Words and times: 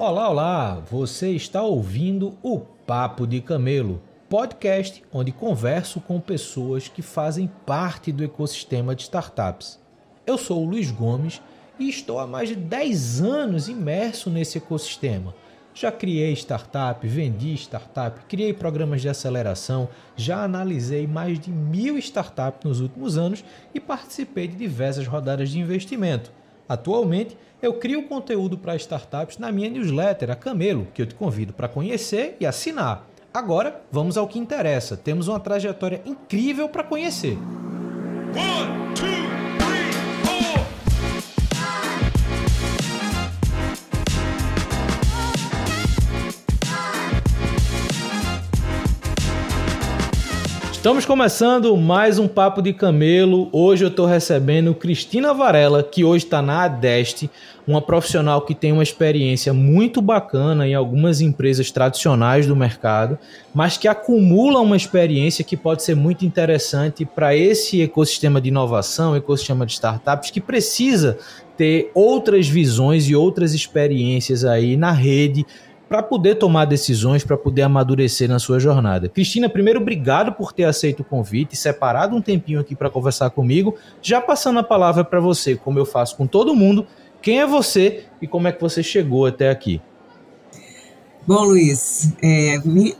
Olá, 0.00 0.30
olá! 0.30 0.82
Você 0.88 1.30
está 1.32 1.60
ouvindo 1.60 2.38
o 2.40 2.60
Papo 2.60 3.26
de 3.26 3.40
Camelo, 3.40 4.00
podcast 4.28 5.02
onde 5.12 5.32
converso 5.32 6.00
com 6.00 6.20
pessoas 6.20 6.86
que 6.86 7.02
fazem 7.02 7.50
parte 7.66 8.12
do 8.12 8.22
ecossistema 8.22 8.94
de 8.94 9.02
startups. 9.02 9.76
Eu 10.24 10.38
sou 10.38 10.62
o 10.62 10.70
Luiz 10.70 10.92
Gomes 10.92 11.42
e 11.80 11.88
estou 11.88 12.20
há 12.20 12.28
mais 12.28 12.48
de 12.48 12.54
10 12.54 13.22
anos 13.22 13.68
imerso 13.68 14.30
nesse 14.30 14.58
ecossistema. 14.58 15.34
Já 15.74 15.90
criei 15.90 16.32
startup, 16.32 17.04
vendi 17.04 17.54
startup, 17.54 18.20
criei 18.26 18.52
programas 18.52 19.02
de 19.02 19.08
aceleração, 19.08 19.88
já 20.14 20.44
analisei 20.44 21.08
mais 21.08 21.40
de 21.40 21.50
mil 21.50 21.98
startups 21.98 22.62
nos 22.62 22.80
últimos 22.80 23.18
anos 23.18 23.44
e 23.74 23.80
participei 23.80 24.46
de 24.46 24.54
diversas 24.54 25.08
rodadas 25.08 25.50
de 25.50 25.58
investimento. 25.58 26.37
Atualmente, 26.68 27.36
eu 27.60 27.74
crio 27.74 28.06
conteúdo 28.06 28.58
para 28.58 28.76
startups 28.76 29.38
na 29.38 29.50
minha 29.50 29.70
newsletter, 29.70 30.30
a 30.30 30.36
Camelo, 30.36 30.86
que 30.92 31.02
eu 31.02 31.06
te 31.06 31.14
convido 31.14 31.52
para 31.52 31.68
conhecer 31.68 32.36
e 32.38 32.46
assinar. 32.46 33.06
Agora, 33.32 33.82
vamos 33.90 34.16
ao 34.16 34.28
que 34.28 34.38
interessa. 34.38 34.96
Temos 34.96 35.28
uma 35.28 35.40
trajetória 35.40 36.02
incrível 36.04 36.68
para 36.68 36.84
conhecer. 36.84 37.36
One, 38.34 38.94
two. 38.94 39.47
Estamos 50.88 51.04
começando 51.04 51.76
mais 51.76 52.18
um 52.18 52.26
Papo 52.26 52.62
de 52.62 52.72
Camelo. 52.72 53.50
Hoje 53.52 53.84
eu 53.84 53.88
estou 53.88 54.06
recebendo 54.06 54.74
Cristina 54.74 55.34
Varela, 55.34 55.82
que 55.82 56.02
hoje 56.02 56.24
está 56.24 56.40
na 56.40 56.64
Adeste, 56.64 57.30
uma 57.66 57.82
profissional 57.82 58.40
que 58.40 58.54
tem 58.54 58.72
uma 58.72 58.82
experiência 58.82 59.52
muito 59.52 60.00
bacana 60.00 60.66
em 60.66 60.74
algumas 60.74 61.20
empresas 61.20 61.70
tradicionais 61.70 62.46
do 62.46 62.56
mercado, 62.56 63.18
mas 63.54 63.76
que 63.76 63.86
acumula 63.86 64.62
uma 64.62 64.78
experiência 64.78 65.44
que 65.44 65.58
pode 65.58 65.82
ser 65.82 65.94
muito 65.94 66.24
interessante 66.24 67.04
para 67.04 67.36
esse 67.36 67.82
ecossistema 67.82 68.40
de 68.40 68.48
inovação, 68.48 69.14
ecossistema 69.14 69.66
de 69.66 69.72
startups, 69.72 70.30
que 70.30 70.40
precisa 70.40 71.18
ter 71.54 71.90
outras 71.92 72.48
visões 72.48 73.10
e 73.10 73.14
outras 73.14 73.52
experiências 73.52 74.42
aí 74.42 74.74
na 74.74 74.92
rede 74.92 75.44
para 75.88 76.02
poder 76.02 76.34
tomar 76.34 76.66
decisões, 76.66 77.24
para 77.24 77.36
poder 77.36 77.62
amadurecer 77.62 78.28
na 78.28 78.38
sua 78.38 78.60
jornada. 78.60 79.08
Cristina, 79.08 79.48
primeiro, 79.48 79.80
obrigado 79.80 80.32
por 80.32 80.52
ter 80.52 80.64
aceito 80.64 81.00
o 81.00 81.04
convite, 81.04 81.56
separado 81.56 82.14
um 82.14 82.20
tempinho 82.20 82.60
aqui 82.60 82.76
para 82.76 82.90
conversar 82.90 83.30
comigo. 83.30 83.74
Já 84.02 84.20
passando 84.20 84.58
a 84.58 84.62
palavra 84.62 85.02
para 85.02 85.18
você, 85.18 85.56
como 85.56 85.78
eu 85.78 85.86
faço 85.86 86.16
com 86.16 86.26
todo 86.26 86.54
mundo, 86.54 86.86
quem 87.22 87.40
é 87.40 87.46
você 87.46 88.04
e 88.20 88.26
como 88.26 88.46
é 88.48 88.52
que 88.52 88.60
você 88.60 88.82
chegou 88.82 89.26
até 89.26 89.50
aqui? 89.50 89.80
Bom, 91.26 91.44
Luiz, 91.44 92.14
é, 92.22 92.56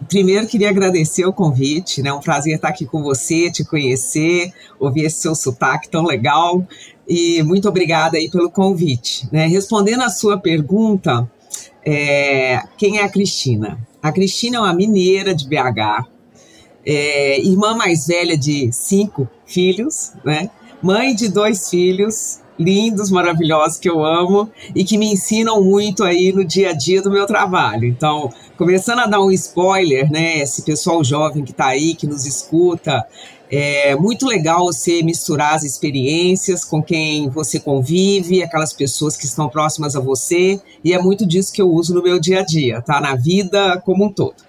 primeiro 0.06 0.46
queria 0.46 0.68
agradecer 0.68 1.24
o 1.24 1.32
convite, 1.32 2.02
né? 2.02 2.12
Um 2.12 2.20
prazer 2.20 2.56
estar 2.56 2.68
aqui 2.68 2.84
com 2.84 3.02
você, 3.02 3.50
te 3.50 3.64
conhecer, 3.64 4.52
ouvir 4.78 5.04
esse 5.06 5.22
seu 5.22 5.34
sotaque 5.34 5.88
tão 5.88 6.04
legal 6.04 6.62
e 7.08 7.42
muito 7.42 7.66
obrigada 7.66 8.18
aí 8.18 8.30
pelo 8.30 8.50
convite. 8.50 9.26
Né? 9.32 9.46
Respondendo 9.46 10.02
a 10.02 10.10
sua 10.10 10.36
pergunta, 10.36 11.26
é, 11.84 12.62
quem 12.76 12.98
é 12.98 13.04
a 13.04 13.08
Cristina? 13.08 13.78
A 14.02 14.12
Cristina 14.12 14.58
é 14.58 14.60
uma 14.60 14.74
mineira 14.74 15.34
de 15.34 15.46
BH, 15.48 16.06
é, 16.86 17.40
irmã 17.40 17.74
mais 17.76 18.06
velha 18.06 18.36
de 18.36 18.70
cinco 18.72 19.28
filhos, 19.44 20.12
né? 20.24 20.50
mãe 20.82 21.14
de 21.14 21.28
dois 21.28 21.68
filhos 21.68 22.40
lindos, 22.58 23.10
maravilhosos 23.10 23.78
que 23.78 23.88
eu 23.88 24.04
amo 24.04 24.50
e 24.74 24.84
que 24.84 24.98
me 24.98 25.12
ensinam 25.12 25.62
muito 25.62 26.02
aí 26.02 26.32
no 26.32 26.44
dia 26.44 26.70
a 26.70 26.72
dia 26.72 27.00
do 27.00 27.10
meu 27.10 27.24
trabalho. 27.24 27.86
Então, 27.86 28.30
começando 28.56 28.98
a 28.98 29.06
dar 29.06 29.20
um 29.20 29.30
spoiler, 29.30 30.10
né? 30.10 30.38
Esse 30.40 30.62
pessoal 30.62 31.04
jovem 31.04 31.44
que 31.44 31.52
está 31.52 31.66
aí, 31.66 31.94
que 31.94 32.06
nos 32.06 32.26
escuta, 32.26 33.06
é 33.50 33.96
muito 33.96 34.26
legal 34.26 34.66
você 34.66 35.02
misturar 35.02 35.54
as 35.54 35.64
experiências 35.64 36.64
com 36.64 36.82
quem 36.82 37.28
você 37.28 37.58
convive, 37.58 38.42
aquelas 38.42 38.72
pessoas 38.72 39.16
que 39.16 39.24
estão 39.24 39.48
próximas 39.48 39.96
a 39.96 40.00
você, 40.00 40.60
e 40.84 40.92
é 40.92 40.98
muito 41.00 41.26
disso 41.26 41.52
que 41.52 41.62
eu 41.62 41.70
uso 41.70 41.94
no 41.94 42.02
meu 42.02 42.18
dia 42.18 42.40
a 42.40 42.44
dia, 42.44 42.82
tá? 42.82 43.00
Na 43.00 43.14
vida 43.14 43.80
como 43.84 44.04
um 44.04 44.12
todo. 44.12 44.48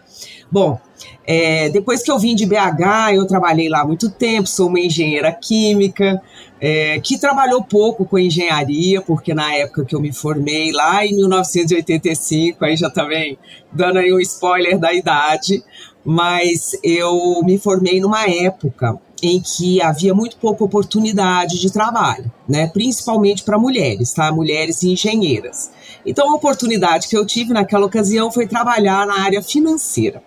Bom, 0.52 0.80
é, 1.26 1.70
depois 1.70 2.02
que 2.02 2.12
eu 2.12 2.18
vim 2.18 2.36
de 2.36 2.46
BH, 2.46 3.14
eu 3.14 3.28
trabalhei 3.28 3.70
lá 3.70 3.86
muito 3.86 4.10
tempo, 4.10 4.48
sou 4.48 4.68
uma 4.68 4.80
engenheira 4.80 5.32
química, 5.32 6.20
é, 6.60 7.00
que 7.00 7.18
trabalhou 7.20 7.64
pouco 7.64 8.04
com 8.04 8.18
engenharia, 8.18 9.02
porque 9.02 9.34
na 9.34 9.54
época 9.54 9.86
que 9.86 9.96
eu 9.96 10.02
me 10.02 10.12
formei, 10.12 10.72
lá 10.72 11.06
em 11.06 11.16
1985, 11.16 12.66
aí 12.66 12.76
já 12.76 12.90
também 12.90 13.38
dando 13.72 14.00
aí 14.00 14.12
um 14.12 14.20
spoiler 14.20 14.78
da 14.80 14.92
idade, 14.92 15.64
mas 16.04 16.78
eu 16.84 17.42
me 17.44 17.58
formei 17.58 18.00
numa 18.00 18.30
época 18.30 19.00
em 19.22 19.42
que 19.42 19.82
havia 19.82 20.14
muito 20.14 20.38
pouca 20.38 20.64
oportunidade 20.64 21.60
de 21.60 21.72
trabalho, 21.72 22.32
né? 22.48 22.68
principalmente 22.68 23.44
para 23.44 23.60
mulheres, 23.60 24.14
tá? 24.14 24.32
mulheres 24.32 24.82
engenheiras. 24.84 25.72
Então, 26.06 26.32
a 26.32 26.36
oportunidade 26.36 27.08
que 27.08 27.18
eu 27.18 27.26
tive 27.26 27.54
naquela 27.54 27.86
ocasião 27.86 28.32
foi 28.32 28.48
trabalhar 28.48 29.06
na 29.06 29.20
área 29.22 29.42
financeira. 29.42 30.24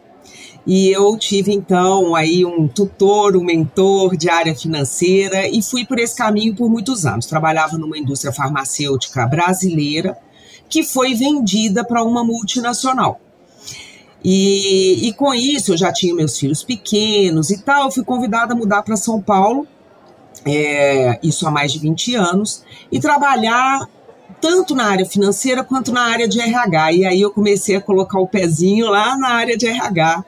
E 0.65 0.91
eu 0.91 1.17
tive 1.19 1.53
então 1.53 2.15
aí 2.15 2.45
um 2.45 2.69
tutor, 2.69 3.37
um 3.37 3.43
mentor 3.43 4.17
de 4.17 4.31
área 4.31 4.55
financeira 4.55 5.49
e 5.49 5.61
fui 5.61 5.85
por 5.85 5.99
esse 5.99 6.15
caminho 6.15 6.55
por 6.55 6.71
muitos 6.71 7.05
anos. 7.05 7.27
Trabalhava 7.27 7.77
numa 7.77 7.99
indústria 7.99 8.33
farmacêutica 8.33 9.27
brasileira 9.27 10.17
que 10.69 10.85
foi 10.85 11.15
vendida 11.15 11.85
para 11.85 12.05
uma 12.05 12.23
multinacional. 12.23 13.21
E, 14.25 15.09
e 15.09 15.13
com 15.15 15.35
isso 15.35 15.73
eu 15.73 15.77
já 15.77 15.93
tinha 15.93 16.15
meus 16.15 16.39
filhos 16.39 16.63
pequenos 16.63 17.51
e 17.51 17.59
tal. 17.63 17.87
Eu 17.87 17.91
fui 17.91 18.05
convidada 18.05 18.53
a 18.53 18.57
mudar 18.57 18.83
para 18.83 18.97
São 18.97 19.21
Paulo, 19.21 19.67
é, 20.45 21.19
isso 21.23 21.47
há 21.47 21.51
mais 21.51 21.73
de 21.73 21.79
20 21.79 22.15
anos, 22.15 22.63
e 22.91 23.01
trabalhar 23.01 23.89
tanto 24.41 24.75
na 24.75 24.87
área 24.87 25.07
financeira 25.07 25.63
quanto 25.63 25.93
na 25.93 26.03
área 26.03 26.29
de 26.29 26.41
RH. 26.41 26.93
E 26.93 27.05
aí 27.05 27.21
eu 27.21 27.31
comecei 27.31 27.77
a 27.77 27.81
colocar 27.81 28.19
o 28.19 28.27
pezinho 28.27 28.89
lá 28.91 29.17
na 29.17 29.29
área 29.29 29.57
de 29.57 29.67
RH, 29.67 30.25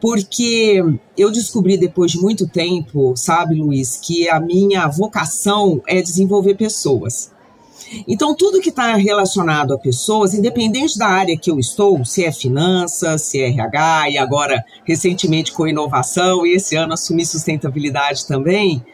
porque 0.00 0.82
eu 1.16 1.30
descobri 1.30 1.76
depois 1.76 2.12
de 2.12 2.18
muito 2.18 2.48
tempo, 2.48 3.14
sabe, 3.16 3.56
Luiz, 3.56 3.96
que 3.96 4.28
a 4.28 4.40
minha 4.40 4.86
vocação 4.88 5.82
é 5.86 6.00
desenvolver 6.00 6.54
pessoas. 6.54 7.32
Então, 8.06 8.34
tudo 8.34 8.60
que 8.60 8.68
está 8.68 8.94
relacionado 8.94 9.74
a 9.74 9.78
pessoas, 9.78 10.34
independente 10.34 10.98
da 10.98 11.06
área 11.06 11.38
que 11.38 11.50
eu 11.50 11.58
estou, 11.58 12.04
se 12.04 12.24
é 12.24 12.32
finanças, 12.32 13.22
se 13.22 13.40
é 13.40 13.48
RH, 13.48 14.10
e 14.10 14.18
agora 14.18 14.64
recentemente 14.84 15.52
com 15.52 15.66
inovação, 15.66 16.46
e 16.46 16.54
esse 16.54 16.76
ano 16.76 16.94
assumi 16.94 17.24
sustentabilidade 17.24 18.26
também, 18.26 18.84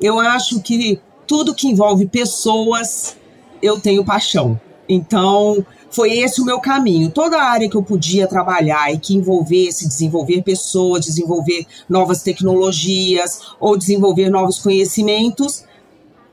eu 0.00 0.18
acho 0.18 0.60
que 0.60 1.00
tudo 1.26 1.54
que 1.54 1.68
envolve 1.68 2.06
pessoas, 2.06 3.16
eu 3.62 3.78
tenho 3.80 4.04
paixão. 4.04 4.60
Então, 4.88 5.64
foi 5.90 6.18
esse 6.18 6.40
o 6.40 6.44
meu 6.44 6.58
caminho. 6.58 7.10
Toda 7.10 7.40
área 7.40 7.68
que 7.68 7.76
eu 7.76 7.82
podia 7.82 8.26
trabalhar 8.26 8.92
e 8.92 8.98
que 8.98 9.14
envolvesse 9.14 9.86
desenvolver 9.86 10.42
pessoas, 10.42 11.04
desenvolver 11.04 11.66
novas 11.88 12.22
tecnologias 12.22 13.40
ou 13.60 13.76
desenvolver 13.76 14.28
novos 14.28 14.58
conhecimentos, 14.58 15.64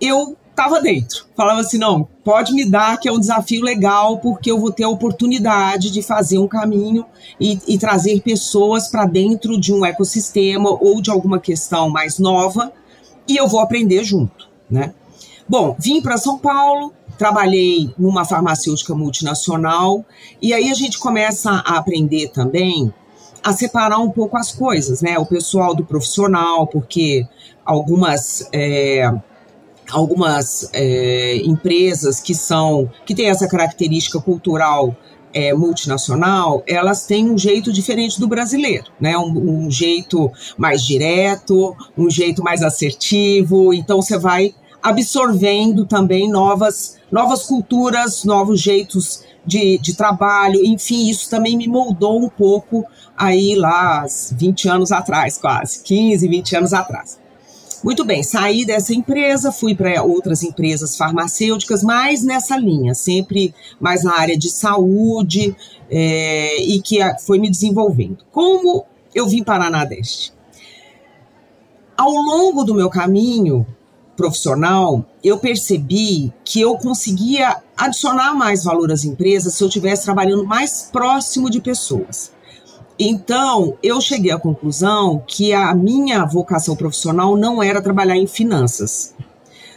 eu 0.01 0.35
estava 0.59 0.81
dentro. 0.81 1.25
Falava 1.35 1.61
assim: 1.61 1.77
não, 1.77 2.07
pode 2.23 2.53
me 2.53 2.65
dar, 2.65 2.99
que 2.99 3.07
é 3.07 3.11
um 3.11 3.19
desafio 3.19 3.63
legal, 3.63 4.19
porque 4.19 4.51
eu 4.51 4.59
vou 4.59 4.71
ter 4.71 4.83
a 4.83 4.89
oportunidade 4.89 5.89
de 5.89 6.01
fazer 6.01 6.37
um 6.37 6.47
caminho 6.47 7.05
e, 7.39 7.59
e 7.67 7.77
trazer 7.77 8.21
pessoas 8.21 8.89
para 8.89 9.05
dentro 9.05 9.59
de 9.59 9.73
um 9.73 9.85
ecossistema 9.85 10.69
ou 10.69 11.01
de 11.01 11.09
alguma 11.09 11.39
questão 11.39 11.89
mais 11.89 12.19
nova 12.19 12.73
e 13.27 13.37
eu 13.37 13.47
vou 13.47 13.61
aprender 13.61 14.03
junto, 14.03 14.49
né? 14.69 14.93
Bom, 15.47 15.75
vim 15.79 16.01
para 16.01 16.17
São 16.17 16.37
Paulo, 16.37 16.93
trabalhei 17.17 17.93
numa 17.97 18.25
farmacêutica 18.25 18.93
multinacional 18.93 20.05
e 20.41 20.53
aí 20.53 20.69
a 20.69 20.73
gente 20.73 20.99
começa 20.99 21.51
a 21.51 21.77
aprender 21.77 22.29
também 22.29 22.93
a 23.43 23.53
separar 23.53 23.99
um 23.99 24.11
pouco 24.11 24.35
as 24.35 24.51
coisas, 24.51 25.01
né? 25.01 25.17
O 25.17 25.25
pessoal 25.25 25.73
do 25.73 25.85
profissional, 25.85 26.67
porque 26.67 27.25
algumas 27.65 28.47
é, 28.51 29.09
algumas 29.91 30.69
é, 30.73 31.37
empresas 31.37 32.19
que 32.19 32.35
são 32.35 32.89
que 33.05 33.15
têm 33.15 33.29
essa 33.29 33.47
característica 33.47 34.19
cultural 34.19 34.95
é, 35.33 35.53
multinacional, 35.53 36.63
elas 36.67 37.05
têm 37.05 37.29
um 37.29 37.37
jeito 37.37 37.71
diferente 37.71 38.19
do 38.19 38.27
brasileiro, 38.27 38.85
né? 38.99 39.17
Um, 39.17 39.65
um, 39.65 39.71
jeito 39.71 40.31
mais 40.57 40.83
direto, 40.83 41.75
um 41.97 42.09
jeito 42.09 42.43
mais 42.43 42.63
assertivo. 42.63 43.73
Então 43.73 44.01
você 44.01 44.17
vai 44.17 44.53
absorvendo 44.81 45.85
também 45.85 46.29
novas, 46.29 46.97
novas 47.11 47.43
culturas, 47.43 48.23
novos 48.23 48.59
jeitos 48.59 49.23
de, 49.45 49.77
de 49.77 49.93
trabalho. 49.95 50.65
Enfim, 50.65 51.09
isso 51.09 51.29
também 51.29 51.55
me 51.55 51.67
moldou 51.67 52.23
um 52.23 52.29
pouco 52.29 52.85
aí 53.17 53.55
lá 53.55 54.05
20 54.31 54.69
anos 54.69 54.91
atrás, 54.91 55.37
quase, 55.37 55.83
15, 55.83 56.27
20 56.27 56.55
anos 56.55 56.73
atrás. 56.73 57.18
Muito 57.81 58.03
bem, 58.03 58.21
saí 58.23 58.65
dessa 58.65 58.93
empresa, 58.93 59.53
fui 59.53 59.73
para 59.73 60.03
outras 60.03 60.43
empresas 60.43 60.97
farmacêuticas, 60.97 61.81
mais 61.81 62.23
nessa 62.23 62.57
linha, 62.57 62.93
sempre 62.93 63.53
mais 63.79 64.03
na 64.03 64.19
área 64.19 64.37
de 64.37 64.49
saúde 64.49 65.55
é, 65.89 66.61
e 66.61 66.81
que 66.81 66.99
foi 67.25 67.39
me 67.39 67.49
desenvolvendo. 67.49 68.17
Como 68.31 68.85
eu 69.15 69.27
vim 69.27 69.43
para 69.43 69.65
a 69.65 69.69
Nadeste? 69.69 70.33
Ao 71.95 72.11
longo 72.11 72.65
do 72.65 72.73
meu 72.73 72.89
caminho 72.89 73.65
profissional, 74.17 75.05
eu 75.23 75.37
percebi 75.37 76.33
que 76.43 76.59
eu 76.59 76.77
conseguia 76.77 77.61
adicionar 77.77 78.35
mais 78.35 78.65
valor 78.65 78.91
às 78.91 79.05
empresas 79.05 79.53
se 79.53 79.63
eu 79.63 79.69
estivesse 79.69 80.03
trabalhando 80.03 80.45
mais 80.45 80.89
próximo 80.91 81.49
de 81.49 81.61
pessoas. 81.61 82.33
Então, 82.99 83.77
eu 83.81 84.01
cheguei 84.01 84.29
à 84.29 84.37
conclusão 84.37 85.23
que 85.25 85.53
a 85.53 85.73
minha 85.73 86.25
vocação 86.25 86.75
profissional 86.75 87.37
não 87.37 87.63
era 87.63 87.81
trabalhar 87.81 88.17
em 88.17 88.27
finanças. 88.27 89.15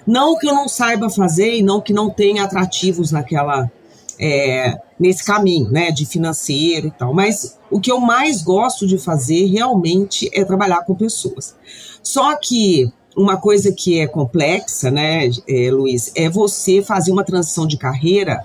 Não 0.04 0.36
que 0.36 0.48
eu 0.48 0.52
não 0.52 0.66
saiba 0.66 1.08
fazer 1.08 1.54
e 1.54 1.62
não 1.62 1.80
que 1.80 1.92
não 1.92 2.10
tenha 2.10 2.42
atrativos 2.42 3.12
naquela 3.12 3.70
é, 4.18 4.76
nesse 4.98 5.24
caminho, 5.24 5.70
né, 5.70 5.92
de 5.92 6.04
financeiro 6.04 6.88
e 6.88 6.90
tal. 6.90 7.14
Mas 7.14 7.56
o 7.70 7.80
que 7.80 7.92
eu 7.92 8.00
mais 8.00 8.42
gosto 8.42 8.88
de 8.88 8.98
fazer 8.98 9.46
realmente 9.46 10.28
é 10.34 10.44
trabalhar 10.44 10.84
com 10.84 10.92
pessoas. 10.92 11.54
Só 12.02 12.36
que 12.36 12.92
uma 13.16 13.36
coisa 13.36 13.70
que 13.70 14.00
é 14.00 14.06
complexa, 14.08 14.90
né, 14.90 15.30
é, 15.48 15.70
Luiz, 15.70 16.10
é 16.16 16.28
você 16.28 16.82
fazer 16.82 17.12
uma 17.12 17.22
transição 17.22 17.68
de 17.68 17.76
carreira 17.76 18.44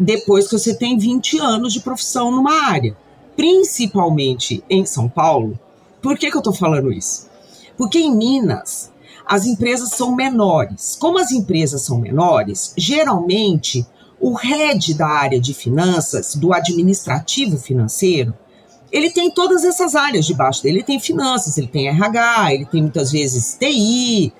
depois 0.00 0.46
que 0.46 0.58
você 0.58 0.74
tem 0.74 0.96
20 0.96 1.38
anos 1.40 1.74
de 1.74 1.80
profissão 1.80 2.30
numa 2.30 2.70
área 2.70 2.96
principalmente 3.38 4.64
em 4.68 4.84
São 4.84 5.08
Paulo. 5.08 5.56
Por 6.02 6.18
que, 6.18 6.28
que 6.28 6.36
eu 6.36 6.40
estou 6.40 6.52
falando 6.52 6.92
isso? 6.92 7.28
Porque 7.76 8.00
em 8.00 8.12
Minas 8.12 8.90
as 9.24 9.46
empresas 9.46 9.90
são 9.90 10.16
menores. 10.16 10.96
Como 10.98 11.20
as 11.20 11.30
empresas 11.30 11.82
são 11.82 12.00
menores, 12.00 12.74
geralmente 12.76 13.86
o 14.20 14.32
head 14.32 14.92
da 14.94 15.06
área 15.06 15.40
de 15.40 15.54
finanças, 15.54 16.34
do 16.34 16.52
administrativo 16.52 17.58
financeiro, 17.58 18.34
ele 18.90 19.08
tem 19.08 19.30
todas 19.30 19.62
essas 19.62 19.94
áreas 19.94 20.26
debaixo 20.26 20.60
dele. 20.60 20.78
Ele 20.78 20.84
tem 20.84 20.98
finanças, 20.98 21.56
ele 21.56 21.68
tem 21.68 21.86
RH, 21.86 22.54
ele 22.54 22.66
tem 22.66 22.82
muitas 22.82 23.12
vezes 23.12 23.56
TI. 23.56 24.32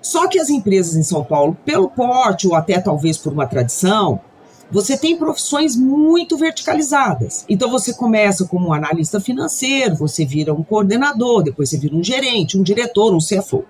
Só 0.00 0.26
que 0.26 0.38
as 0.38 0.48
empresas 0.48 0.96
em 0.96 1.02
São 1.02 1.22
Paulo, 1.22 1.54
pelo 1.66 1.90
porte 1.90 2.48
ou 2.48 2.54
até 2.54 2.80
talvez 2.80 3.18
por 3.18 3.34
uma 3.34 3.46
tradição, 3.46 4.22
você 4.70 4.96
tem 4.96 5.16
profissões 5.16 5.76
muito 5.76 6.36
verticalizadas. 6.36 7.44
Então 7.48 7.70
você 7.70 7.92
começa 7.92 8.44
como 8.46 8.68
um 8.68 8.72
analista 8.72 9.20
financeiro, 9.20 9.96
você 9.96 10.24
vira 10.24 10.52
um 10.52 10.62
coordenador, 10.62 11.42
depois 11.42 11.70
você 11.70 11.78
vira 11.78 11.94
um 11.94 12.02
gerente, 12.02 12.58
um 12.58 12.62
diretor, 12.62 13.14
um 13.14 13.18
CFO. 13.18 13.64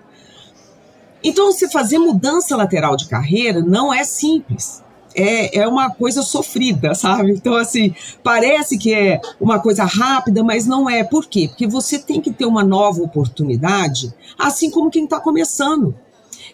Então 1.23 1.51
você 1.51 1.69
fazer 1.69 1.99
mudança 1.99 2.55
lateral 2.55 2.95
de 2.95 3.07
carreira 3.07 3.61
não 3.61 3.93
é 3.93 4.03
simples. 4.03 4.83
É, 5.15 5.61
é 5.61 5.67
uma 5.67 5.89
coisa 5.89 6.21
sofrida, 6.21 6.93
sabe? 6.95 7.31
Então, 7.31 7.55
assim, 7.55 7.95
parece 8.23 8.77
que 8.77 8.93
é 8.93 9.19
uma 9.39 9.59
coisa 9.59 9.83
rápida, 9.83 10.43
mas 10.43 10.67
não 10.67 10.87
é. 10.87 11.03
Por 11.03 11.25
quê? 11.25 11.47
Porque 11.47 11.65
você 11.65 11.97
tem 11.97 12.21
que 12.21 12.31
ter 12.31 12.45
uma 12.45 12.63
nova 12.63 13.01
oportunidade, 13.01 14.13
assim 14.37 14.69
como 14.69 14.91
quem 14.91 15.05
está 15.05 15.19
começando. 15.19 15.95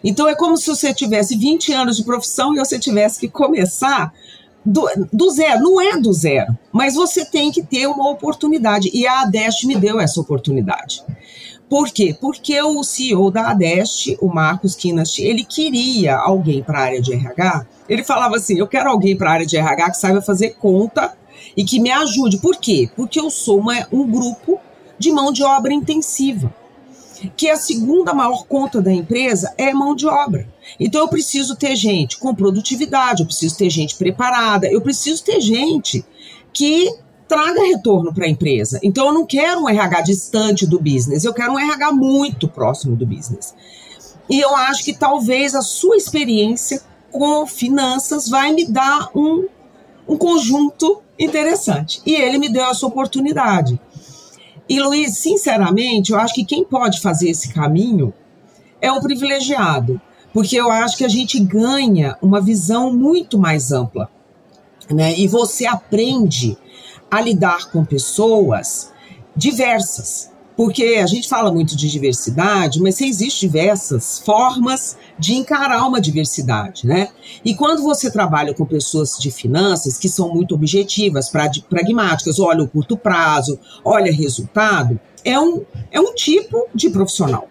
Então 0.02 0.28
é 0.28 0.34
como 0.34 0.56
se 0.56 0.66
você 0.66 0.92
tivesse 0.92 1.36
20 1.36 1.72
anos 1.72 1.96
de 1.96 2.04
profissão 2.04 2.54
e 2.54 2.58
você 2.58 2.78
tivesse 2.78 3.20
que 3.20 3.28
começar 3.28 4.12
do, 4.64 4.88
do, 5.12 5.30
zero. 5.30 5.62
Não 5.62 5.80
é 5.80 5.98
do 5.98 6.12
zero, 6.12 6.56
mas 6.72 6.94
você 6.94 7.24
tem 7.24 7.50
que 7.50 7.62
ter 7.62 7.86
uma 7.86 8.10
oportunidade. 8.10 8.90
E 8.92 9.06
a 9.06 9.22
Adeste 9.22 9.66
me 9.66 9.76
deu 9.76 10.00
essa 10.00 10.20
oportunidade. 10.20 11.02
Por 11.68 11.90
quê? 11.90 12.16
Porque 12.20 12.60
o 12.60 12.82
CEO 12.84 13.30
da 13.30 13.50
Adeste, 13.50 14.16
o 14.20 14.28
Marcos 14.28 14.74
Kinast, 14.74 15.22
ele 15.22 15.44
queria 15.44 16.16
alguém 16.16 16.62
para 16.62 16.78
a 16.78 16.82
área 16.82 17.02
de 17.02 17.12
RH. 17.12 17.66
Ele 17.88 18.04
falava 18.04 18.36
assim: 18.36 18.58
eu 18.58 18.66
quero 18.66 18.90
alguém 18.90 19.16
para 19.16 19.30
a 19.30 19.32
área 19.34 19.46
de 19.46 19.56
RH 19.56 19.90
que 19.90 19.96
saiba 19.96 20.22
fazer 20.22 20.50
conta 20.50 21.16
e 21.56 21.64
que 21.64 21.80
me 21.80 21.90
ajude. 21.90 22.38
Por 22.38 22.56
quê? 22.56 22.88
Porque 22.94 23.18
eu 23.18 23.30
sou 23.30 23.58
uma, 23.58 23.86
um 23.92 24.06
grupo 24.06 24.60
de 24.98 25.10
mão 25.10 25.32
de 25.32 25.42
obra 25.42 25.72
intensiva 25.72 26.52
que 27.36 27.48
a 27.48 27.56
segunda 27.56 28.12
maior 28.12 28.44
conta 28.46 28.82
da 28.82 28.92
empresa 28.92 29.52
é 29.56 29.72
mão 29.72 29.94
de 29.94 30.06
obra. 30.06 30.46
Então 30.78 31.00
eu 31.00 31.08
preciso 31.08 31.56
ter 31.56 31.76
gente 31.76 32.18
com 32.18 32.34
produtividade, 32.34 33.22
eu 33.22 33.26
preciso 33.26 33.56
ter 33.56 33.70
gente 33.70 33.96
preparada, 33.96 34.66
eu 34.66 34.80
preciso 34.80 35.22
ter 35.22 35.40
gente 35.40 36.04
que 36.52 36.90
traga 37.28 37.62
retorno 37.62 38.12
para 38.12 38.26
a 38.26 38.28
empresa. 38.28 38.78
Então 38.82 39.06
eu 39.06 39.12
não 39.12 39.26
quero 39.26 39.62
um 39.62 39.68
RH 39.68 40.00
distante 40.02 40.66
do 40.66 40.78
business, 40.78 41.24
eu 41.24 41.34
quero 41.34 41.52
um 41.52 41.58
RH 41.58 41.92
muito 41.92 42.48
próximo 42.48 42.96
do 42.96 43.06
business. 43.06 43.54
E 44.28 44.40
eu 44.40 44.54
acho 44.56 44.84
que 44.84 44.94
talvez 44.94 45.54
a 45.54 45.62
sua 45.62 45.96
experiência 45.96 46.82
com 47.10 47.46
finanças 47.46 48.28
vai 48.28 48.52
me 48.52 48.66
dar 48.66 49.10
um, 49.14 49.46
um 50.08 50.16
conjunto 50.16 51.02
interessante. 51.18 52.00
E 52.04 52.14
ele 52.14 52.38
me 52.38 52.48
deu 52.48 52.64
essa 52.64 52.86
oportunidade. 52.86 53.78
E 54.68 54.80
Luiz, 54.80 55.18
sinceramente, 55.18 56.12
eu 56.12 56.18
acho 56.18 56.34
que 56.34 56.44
quem 56.44 56.64
pode 56.64 57.00
fazer 57.00 57.28
esse 57.28 57.52
caminho 57.52 58.12
é 58.80 58.90
o 58.90 59.00
privilegiado, 59.00 60.00
porque 60.34 60.56
eu 60.56 60.68
acho 60.70 60.98
que 60.98 61.04
a 61.04 61.08
gente 61.08 61.38
ganha 61.38 62.18
uma 62.20 62.40
visão 62.40 62.92
muito 62.92 63.38
mais 63.38 63.70
ampla, 63.70 64.10
né? 64.90 65.16
E 65.16 65.28
você 65.28 65.64
aprende 65.64 66.58
a 67.08 67.20
lidar 67.20 67.70
com 67.70 67.84
pessoas 67.84 68.92
diversas. 69.36 70.34
Porque 70.56 71.00
a 71.02 71.06
gente 71.06 71.28
fala 71.28 71.52
muito 71.52 71.76
de 71.76 71.88
diversidade, 71.88 72.80
mas 72.80 73.00
existem 73.00 73.48
diversas 73.48 74.20
formas 74.20 74.96
de 75.18 75.34
encarar 75.34 75.86
uma 75.86 76.00
diversidade, 76.00 76.86
né? 76.86 77.08
E 77.44 77.54
quando 77.54 77.82
você 77.82 78.10
trabalha 78.10 78.54
com 78.54 78.64
pessoas 78.64 79.16
de 79.18 79.30
finanças 79.30 79.98
que 79.98 80.08
são 80.08 80.32
muito 80.32 80.54
objetivas, 80.54 81.28
pragmáticas, 81.28 82.38
olha 82.38 82.62
o 82.62 82.68
curto 82.68 82.96
prazo, 82.96 83.58
olha 83.84 84.12
resultado, 84.12 84.98
é 85.24 85.38
um, 85.38 85.64
é 85.90 86.00
um 86.00 86.12
tipo 86.14 86.68
de 86.74 86.90
profissional. 86.90 87.48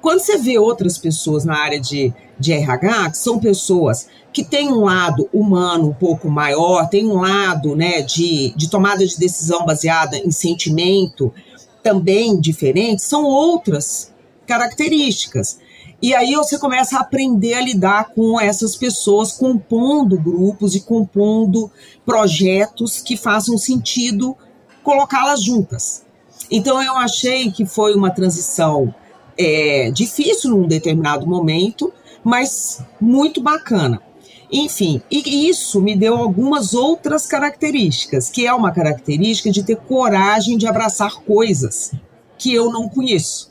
Quando 0.00 0.20
você 0.20 0.38
vê 0.38 0.58
outras 0.58 0.96
pessoas 0.96 1.44
na 1.44 1.56
área 1.56 1.78
de, 1.78 2.12
de 2.38 2.52
RH, 2.52 3.10
que 3.10 3.18
são 3.18 3.38
pessoas 3.38 4.08
que 4.32 4.42
têm 4.42 4.72
um 4.72 4.84
lado 4.84 5.28
humano 5.32 5.88
um 5.88 5.92
pouco 5.92 6.28
maior, 6.30 6.88
tem 6.88 7.06
um 7.06 7.20
lado 7.20 7.76
né, 7.76 8.00
de, 8.00 8.54
de 8.56 8.70
tomada 8.70 9.06
de 9.06 9.18
decisão 9.18 9.64
baseada 9.66 10.16
em 10.16 10.30
sentimento, 10.30 11.32
também 11.82 12.40
diferentes 12.40 13.04
são 13.04 13.24
outras 13.24 14.12
características. 14.46 15.58
E 16.02 16.14
aí 16.14 16.34
você 16.34 16.58
começa 16.58 16.96
a 16.96 17.00
aprender 17.00 17.54
a 17.54 17.60
lidar 17.60 18.10
com 18.14 18.40
essas 18.40 18.74
pessoas, 18.74 19.32
compondo 19.32 20.18
grupos 20.18 20.74
e 20.74 20.80
compondo 20.80 21.70
projetos 22.06 23.02
que 23.02 23.18
façam 23.18 23.58
sentido 23.58 24.34
colocá-las 24.82 25.42
juntas. 25.42 26.04
Então 26.50 26.82
eu 26.82 26.96
achei 26.96 27.50
que 27.50 27.66
foi 27.66 27.94
uma 27.94 28.10
transição 28.10 28.94
é, 29.40 29.90
difícil 29.90 30.50
num 30.50 30.68
determinado 30.68 31.26
momento, 31.26 31.90
mas 32.22 32.84
muito 33.00 33.40
bacana. 33.40 34.02
Enfim, 34.52 35.00
e 35.10 35.48
isso 35.48 35.80
me 35.80 35.96
deu 35.96 36.16
algumas 36.16 36.74
outras 36.74 37.26
características, 37.26 38.28
que 38.28 38.46
é 38.46 38.52
uma 38.52 38.72
característica 38.72 39.50
de 39.50 39.62
ter 39.62 39.76
coragem 39.76 40.58
de 40.58 40.66
abraçar 40.66 41.14
coisas 41.22 41.92
que 42.36 42.52
eu 42.52 42.70
não 42.70 42.88
conheço. 42.88 43.50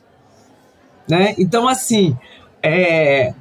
Né? 1.07 1.33
Então, 1.39 1.67
assim, 1.67 2.15
é, 2.61 3.33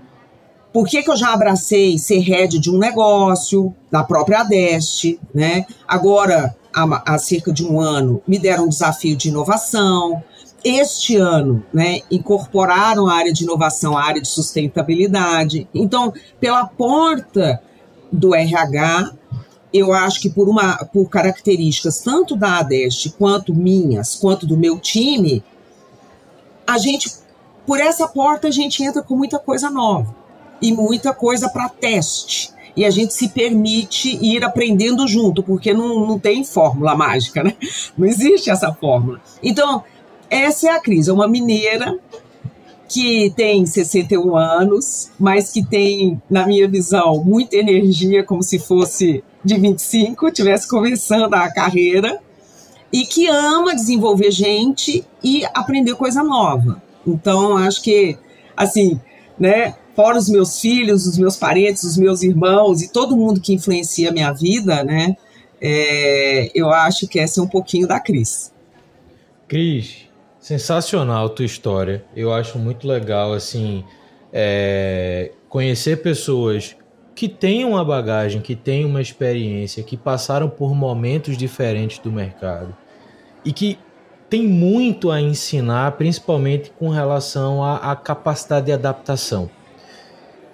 por 0.73 0.87
que, 0.87 1.03
que 1.03 1.11
eu 1.11 1.17
já 1.17 1.33
abracei 1.33 1.99
ser 1.99 2.21
head 2.21 2.59
de 2.59 2.71
um 2.71 2.79
negócio, 2.79 3.75
da 3.91 4.05
própria 4.05 4.41
Adeste, 4.41 5.19
né? 5.35 5.67
Agora, 5.87 6.57
há, 6.73 7.15
há 7.15 7.19
cerca 7.19 7.53
de 7.53 7.67
um 7.67 7.81
ano, 7.81 8.23
me 8.27 8.39
deram 8.39 8.67
um 8.67 8.69
desafio 8.69 9.17
de 9.17 9.29
inovação, 9.29 10.23
este 10.65 11.17
ano, 11.17 11.65
né, 11.73 12.01
incorporaram 12.11 13.07
a 13.09 13.15
área 13.15 13.33
de 13.33 13.45
inovação, 13.45 13.97
a 13.97 14.05
área 14.05 14.21
de 14.21 14.29
sustentabilidade. 14.29 15.69
Então, 15.73 16.13
pela 16.41 16.67
porta 16.67 17.61
do 18.11 18.35
RH, 18.35 19.13
eu 19.73 19.93
acho 19.93 20.21
que 20.21 20.31
por 20.31 20.49
uma 20.49 20.77
por 20.87 21.09
características 21.09 22.01
tanto 22.01 22.35
da 22.35 22.59
Adeste 22.59 23.11
quanto 23.11 23.55
minhas, 23.55 24.15
quanto 24.15 24.47
do 24.47 24.57
meu 24.57 24.79
time, 24.79 25.45
a 26.67 26.79
gente 26.79 27.11
por 27.67 27.79
essa 27.79 28.09
porta 28.09 28.49
a 28.49 28.51
gente 28.51 28.83
entra 28.83 29.03
com 29.03 29.15
muita 29.15 29.39
coisa 29.39 29.71
nova 29.71 30.15
e 30.61 30.73
muita 30.73 31.13
coisa 31.13 31.49
para 31.49 31.69
teste. 31.69 32.51
E 32.75 32.85
a 32.85 32.91
gente 32.91 33.13
se 33.13 33.29
permite 33.31 34.17
ir 34.25 34.45
aprendendo 34.45 35.07
junto, 35.07 35.43
porque 35.43 35.75
não, 35.75 36.07
não 36.07 36.19
tem 36.19 36.45
fórmula 36.45 36.95
mágica, 36.95 37.43
né? 37.43 37.57
Não 37.97 38.07
existe 38.07 38.51
essa 38.51 38.73
fórmula. 38.73 39.21
Então, 39.43 39.83
essa 40.31 40.69
é 40.69 40.71
a 40.71 40.81
crise, 40.81 41.11
é 41.11 41.13
uma 41.13 41.29
mineira 41.29 41.99
que 42.89 43.31
tem 43.37 43.67
61 43.67 44.35
anos, 44.35 45.11
mas 45.19 45.53
que 45.53 45.65
tem, 45.65 46.21
na 46.29 46.47
minha 46.47 46.67
visão, 46.67 47.23
muita 47.23 47.57
energia, 47.57 48.25
como 48.25 48.43
se 48.43 48.59
fosse 48.59 49.23
de 49.45 49.59
25, 49.59 50.31
tivesse 50.33 50.67
começando 50.67 51.35
a 51.35 51.53
carreira, 51.53 52.19
e 52.91 53.05
que 53.05 53.29
ama 53.29 53.75
desenvolver 53.75 54.31
gente 54.31 55.05
e 55.23 55.45
aprender 55.55 55.95
coisa 55.95 56.23
nova. 56.23 56.83
Então, 57.07 57.57
acho 57.59 57.83
que, 57.83 58.17
assim, 58.57 58.99
né, 59.39 59.75
fora 59.95 60.17
os 60.17 60.29
meus 60.29 60.59
filhos, 60.59 61.07
os 61.07 61.19
meus 61.19 61.37
parentes, 61.37 61.85
os 61.85 61.99
meus 61.99 62.23
irmãos 62.23 62.81
e 62.83 62.91
todo 62.91 63.17
mundo 63.17 63.41
que 63.41 63.53
influencia 63.53 64.09
a 64.09 64.13
minha 64.13 64.33
vida, 64.33 64.83
né, 64.83 65.15
é, 65.61 66.51
eu 66.55 66.71
acho 66.71 67.07
que 67.07 67.19
essa 67.19 67.41
é 67.41 67.43
um 67.43 67.49
pouquinho 67.49 67.87
da 67.87 68.01
Cris. 68.01 68.53
Cris, 69.47 70.08
sensacional 70.49 71.27
a 71.27 71.29
tua 71.29 71.45
história. 71.45 72.03
Eu 72.17 72.33
acho 72.33 72.59
muito 72.59 72.89
legal, 72.89 73.35
assim, 73.35 73.85
é, 74.33 75.33
conhecer 75.47 76.01
pessoas 76.01 76.75
que 77.15 77.29
têm 77.29 77.67
uma 77.67 77.85
bagagem, 77.85 78.41
que 78.41 78.57
têm 78.57 78.87
uma 78.87 79.03
experiência, 79.03 79.83
que 79.83 79.95
passaram 79.95 80.49
por 80.49 80.75
momentos 80.75 81.37
diferentes 81.37 81.99
do 81.99 82.11
mercado 82.11 82.75
e 83.45 83.53
que 83.53 83.79
tem 84.31 84.43
muito 84.47 85.11
a 85.11 85.21
ensinar, 85.21 85.93
principalmente 85.99 86.73
com 86.79 86.89
relação 86.89 87.63
à, 87.63 87.93
à 87.93 87.97
capacidade 87.97 88.67
de 88.67 88.73
adaptação. 88.73 89.51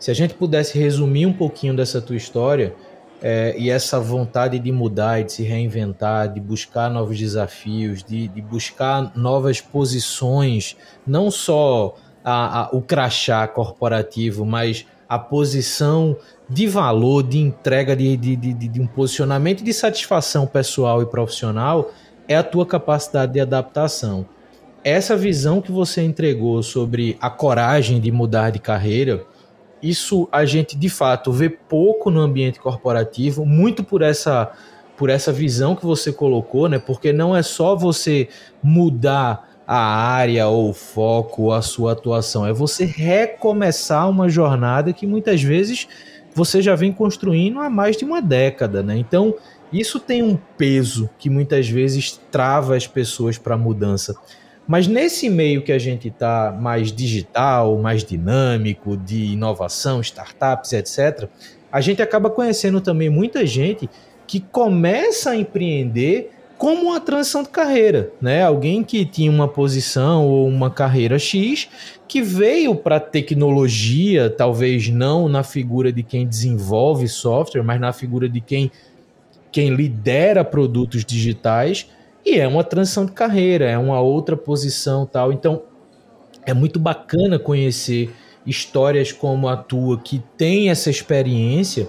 Se 0.00 0.10
a 0.10 0.14
gente 0.14 0.34
pudesse 0.34 0.76
resumir 0.76 1.26
um 1.26 1.32
pouquinho 1.32 1.76
dessa 1.76 2.00
tua 2.00 2.16
história 2.16 2.74
é, 3.22 3.54
e 3.58 3.70
essa 3.70 3.98
vontade 3.98 4.58
de 4.58 4.70
mudar 4.70 5.20
e 5.20 5.24
de 5.24 5.32
se 5.32 5.42
reinventar, 5.42 6.32
de 6.32 6.40
buscar 6.40 6.90
novos 6.90 7.18
desafios, 7.18 8.02
de, 8.02 8.28
de 8.28 8.42
buscar 8.42 9.12
novas 9.16 9.60
posições, 9.60 10.76
não 11.06 11.30
só 11.30 11.96
a, 12.22 12.62
a, 12.62 12.68
o 12.72 12.82
crachá 12.82 13.46
corporativo, 13.46 14.44
mas 14.44 14.86
a 15.08 15.18
posição 15.18 16.16
de 16.48 16.66
valor, 16.66 17.22
de 17.22 17.38
entrega, 17.38 17.94
de, 17.94 18.16
de, 18.16 18.36
de, 18.36 18.52
de 18.52 18.80
um 18.80 18.86
posicionamento 18.86 19.62
de 19.62 19.72
satisfação 19.72 20.46
pessoal 20.46 21.02
e 21.02 21.06
profissional, 21.06 21.90
é 22.28 22.36
a 22.36 22.42
tua 22.42 22.66
capacidade 22.66 23.32
de 23.32 23.40
adaptação. 23.40 24.26
Essa 24.82 25.16
visão 25.16 25.62
que 25.62 25.72
você 25.72 26.02
entregou 26.02 26.62
sobre 26.62 27.16
a 27.20 27.30
coragem 27.30 28.00
de 28.00 28.10
mudar 28.10 28.50
de 28.50 28.58
carreira, 28.58 29.24
isso 29.88 30.28
a 30.32 30.44
gente 30.44 30.76
de 30.76 30.88
fato 30.88 31.30
vê 31.30 31.50
pouco 31.50 32.10
no 32.10 32.20
ambiente 32.20 32.58
corporativo, 32.58 33.44
muito 33.44 33.84
por 33.84 34.02
essa 34.02 34.52
por 34.96 35.10
essa 35.10 35.32
visão 35.32 35.74
que 35.74 35.84
você 35.84 36.12
colocou, 36.12 36.68
né? 36.68 36.78
Porque 36.78 37.12
não 37.12 37.34
é 37.34 37.42
só 37.42 37.74
você 37.74 38.28
mudar 38.62 39.50
a 39.66 39.76
área 39.76 40.46
ou 40.46 40.70
o 40.70 40.72
foco 40.72 41.42
ou 41.42 41.52
a 41.52 41.60
sua 41.62 41.92
atuação, 41.92 42.46
é 42.46 42.52
você 42.52 42.84
recomeçar 42.84 44.08
uma 44.08 44.28
jornada 44.28 44.92
que 44.92 45.06
muitas 45.06 45.42
vezes 45.42 45.88
você 46.34 46.62
já 46.62 46.74
vem 46.74 46.92
construindo 46.92 47.60
há 47.60 47.68
mais 47.68 47.96
de 47.96 48.04
uma 48.04 48.22
década, 48.22 48.82
né? 48.82 48.96
Então, 48.96 49.34
isso 49.72 49.98
tem 49.98 50.22
um 50.22 50.38
peso 50.56 51.10
que 51.18 51.28
muitas 51.28 51.68
vezes 51.68 52.20
trava 52.30 52.76
as 52.76 52.86
pessoas 52.86 53.38
para 53.38 53.54
a 53.54 53.58
mudança. 53.58 54.14
Mas 54.66 54.86
nesse 54.86 55.28
meio 55.28 55.62
que 55.62 55.72
a 55.72 55.78
gente 55.78 56.08
está 56.08 56.56
mais 56.58 56.90
digital, 56.90 57.76
mais 57.78 58.02
dinâmico, 58.02 58.96
de 58.96 59.32
inovação, 59.32 60.00
startups, 60.00 60.72
etc., 60.72 61.28
a 61.70 61.80
gente 61.80 62.00
acaba 62.00 62.30
conhecendo 62.30 62.80
também 62.80 63.10
muita 63.10 63.44
gente 63.44 63.90
que 64.26 64.40
começa 64.40 65.30
a 65.30 65.36
empreender 65.36 66.30
como 66.56 66.84
uma 66.84 67.00
transição 67.00 67.42
de 67.42 67.48
carreira, 67.48 68.10
né? 68.20 68.42
Alguém 68.42 68.82
que 68.82 69.04
tinha 69.04 69.30
uma 69.30 69.48
posição 69.48 70.26
ou 70.26 70.48
uma 70.48 70.70
carreira 70.70 71.18
X 71.18 71.68
que 72.06 72.22
veio 72.22 72.74
para 72.74 73.00
tecnologia, 73.00 74.30
talvez 74.30 74.88
não 74.88 75.28
na 75.28 75.42
figura 75.42 75.92
de 75.92 76.02
quem 76.02 76.26
desenvolve 76.26 77.08
software, 77.08 77.62
mas 77.62 77.80
na 77.80 77.92
figura 77.92 78.28
de 78.28 78.40
quem 78.40 78.70
quem 79.50 79.70
lidera 79.74 80.42
produtos 80.42 81.04
digitais 81.04 81.86
e 82.24 82.38
é 82.38 82.48
uma 82.48 82.64
transição 82.64 83.04
de 83.04 83.12
carreira, 83.12 83.68
é 83.68 83.76
uma 83.76 84.00
outra 84.00 84.36
posição 84.36 85.06
tal. 85.06 85.32
Então 85.32 85.62
é 86.46 86.54
muito 86.54 86.78
bacana 86.78 87.38
conhecer 87.38 88.14
histórias 88.46 89.12
como 89.12 89.48
a 89.48 89.56
tua 89.56 89.98
que 89.98 90.22
tem 90.36 90.70
essa 90.70 90.90
experiência 90.90 91.88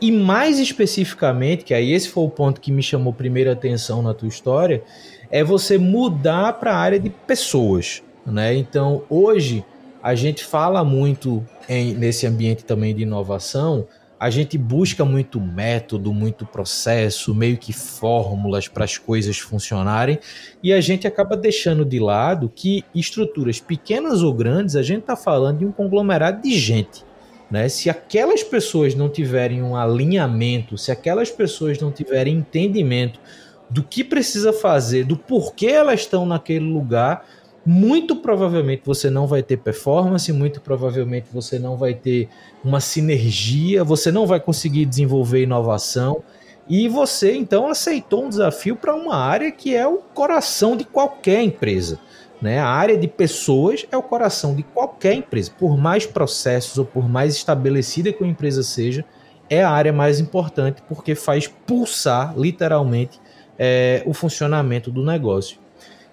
e 0.00 0.12
mais 0.12 0.58
especificamente, 0.58 1.64
que 1.64 1.72
aí 1.72 1.92
esse 1.92 2.08
foi 2.08 2.24
o 2.24 2.30
ponto 2.30 2.60
que 2.60 2.70
me 2.70 2.82
chamou 2.82 3.12
primeira 3.12 3.52
atenção 3.52 4.02
na 4.02 4.12
tua 4.12 4.28
história, 4.28 4.82
é 5.30 5.42
você 5.42 5.78
mudar 5.78 6.54
para 6.54 6.72
a 6.72 6.76
área 6.76 7.00
de 7.00 7.08
pessoas, 7.08 8.02
né? 8.24 8.54
Então, 8.54 9.02
hoje 9.08 9.64
a 10.02 10.14
gente 10.14 10.44
fala 10.44 10.84
muito 10.84 11.44
em, 11.68 11.94
nesse 11.94 12.26
ambiente 12.26 12.64
também 12.64 12.94
de 12.94 13.02
inovação, 13.02 13.86
a 14.18 14.30
gente 14.30 14.56
busca 14.56 15.04
muito 15.04 15.40
método, 15.40 16.12
muito 16.12 16.46
processo, 16.46 17.34
meio 17.34 17.58
que 17.58 17.72
fórmulas 17.72 18.66
para 18.66 18.84
as 18.84 18.96
coisas 18.96 19.38
funcionarem, 19.38 20.18
e 20.62 20.72
a 20.72 20.80
gente 20.80 21.06
acaba 21.06 21.36
deixando 21.36 21.84
de 21.84 21.98
lado 21.98 22.50
que 22.54 22.82
estruturas 22.94 23.60
pequenas 23.60 24.22
ou 24.22 24.32
grandes, 24.32 24.74
a 24.74 24.82
gente 24.82 25.00
está 25.00 25.16
falando 25.16 25.58
de 25.58 25.66
um 25.66 25.72
conglomerado 25.72 26.40
de 26.40 26.58
gente. 26.58 27.04
Né? 27.50 27.68
Se 27.68 27.90
aquelas 27.90 28.42
pessoas 28.42 28.94
não 28.94 29.08
tiverem 29.08 29.62
um 29.62 29.76
alinhamento, 29.76 30.78
se 30.78 30.90
aquelas 30.90 31.30
pessoas 31.30 31.78
não 31.78 31.92
tiverem 31.92 32.36
entendimento 32.36 33.20
do 33.68 33.82
que 33.82 34.02
precisa 34.02 34.52
fazer, 34.52 35.04
do 35.04 35.16
porquê 35.16 35.66
elas 35.66 36.00
estão 36.00 36.24
naquele 36.24 36.64
lugar, 36.64 37.24
muito 37.66 38.14
provavelmente 38.14 38.82
você 38.84 39.10
não 39.10 39.26
vai 39.26 39.42
ter 39.42 39.56
performance, 39.56 40.32
muito 40.32 40.60
provavelmente 40.60 41.26
você 41.32 41.58
não 41.58 41.76
vai 41.76 41.94
ter 41.94 42.28
uma 42.62 42.78
sinergia, 42.78 43.82
você 43.82 44.12
não 44.12 44.24
vai 44.24 44.38
conseguir 44.38 44.84
desenvolver 44.84 45.42
inovação. 45.42 46.22
E 46.68 46.88
você 46.88 47.34
então 47.34 47.68
aceitou 47.68 48.24
um 48.24 48.28
desafio 48.28 48.76
para 48.76 48.94
uma 48.94 49.16
área 49.16 49.50
que 49.50 49.74
é 49.74 49.86
o 49.86 49.98
coração 49.98 50.76
de 50.76 50.84
qualquer 50.84 51.42
empresa. 51.42 51.98
Né? 52.40 52.60
A 52.60 52.68
área 52.68 52.96
de 52.96 53.08
pessoas 53.08 53.84
é 53.90 53.96
o 53.96 54.02
coração 54.02 54.54
de 54.54 54.62
qualquer 54.62 55.14
empresa. 55.14 55.50
Por 55.58 55.76
mais 55.76 56.06
processos 56.06 56.78
ou 56.78 56.84
por 56.84 57.08
mais 57.08 57.34
estabelecida 57.34 58.12
que 58.12 58.22
uma 58.22 58.30
empresa 58.30 58.62
seja, 58.62 59.04
é 59.50 59.62
a 59.62 59.70
área 59.70 59.92
mais 59.92 60.20
importante 60.20 60.82
porque 60.88 61.16
faz 61.16 61.48
pulsar, 61.48 62.34
literalmente, 62.36 63.20
é, 63.58 64.02
o 64.06 64.12
funcionamento 64.12 64.90
do 64.90 65.04
negócio. 65.04 65.65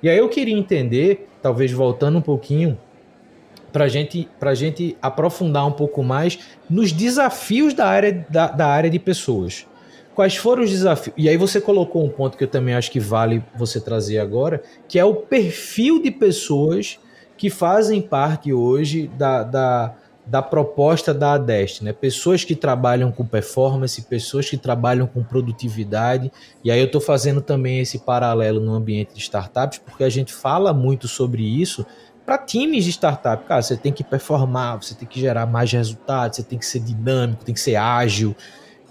E 0.03 0.09
aí 0.09 0.17
eu 0.17 0.27
queria 0.27 0.53
entender, 0.53 1.29
talvez 1.41 1.71
voltando 1.71 2.17
um 2.17 2.21
pouquinho, 2.21 2.77
para 3.71 3.87
gente, 3.87 4.29
a 4.39 4.53
gente 4.53 4.97
aprofundar 5.01 5.65
um 5.65 5.71
pouco 5.71 6.03
mais 6.03 6.37
nos 6.69 6.91
desafios 6.91 7.73
da 7.73 7.87
área, 7.87 8.25
da, 8.29 8.47
da 8.47 8.67
área 8.67 8.89
de 8.89 8.99
pessoas. 8.99 9.65
Quais 10.13 10.35
foram 10.35 10.61
os 10.61 10.69
desafios? 10.69 11.15
E 11.17 11.29
aí 11.29 11.37
você 11.37 11.61
colocou 11.61 12.03
um 12.03 12.09
ponto 12.09 12.37
que 12.37 12.43
eu 12.43 12.49
também 12.49 12.75
acho 12.75 12.91
que 12.91 12.99
vale 12.99 13.41
você 13.55 13.79
trazer 13.79 14.19
agora, 14.19 14.61
que 14.89 14.99
é 14.99 15.05
o 15.05 15.15
perfil 15.15 16.01
de 16.01 16.11
pessoas 16.11 16.99
que 17.37 17.49
fazem 17.49 18.01
parte 18.01 18.51
hoje 18.51 19.09
da, 19.17 19.41
da, 19.41 19.95
da 20.25 20.41
proposta 20.41 21.13
da 21.13 21.33
Adest, 21.33 21.83
né? 21.83 21.91
Pessoas 21.91 22.43
que 22.43 22.55
trabalham 22.55 23.11
com 23.11 23.25
performance, 23.25 24.01
pessoas 24.03 24.49
que 24.49 24.57
trabalham 24.57 25.05
com 25.05 25.23
produtividade. 25.23 26.31
E 26.63 26.71
aí 26.71 26.79
eu 26.79 26.85
estou 26.85 27.01
fazendo 27.01 27.41
também 27.41 27.79
esse 27.79 27.99
paralelo 27.99 28.59
no 28.59 28.73
ambiente 28.73 29.13
de 29.13 29.19
startups, 29.19 29.79
porque 29.79 30.03
a 30.03 30.09
gente 30.09 30.33
fala 30.33 30.73
muito 30.73 31.07
sobre 31.07 31.43
isso 31.43 31.85
para 32.25 32.37
times 32.37 32.85
de 32.85 32.91
startup. 32.91 33.43
Cara, 33.45 33.61
você 33.61 33.75
tem 33.75 33.91
que 33.91 34.03
performar, 34.03 34.81
você 34.81 34.95
tem 34.95 35.07
que 35.07 35.19
gerar 35.19 35.45
mais 35.45 35.71
resultados, 35.71 36.37
você 36.37 36.43
tem 36.43 36.57
que 36.57 36.65
ser 36.65 36.79
dinâmico, 36.79 37.43
tem 37.43 37.53
que 37.53 37.61
ser 37.61 37.75
ágil. 37.75 38.35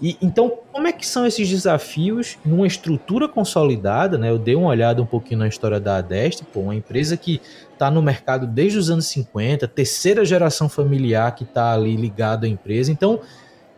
E, 0.03 0.17
então, 0.21 0.59
como 0.73 0.85
é 0.85 0.91
que 0.91 1.07
são 1.07 1.25
esses 1.25 1.47
desafios 1.49 2.37
numa 2.45 2.67
estrutura 2.67 3.25
consolidada, 3.25 4.17
né? 4.17 4.29
Eu 4.29 4.37
dei 4.37 4.53
uma 4.53 4.67
olhada 4.67 5.01
um 5.01 5.05
pouquinho 5.05 5.39
na 5.39 5.47
história 5.47 5.79
da 5.79 5.95
Adeste, 5.95 6.43
pô, 6.43 6.59
uma 6.59 6.75
empresa 6.75 7.15
que 7.15 7.39
está 7.71 7.89
no 7.89 8.01
mercado 8.01 8.45
desde 8.45 8.77
os 8.77 8.89
anos 8.89 9.05
50, 9.05 9.65
terceira 9.69 10.25
geração 10.25 10.67
familiar 10.67 11.33
que 11.33 11.45
está 11.45 11.73
ali 11.73 11.95
ligada 11.95 12.45
à 12.45 12.49
empresa. 12.49 12.91
Então, 12.91 13.21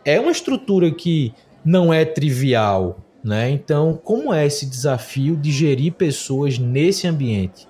é 0.04 0.20
uma 0.20 0.32
estrutura 0.32 0.90
que 0.90 1.32
não 1.64 1.94
é 1.94 2.04
trivial, 2.04 2.98
né? 3.24 3.52
Então, 3.52 3.94
como 4.04 4.34
é 4.34 4.48
esse 4.48 4.66
desafio 4.66 5.36
de 5.38 5.52
gerir 5.52 5.94
pessoas 5.94 6.58
nesse 6.58 7.06
ambiente? 7.06 7.68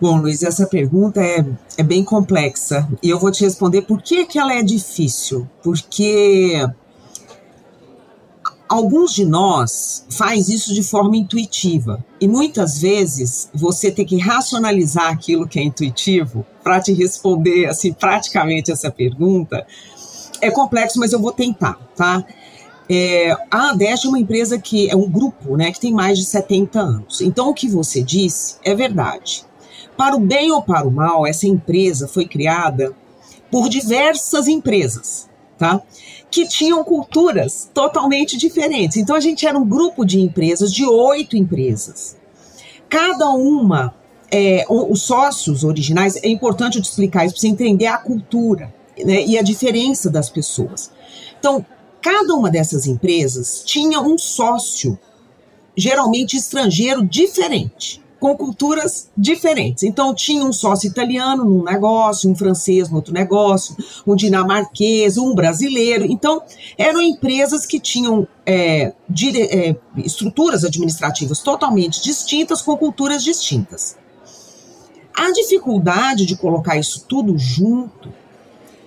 Bom, 0.00 0.18
Luiz, 0.18 0.44
essa 0.44 0.66
pergunta 0.66 1.20
é, 1.20 1.44
é 1.76 1.82
bem 1.82 2.04
complexa 2.04 2.88
e 3.02 3.10
eu 3.10 3.18
vou 3.18 3.32
te 3.32 3.44
responder 3.44 3.82
por 3.82 4.00
que, 4.00 4.24
que 4.26 4.38
ela 4.38 4.54
é 4.54 4.62
difícil. 4.62 5.48
Porque 5.60 6.64
alguns 8.68 9.12
de 9.12 9.24
nós 9.24 10.06
faz 10.10 10.48
isso 10.48 10.72
de 10.72 10.82
forma 10.82 11.16
intuitiva 11.16 12.04
e 12.20 12.28
muitas 12.28 12.80
vezes 12.80 13.50
você 13.52 13.90
tem 13.90 14.04
que 14.04 14.18
racionalizar 14.18 15.10
aquilo 15.10 15.48
que 15.48 15.58
é 15.58 15.64
intuitivo 15.64 16.46
para 16.62 16.80
te 16.80 16.92
responder 16.92 17.66
assim 17.66 17.92
praticamente 17.92 18.70
essa 18.70 18.90
pergunta 18.90 19.66
é 20.40 20.50
complexo, 20.50 21.00
mas 21.00 21.12
eu 21.12 21.20
vou 21.20 21.32
tentar, 21.32 21.76
tá? 21.96 22.24
É, 22.88 23.36
a 23.50 23.70
Adeste 23.70 24.06
é 24.06 24.08
uma 24.08 24.18
empresa 24.18 24.58
que 24.58 24.88
é 24.88 24.96
um 24.96 25.10
grupo, 25.10 25.56
né, 25.56 25.72
que 25.72 25.80
tem 25.80 25.92
mais 25.92 26.18
de 26.18 26.24
70 26.24 26.80
anos. 26.80 27.20
Então 27.20 27.50
o 27.50 27.54
que 27.54 27.68
você 27.68 28.02
disse 28.02 28.56
é 28.62 28.74
verdade. 28.74 29.47
Para 29.98 30.14
o 30.14 30.20
bem 30.20 30.52
ou 30.52 30.62
para 30.62 30.86
o 30.86 30.92
mal, 30.92 31.26
essa 31.26 31.48
empresa 31.48 32.06
foi 32.06 32.24
criada 32.24 32.94
por 33.50 33.68
diversas 33.68 34.46
empresas, 34.46 35.28
tá? 35.58 35.82
Que 36.30 36.46
tinham 36.46 36.84
culturas 36.84 37.68
totalmente 37.74 38.38
diferentes. 38.38 38.96
Então 38.96 39.16
a 39.16 39.20
gente 39.20 39.44
era 39.44 39.58
um 39.58 39.68
grupo 39.68 40.04
de 40.04 40.20
empresas, 40.20 40.72
de 40.72 40.86
oito 40.86 41.36
empresas. 41.36 42.16
Cada 42.88 43.28
uma 43.30 43.92
é, 44.30 44.64
os 44.68 45.02
sócios 45.02 45.64
originais, 45.64 46.14
é 46.22 46.28
importante 46.28 46.76
eu 46.76 46.82
te 46.82 46.88
explicar 46.88 47.24
isso 47.24 47.34
para 47.34 47.40
você 47.40 47.48
entender 47.48 47.86
a 47.86 47.98
cultura 47.98 48.72
né, 49.04 49.26
e 49.26 49.36
a 49.36 49.42
diferença 49.42 50.08
das 50.08 50.30
pessoas. 50.30 50.92
Então, 51.40 51.66
cada 52.00 52.34
uma 52.34 52.52
dessas 52.52 52.86
empresas 52.86 53.64
tinha 53.66 54.00
um 54.00 54.16
sócio, 54.16 54.96
geralmente 55.76 56.36
estrangeiro, 56.36 57.04
diferente 57.04 58.06
com 58.20 58.36
culturas 58.36 59.08
diferentes. 59.16 59.82
Então, 59.84 60.14
tinha 60.14 60.44
um 60.44 60.52
sócio 60.52 60.88
italiano 60.88 61.44
num 61.44 61.62
negócio, 61.62 62.30
um 62.30 62.34
francês 62.34 62.88
no 62.88 62.96
outro 62.96 63.12
negócio, 63.12 63.76
um 64.06 64.16
dinamarquês, 64.16 65.16
um 65.16 65.34
brasileiro. 65.34 66.04
Então, 66.04 66.42
eram 66.76 67.00
empresas 67.00 67.64
que 67.64 67.78
tinham 67.78 68.26
é, 68.44 68.92
dire, 69.08 69.42
é, 69.42 69.76
estruturas 69.98 70.64
administrativas 70.64 71.40
totalmente 71.40 72.02
distintas, 72.02 72.60
com 72.60 72.76
culturas 72.76 73.22
distintas. 73.22 73.96
A 75.14 75.32
dificuldade 75.32 76.26
de 76.26 76.36
colocar 76.36 76.76
isso 76.76 77.04
tudo 77.08 77.36
junto 77.36 78.12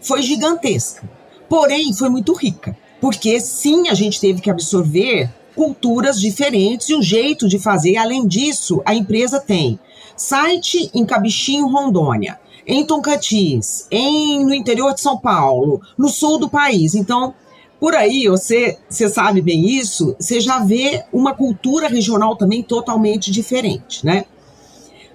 foi 0.01 0.21
gigantesca, 0.21 1.09
porém, 1.50 1.93
foi 1.93 2.09
muito 2.09 2.33
rica. 2.33 2.77
Porque 3.00 3.39
sim, 3.39 3.89
a 3.89 3.93
gente 3.93 4.21
teve 4.21 4.41
que 4.41 4.50
absorver 4.50 5.29
culturas 5.55 6.20
diferentes 6.20 6.89
e 6.89 6.96
o 6.96 7.01
jeito 7.01 7.48
de 7.48 7.60
fazer. 7.60 7.98
Além 7.98 8.27
disso, 8.27 8.81
a 8.86 8.96
empresa 8.96 9.39
tem 9.39 9.79
site 10.15 10.89
em 10.93 11.05
Cabichinho, 11.05 11.67
Rondônia, 11.67 12.39
em 12.65 12.86
Tocantins, 12.86 13.88
em, 13.89 14.43
no 14.46 14.53
interior 14.53 14.93
de 14.93 15.01
São 15.01 15.17
Paulo, 15.17 15.81
no 15.98 16.10
sul 16.10 16.38
do 16.38 16.50
país. 16.50 16.96
Então, 16.96 17.34
por 17.79 17.96
aí, 17.96 18.27
você, 18.27 18.77
você 18.88 19.10
sabe 19.10 19.41
bem 19.41 19.67
isso, 19.67 20.15
você 20.20 20.39
já 20.39 20.60
vê 20.60 21.03
uma 21.12 21.34
cultura 21.34 21.88
regional 21.88 22.36
também 22.36 22.62
totalmente 22.62 23.31
diferente, 23.31 24.05
né? 24.05 24.25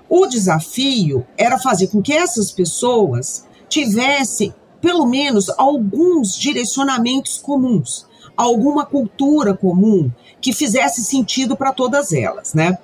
O 0.08 0.26
desafio 0.26 1.24
era 1.36 1.58
fazer 1.58 1.88
com 1.88 2.02
que 2.02 2.12
essas 2.12 2.50
pessoas 2.50 3.44
tivessem 3.68 4.52
pelo 4.80 5.06
menos 5.06 5.48
alguns 5.50 6.36
direcionamentos 6.36 7.38
comuns, 7.38 8.06
alguma 8.36 8.84
cultura 8.84 9.54
comum 9.54 10.10
que 10.40 10.52
fizesse 10.52 11.04
sentido 11.04 11.56
para 11.56 11.72
todas 11.72 12.12
elas, 12.12 12.54
né? 12.54 12.78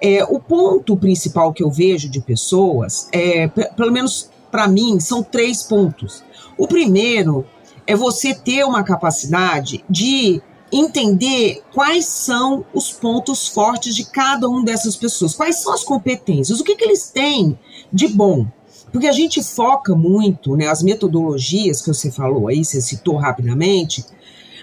É, 0.00 0.24
o 0.24 0.40
ponto 0.40 0.96
principal 0.96 1.52
que 1.52 1.62
eu 1.62 1.70
vejo 1.70 2.08
de 2.08 2.20
pessoas, 2.20 3.08
é, 3.12 3.46
pelo 3.48 3.92
menos 3.92 4.28
para 4.50 4.66
mim, 4.66 4.98
são 4.98 5.22
três 5.22 5.62
pontos. 5.62 6.24
O 6.58 6.66
primeiro 6.66 7.46
é 7.86 7.94
você 7.94 8.34
ter 8.34 8.64
uma 8.64 8.82
capacidade 8.82 9.84
de 9.88 10.42
entender 10.72 11.62
quais 11.72 12.06
são 12.06 12.64
os 12.72 12.90
pontos 12.90 13.46
fortes 13.46 13.94
de 13.94 14.04
cada 14.04 14.48
uma 14.48 14.64
dessas 14.64 14.96
pessoas, 14.96 15.34
quais 15.34 15.62
são 15.62 15.72
as 15.72 15.84
competências, 15.84 16.58
o 16.60 16.64
que, 16.64 16.74
que 16.74 16.84
eles 16.84 17.10
têm 17.10 17.58
de 17.92 18.08
bom. 18.08 18.46
Porque 18.90 19.06
a 19.06 19.12
gente 19.12 19.42
foca 19.42 19.94
muito, 19.94 20.56
né, 20.56 20.68
as 20.68 20.82
metodologias 20.82 21.80
que 21.80 21.88
você 21.88 22.10
falou 22.10 22.48
aí, 22.48 22.64
você 22.64 22.80
citou 22.80 23.16
rapidamente, 23.16 24.04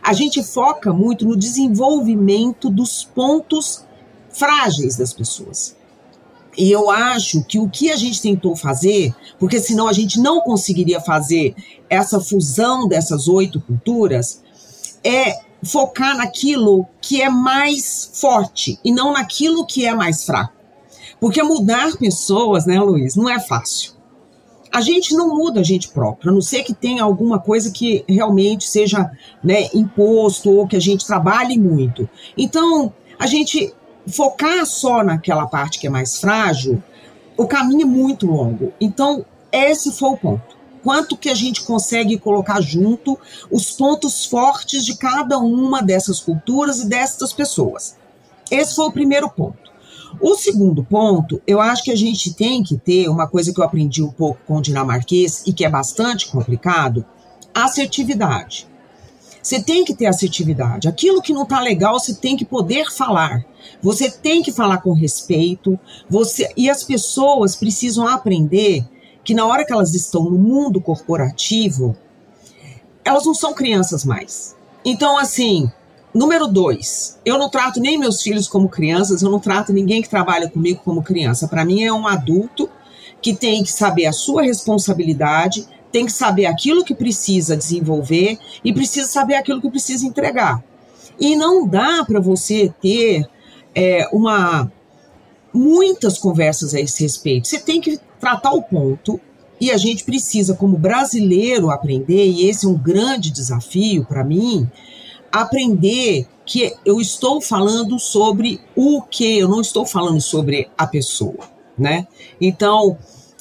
a 0.09 0.13
gente 0.13 0.41
foca 0.41 0.91
muito 0.91 1.23
no 1.23 1.37
desenvolvimento 1.37 2.67
dos 2.67 3.03
pontos 3.03 3.85
frágeis 4.31 4.95
das 4.95 5.13
pessoas. 5.13 5.75
E 6.57 6.71
eu 6.71 6.89
acho 6.89 7.43
que 7.43 7.59
o 7.59 7.69
que 7.69 7.91
a 7.91 7.95
gente 7.95 8.19
tentou 8.19 8.55
fazer, 8.55 9.13
porque 9.37 9.59
senão 9.59 9.87
a 9.87 9.93
gente 9.93 10.19
não 10.19 10.41
conseguiria 10.41 10.99
fazer 10.99 11.55
essa 11.87 12.19
fusão 12.19 12.87
dessas 12.87 13.27
oito 13.27 13.61
culturas, 13.61 14.41
é 15.03 15.41
focar 15.63 16.17
naquilo 16.17 16.87
que 16.99 17.21
é 17.21 17.29
mais 17.29 18.09
forte 18.15 18.79
e 18.83 18.91
não 18.91 19.13
naquilo 19.13 19.63
que 19.63 19.85
é 19.85 19.93
mais 19.93 20.25
fraco. 20.25 20.55
Porque 21.19 21.43
mudar 21.43 21.95
pessoas, 21.97 22.65
né, 22.65 22.79
Luiz, 22.79 23.15
não 23.15 23.29
é 23.29 23.39
fácil 23.39 23.98
a 24.71 24.81
gente 24.81 25.13
não 25.15 25.35
muda 25.35 25.61
a 25.61 25.63
gente 25.63 25.89
próprio, 25.89 26.29
a 26.29 26.33
não 26.33 26.41
ser 26.41 26.63
que 26.63 26.73
tenha 26.73 27.03
alguma 27.03 27.39
coisa 27.39 27.71
que 27.71 28.03
realmente 28.07 28.67
seja 28.67 29.11
né, 29.43 29.67
imposto 29.73 30.51
ou 30.51 30.67
que 30.67 30.75
a 30.75 30.81
gente 30.81 31.05
trabalhe 31.05 31.57
muito. 31.57 32.07
Então, 32.37 32.93
a 33.17 33.25
gente 33.25 33.73
focar 34.07 34.65
só 34.65 35.03
naquela 35.03 35.47
parte 35.47 35.79
que 35.79 35.87
é 35.87 35.89
mais 35.89 36.19
frágil, 36.19 36.81
o 37.35 37.47
caminho 37.47 37.83
é 37.83 37.85
muito 37.85 38.27
longo. 38.27 38.73
Então, 38.79 39.25
esse 39.51 39.91
foi 39.91 40.09
o 40.09 40.17
ponto. 40.17 40.57
Quanto 40.83 41.17
que 41.17 41.29
a 41.29 41.35
gente 41.35 41.63
consegue 41.63 42.17
colocar 42.17 42.61
junto 42.61 43.17
os 43.51 43.71
pontos 43.71 44.25
fortes 44.25 44.85
de 44.85 44.95
cada 44.97 45.37
uma 45.37 45.81
dessas 45.81 46.19
culturas 46.19 46.79
e 46.79 46.87
dessas 46.87 47.33
pessoas. 47.33 47.97
Esse 48.49 48.75
foi 48.75 48.85
o 48.85 48.91
primeiro 48.91 49.29
ponto. 49.29 49.68
O 50.19 50.35
segundo 50.35 50.83
ponto, 50.83 51.41
eu 51.45 51.61
acho 51.61 51.83
que 51.83 51.91
a 51.91 51.95
gente 51.95 52.33
tem 52.33 52.63
que 52.63 52.77
ter 52.77 53.09
uma 53.09 53.27
coisa 53.27 53.53
que 53.53 53.59
eu 53.59 53.63
aprendi 53.63 54.01
um 54.01 54.11
pouco 54.11 54.39
com 54.47 54.57
o 54.57 54.61
dinamarquês 54.61 55.43
e 55.45 55.53
que 55.53 55.65
é 55.65 55.69
bastante 55.69 56.29
complicado: 56.29 57.05
assertividade. 57.53 58.67
Você 59.41 59.61
tem 59.61 59.85
que 59.85 59.95
ter 59.95 60.05
assertividade. 60.05 60.87
Aquilo 60.87 61.21
que 61.21 61.33
não 61.33 61.43
está 61.43 61.59
legal, 61.59 61.99
você 61.99 62.13
tem 62.13 62.35
que 62.35 62.45
poder 62.45 62.91
falar. 62.91 63.45
Você 63.81 64.11
tem 64.11 64.41
que 64.41 64.51
falar 64.51 64.79
com 64.79 64.91
respeito. 64.93 65.79
Você 66.09 66.51
e 66.57 66.69
as 66.69 66.83
pessoas 66.83 67.55
precisam 67.55 68.07
aprender 68.07 68.85
que 69.23 69.33
na 69.33 69.45
hora 69.45 69.65
que 69.65 69.71
elas 69.71 69.93
estão 69.93 70.23
no 70.25 70.37
mundo 70.37 70.81
corporativo, 70.81 71.95
elas 73.05 73.25
não 73.25 73.33
são 73.33 73.53
crianças 73.53 74.03
mais. 74.03 74.55
Então, 74.83 75.17
assim, 75.17 75.71
Número 76.13 76.47
dois, 76.47 77.19
eu 77.23 77.37
não 77.37 77.49
trato 77.49 77.79
nem 77.79 77.97
meus 77.97 78.21
filhos 78.21 78.47
como 78.47 78.67
crianças, 78.67 79.21
eu 79.21 79.29
não 79.29 79.39
trato 79.39 79.71
ninguém 79.71 80.01
que 80.01 80.09
trabalha 80.09 80.49
comigo 80.49 80.81
como 80.83 81.03
criança. 81.03 81.47
Para 81.47 81.63
mim 81.63 81.83
é 81.83 81.93
um 81.93 82.07
adulto 82.07 82.69
que 83.21 83.33
tem 83.33 83.63
que 83.63 83.71
saber 83.71 84.07
a 84.07 84.11
sua 84.11 84.43
responsabilidade, 84.43 85.67
tem 85.91 86.05
que 86.05 86.11
saber 86.11 86.45
aquilo 86.45 86.83
que 86.83 86.95
precisa 86.95 87.55
desenvolver 87.55 88.39
e 88.63 88.73
precisa 88.73 89.07
saber 89.07 89.35
aquilo 89.35 89.61
que 89.61 89.69
precisa 89.69 90.05
entregar. 90.05 90.63
E 91.19 91.35
não 91.35 91.67
dá 91.67 92.03
para 92.05 92.19
você 92.19 92.73
ter 92.81 93.27
é, 93.75 94.07
uma 94.11 94.71
muitas 95.53 96.17
conversas 96.17 96.73
a 96.73 96.79
esse 96.79 97.03
respeito. 97.03 97.47
Você 97.47 97.59
tem 97.59 97.81
que 97.81 97.99
tratar 98.19 98.51
o 98.51 98.63
ponto 98.63 99.19
e 99.59 99.71
a 99.71 99.77
gente 99.77 100.05
precisa, 100.05 100.53
como 100.53 100.77
brasileiro, 100.77 101.69
aprender, 101.69 102.25
e 102.27 102.47
esse 102.47 102.65
é 102.65 102.69
um 102.69 102.77
grande 102.77 103.29
desafio 103.29 104.05
para 104.05 104.23
mim, 104.23 104.69
aprender 105.31 106.27
que 106.45 106.73
eu 106.83 106.99
estou 106.99 107.39
falando 107.39 107.99
sobre 107.99 108.59
o 108.75 109.01
que, 109.01 109.39
eu 109.39 109.47
não 109.47 109.61
estou 109.61 109.85
falando 109.85 110.19
sobre 110.19 110.67
a 110.77 110.87
pessoa, 110.87 111.47
né? 111.77 112.07
Então, 112.41 112.97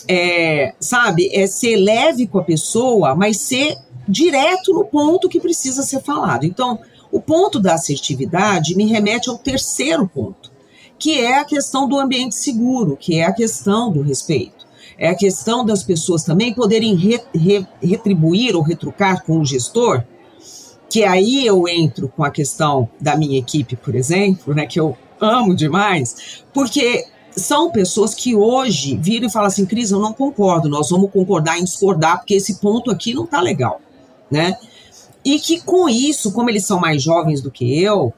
é, 0.07 0.74
sabe, 0.79 1.31
é 1.33 1.46
ser 1.46 1.77
leve 1.77 2.27
com 2.27 2.38
a 2.38 2.44
pessoa, 2.44 3.14
mas 3.14 3.38
ser 3.38 3.77
direto 4.07 4.72
no 4.74 4.85
ponto 4.85 5.29
que 5.29 5.40
precisa 5.40 5.83
ser 5.83 6.03
falado. 6.03 6.44
Então, 6.44 6.79
o 7.11 7.20
ponto 7.20 7.59
da 7.59 7.74
assertividade 7.74 8.77
me 8.77 8.87
remete 8.87 9.31
ao 9.31 9.38
terceiro 9.38 10.07
ponto, 10.07 10.51
que 10.98 11.18
é 11.18 11.38
a 11.38 11.44
questão 11.44 11.88
do 11.88 11.98
ambiente 11.98 12.35
seguro, 12.35 12.96
que 12.96 13.18
é 13.18 13.24
a 13.24 13.33
questão 13.33 13.90
do 13.90 14.03
respeito. 14.03 14.66
É 14.98 15.09
a 15.09 15.14
questão 15.14 15.64
das 15.64 15.83
pessoas 15.85 16.24
também 16.24 16.53
poderem 16.53 16.94
re, 16.96 17.20
re, 17.33 17.66
retribuir 17.81 18.57
ou 18.57 18.62
retrucar 18.62 19.24
com 19.24 19.38
o 19.38 19.44
gestor 19.44 20.03
que 20.88 21.05
aí 21.05 21.44
eu 21.44 21.68
entro 21.68 22.09
com 22.09 22.24
a 22.24 22.31
questão 22.31 22.88
da 23.01 23.16
minha 23.16 23.38
equipe, 23.38 23.77
por 23.77 23.94
exemplo, 23.94 24.55
né, 24.55 24.66
que 24.66 24.81
eu 24.81 24.96
amo 25.20 25.55
demais, 25.55 26.42
porque 26.53 27.07
são 27.31 27.70
pessoas 27.70 28.14
que 28.14 28.35
hoje 28.35 28.96
viram 28.96 29.29
e 29.29 29.31
falam 29.31 29.48
assim, 29.48 29.66
Cris, 29.66 29.90
eu 29.90 30.01
não 30.01 30.12
concordo, 30.12 30.68
nós 30.68 30.90
vamos 30.90 31.11
concordar 31.11 31.59
em 31.59 31.64
discordar, 31.64 32.18
porque 32.18 32.35
esse 32.35 32.57
ponto 32.57 32.90
aqui 32.90 33.14
não 33.14 33.27
tá 33.27 33.40
legal, 33.40 33.81
né? 34.31 34.57
E 35.24 35.38
que 35.38 35.61
com 35.61 35.88
isso, 35.88 36.33
como 36.33 36.48
eles 36.48 36.64
são 36.64 36.81
mais 36.81 37.03
jovens 37.03 37.40
do 37.42 37.51
que 37.51 37.81
eu, 37.83 38.12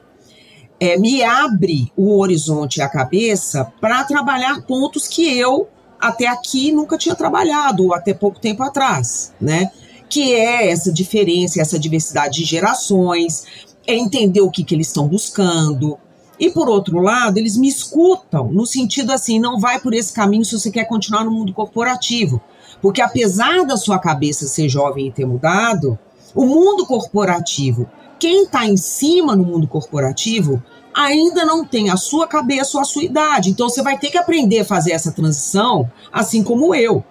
é, 0.79 0.97
me 0.97 1.23
abre 1.23 1.91
o 1.95 2.17
horizonte 2.17 2.77
e 2.77 2.81
a 2.81 2.89
cabeça 2.89 3.71
para 3.79 4.03
trabalhar 4.03 4.61
pontos 4.63 5.07
que 5.07 5.37
eu 5.37 5.67
até 5.99 6.27
aqui 6.27 6.71
nunca 6.71 6.97
tinha 6.97 7.13
trabalhado, 7.13 7.85
ou 7.85 7.93
até 7.93 8.13
pouco 8.13 8.39
tempo 8.39 8.63
atrás, 8.63 9.33
né? 9.39 9.71
Que 10.11 10.33
é 10.33 10.69
essa 10.69 10.91
diferença, 10.91 11.61
essa 11.61 11.79
diversidade 11.79 12.41
de 12.41 12.43
gerações, 12.43 13.45
é 13.87 13.95
entender 13.95 14.41
o 14.41 14.51
que, 14.51 14.61
que 14.61 14.75
eles 14.75 14.87
estão 14.87 15.07
buscando. 15.07 15.97
E 16.37 16.51
por 16.51 16.67
outro 16.67 16.99
lado, 16.99 17.37
eles 17.37 17.55
me 17.55 17.69
escutam 17.69 18.51
no 18.51 18.65
sentido 18.65 19.11
assim, 19.11 19.39
não 19.39 19.57
vai 19.57 19.79
por 19.79 19.93
esse 19.93 20.11
caminho 20.11 20.43
se 20.43 20.59
você 20.59 20.69
quer 20.69 20.83
continuar 20.83 21.23
no 21.23 21.31
mundo 21.31 21.53
corporativo. 21.53 22.41
Porque 22.81 23.01
apesar 23.01 23.65
da 23.65 23.77
sua 23.77 23.99
cabeça 23.99 24.47
ser 24.47 24.67
jovem 24.67 25.07
e 25.07 25.11
ter 25.11 25.25
mudado, 25.25 25.97
o 26.35 26.45
mundo 26.45 26.85
corporativo, 26.85 27.89
quem 28.19 28.43
está 28.43 28.65
em 28.65 28.75
cima 28.75 29.33
no 29.33 29.45
mundo 29.45 29.65
corporativo, 29.65 30.61
ainda 30.93 31.45
não 31.45 31.63
tem 31.63 31.89
a 31.89 31.95
sua 31.95 32.27
cabeça 32.27 32.77
ou 32.77 32.81
a 32.81 32.85
sua 32.85 33.03
idade. 33.03 33.49
Então 33.49 33.69
você 33.69 33.81
vai 33.81 33.97
ter 33.97 34.09
que 34.09 34.17
aprender 34.17 34.59
a 34.59 34.65
fazer 34.65 34.91
essa 34.91 35.11
transição, 35.11 35.89
assim 36.11 36.43
como 36.43 36.75
eu. 36.75 37.01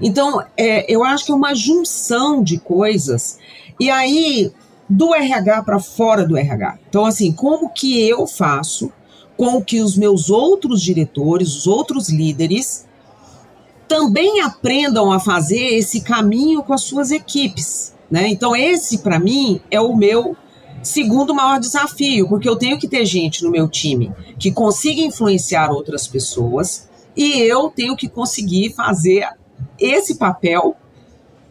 Então, 0.00 0.42
é, 0.56 0.90
eu 0.92 1.04
acho 1.04 1.26
que 1.26 1.32
é 1.32 1.34
uma 1.34 1.54
junção 1.54 2.42
de 2.42 2.58
coisas. 2.58 3.38
E 3.80 3.90
aí, 3.90 4.52
do 4.88 5.14
RH 5.14 5.62
para 5.62 5.78
fora 5.78 6.26
do 6.26 6.36
RH. 6.36 6.78
Então, 6.88 7.04
assim, 7.04 7.32
como 7.32 7.70
que 7.70 8.00
eu 8.08 8.26
faço 8.26 8.92
com 9.36 9.62
que 9.62 9.80
os 9.80 9.96
meus 9.96 10.30
outros 10.30 10.82
diretores, 10.82 11.54
os 11.54 11.66
outros 11.66 12.08
líderes, 12.08 12.86
também 13.86 14.40
aprendam 14.40 15.12
a 15.12 15.20
fazer 15.20 15.74
esse 15.76 16.00
caminho 16.00 16.62
com 16.62 16.72
as 16.72 16.82
suas 16.82 17.10
equipes. 17.10 17.94
Né? 18.10 18.28
Então, 18.28 18.56
esse, 18.56 18.98
para 18.98 19.18
mim, 19.18 19.60
é 19.70 19.80
o 19.80 19.96
meu 19.96 20.36
segundo 20.82 21.34
maior 21.34 21.60
desafio, 21.60 22.28
porque 22.28 22.48
eu 22.48 22.56
tenho 22.56 22.78
que 22.78 22.88
ter 22.88 23.04
gente 23.04 23.42
no 23.42 23.50
meu 23.50 23.68
time 23.68 24.12
que 24.38 24.50
consiga 24.50 25.00
influenciar 25.00 25.70
outras 25.70 26.06
pessoas 26.06 26.88
e 27.16 27.40
eu 27.40 27.68
tenho 27.68 27.96
que 27.96 28.08
conseguir 28.08 28.72
fazer 28.74 29.26
esse 29.78 30.16
papel 30.16 30.76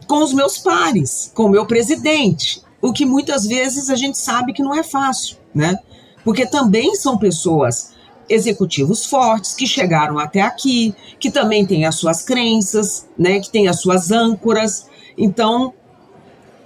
com 0.07 0.23
os 0.23 0.33
meus 0.33 0.57
pares, 0.57 1.31
com 1.33 1.43
o 1.45 1.49
meu 1.49 1.65
presidente, 1.65 2.61
o 2.81 2.93
que 2.93 3.05
muitas 3.05 3.45
vezes 3.45 3.89
a 3.89 3.95
gente 3.95 4.17
sabe 4.17 4.53
que 4.53 4.63
não 4.63 4.73
é 4.73 4.83
fácil, 4.83 5.37
né? 5.53 5.77
Porque 6.23 6.45
também 6.45 6.95
são 6.95 7.17
pessoas 7.17 7.93
executivos 8.29 9.05
fortes 9.05 9.53
que 9.53 9.65
chegaram 9.65 10.19
até 10.19 10.41
aqui, 10.41 10.93
que 11.19 11.31
também 11.31 11.65
têm 11.65 11.85
as 11.85 11.95
suas 11.95 12.21
crenças, 12.23 13.07
né, 13.17 13.39
que 13.39 13.49
têm 13.49 13.67
as 13.67 13.79
suas 13.79 14.11
âncoras. 14.11 14.87
Então, 15.17 15.73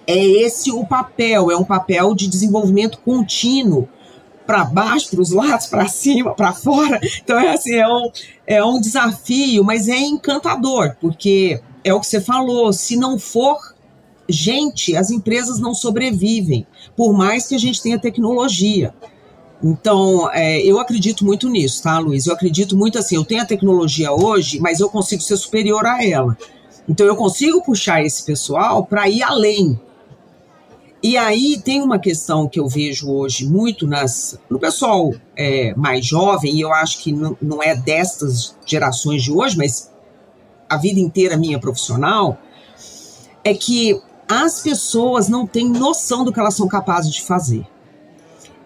é 0.07 0.17
esse 0.17 0.71
o 0.71 0.85
papel, 0.85 1.51
é 1.51 1.55
um 1.55 1.63
papel 1.63 2.15
de 2.15 2.27
desenvolvimento 2.27 2.99
contínuo 2.99 3.87
para 4.51 4.65
baixo, 4.65 5.11
para 5.11 5.21
os 5.21 5.31
lados, 5.31 5.67
para 5.67 5.87
cima, 5.87 6.33
para 6.33 6.51
fora. 6.51 6.99
Então 7.23 7.39
é 7.39 7.53
assim, 7.53 7.75
é 7.75 7.87
um, 7.87 8.11
é 8.45 8.61
um 8.61 8.81
desafio, 8.81 9.63
mas 9.63 9.87
é 9.87 9.97
encantador, 9.97 10.93
porque 10.99 11.61
é 11.85 11.93
o 11.93 12.01
que 12.01 12.07
você 12.07 12.19
falou, 12.19 12.73
se 12.73 12.97
não 12.97 13.17
for 13.17 13.57
gente, 14.27 14.93
as 14.93 15.09
empresas 15.09 15.57
não 15.57 15.73
sobrevivem, 15.73 16.67
por 16.97 17.13
mais 17.13 17.47
que 17.47 17.55
a 17.55 17.57
gente 17.57 17.81
tenha 17.81 17.97
tecnologia. 17.97 18.93
Então, 19.63 20.29
é, 20.33 20.61
eu 20.61 20.79
acredito 20.79 21.23
muito 21.23 21.47
nisso, 21.47 21.83
tá, 21.83 21.97
Luiz? 21.97 22.27
Eu 22.27 22.33
acredito 22.33 22.75
muito 22.75 22.99
assim, 22.99 23.15
eu 23.15 23.23
tenho 23.23 23.43
a 23.43 23.45
tecnologia 23.45 24.11
hoje, 24.11 24.59
mas 24.59 24.81
eu 24.81 24.89
consigo 24.89 25.21
ser 25.21 25.37
superior 25.37 25.85
a 25.85 26.05
ela. 26.05 26.37
Então, 26.89 27.05
eu 27.07 27.15
consigo 27.15 27.63
puxar 27.63 28.03
esse 28.03 28.25
pessoal 28.25 28.85
para 28.85 29.07
ir 29.07 29.23
além. 29.23 29.79
E 31.03 31.17
aí 31.17 31.59
tem 31.59 31.81
uma 31.81 31.97
questão 31.97 32.47
que 32.47 32.59
eu 32.59 32.67
vejo 32.67 33.11
hoje 33.11 33.47
muito 33.47 33.87
nas, 33.87 34.37
no 34.47 34.59
pessoal 34.59 35.11
é, 35.35 35.73
mais 35.75 36.05
jovem, 36.05 36.55
e 36.55 36.61
eu 36.61 36.71
acho 36.71 36.99
que 36.99 37.11
não, 37.11 37.63
é 37.63 37.75
destas 37.75 38.55
gerações 38.65 39.23
de 39.23 39.31
hoje, 39.31 39.57
mas 39.57 39.89
a 40.69 40.77
vida 40.77 40.99
inteira 40.99 41.35
minha 41.35 41.59
profissional, 41.59 42.37
é 43.43 43.53
que 43.53 43.99
as 44.29 44.61
pessoas 44.61 45.27
não 45.27 45.47
têm 45.47 45.67
noção 45.67 46.23
do 46.23 46.31
que 46.31 46.39
elas 46.39 46.53
são 46.53 46.67
capazes 46.67 47.11
de 47.11 47.21
fazer. 47.21 47.65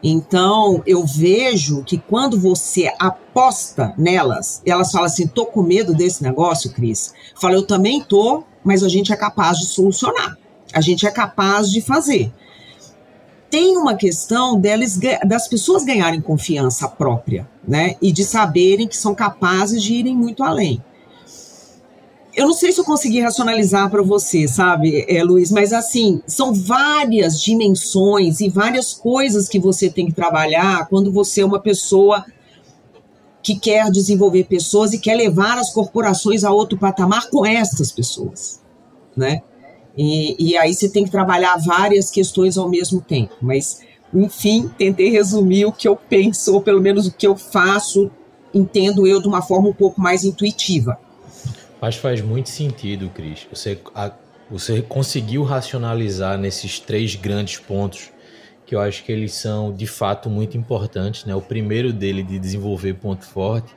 Então, 0.03 0.83
eu 0.85 1.03
vejo 1.03 1.83
que 1.83 1.97
quando 1.97 2.39
você 2.39 2.93
aposta 2.99 3.93
nelas, 3.97 4.61
elas 4.63 4.91
falam 4.91 5.07
assim: 5.07 5.25
tô 5.25 5.47
com 5.47 5.63
medo 5.63 5.95
desse 5.95 6.21
negócio, 6.21 6.71
Cris. 6.71 7.13
Fala, 7.39 7.55
eu 7.55 7.65
também 7.65 8.03
tô, 8.03 8.43
mas 8.63 8.83
a 8.83 8.89
gente 8.89 9.11
é 9.11 9.15
capaz 9.15 9.57
de 9.57 9.65
solucionar. 9.65 10.37
A 10.75 10.81
gente 10.81 11.07
é 11.07 11.11
capaz 11.11 11.71
de 11.71 11.81
fazer. 11.81 12.31
Tem 13.49 13.77
uma 13.77 13.95
questão 13.95 14.59
delas, 14.59 14.99
das 15.25 15.47
pessoas 15.47 15.85
ganharem 15.85 16.19
confiança 16.19 16.87
própria, 16.87 17.47
né? 17.67 17.95
E 18.01 18.11
de 18.11 18.23
saberem 18.23 18.87
que 18.87 18.97
são 18.97 19.15
capazes 19.15 19.81
de 19.81 19.93
irem 19.93 20.15
muito 20.15 20.43
além 20.43 20.83
eu 22.35 22.47
não 22.47 22.53
sei 22.53 22.71
se 22.71 22.79
eu 22.79 22.85
consegui 22.85 23.21
racionalizar 23.21 23.89
para 23.89 24.01
você, 24.01 24.47
sabe, 24.47 25.05
é, 25.07 25.23
Luiz, 25.23 25.49
mas 25.51 25.71
assim, 25.71 26.21
são 26.27 26.53
várias 26.53 27.41
dimensões 27.41 28.41
e 28.41 28.49
várias 28.49 28.93
coisas 28.93 29.47
que 29.47 29.57
você 29.57 29.89
tem 29.89 30.07
que 30.07 30.11
trabalhar 30.11 30.87
quando 30.89 31.11
você 31.11 31.41
é 31.41 31.45
uma 31.45 31.61
pessoa 31.61 32.25
que 33.41 33.55
quer 33.57 33.89
desenvolver 33.89 34.45
pessoas 34.45 34.91
e 34.91 34.99
quer 34.99 35.15
levar 35.15 35.57
as 35.57 35.71
corporações 35.71 36.43
a 36.43 36.51
outro 36.51 36.77
patamar 36.77 37.29
com 37.29 37.45
estas 37.45 37.91
pessoas, 37.91 38.59
né? 39.15 39.41
E, 39.97 40.51
e 40.51 40.57
aí 40.57 40.73
você 40.73 40.89
tem 40.89 41.05
que 41.05 41.11
trabalhar 41.11 41.57
várias 41.57 42.11
questões 42.11 42.57
ao 42.57 42.69
mesmo 42.69 43.01
tempo, 43.01 43.35
mas 43.41 43.81
enfim, 44.13 44.69
tentei 44.77 45.09
resumir 45.09 45.65
o 45.65 45.71
que 45.71 45.87
eu 45.87 45.95
penso, 45.95 46.53
ou 46.53 46.61
pelo 46.61 46.81
menos 46.81 47.07
o 47.07 47.11
que 47.11 47.27
eu 47.27 47.35
faço, 47.35 48.09
entendo 48.53 49.05
eu 49.05 49.21
de 49.21 49.27
uma 49.27 49.41
forma 49.41 49.69
um 49.69 49.73
pouco 49.73 49.99
mais 49.99 50.23
intuitiva. 50.23 50.97
Mas 51.81 51.95
faz 51.95 52.21
muito 52.21 52.49
sentido, 52.49 53.09
Cris. 53.09 53.45
Você, 53.51 53.77
a, 53.93 54.11
você 54.49 54.81
conseguiu 54.81 55.43
racionalizar 55.43 56.37
nesses 56.37 56.79
três 56.79 57.15
grandes 57.15 57.57
pontos 57.57 58.11
que 58.65 58.73
eu 58.73 58.79
acho 58.79 59.03
que 59.03 59.11
eles 59.11 59.33
são 59.33 59.71
de 59.71 59.85
fato 59.85 60.29
muito 60.29 60.57
importantes. 60.57 61.25
Né? 61.25 61.35
O 61.35 61.41
primeiro 61.41 61.93
dele 61.93 62.23
de 62.23 62.39
desenvolver 62.39 62.95
ponto 62.95 63.25
forte. 63.25 63.75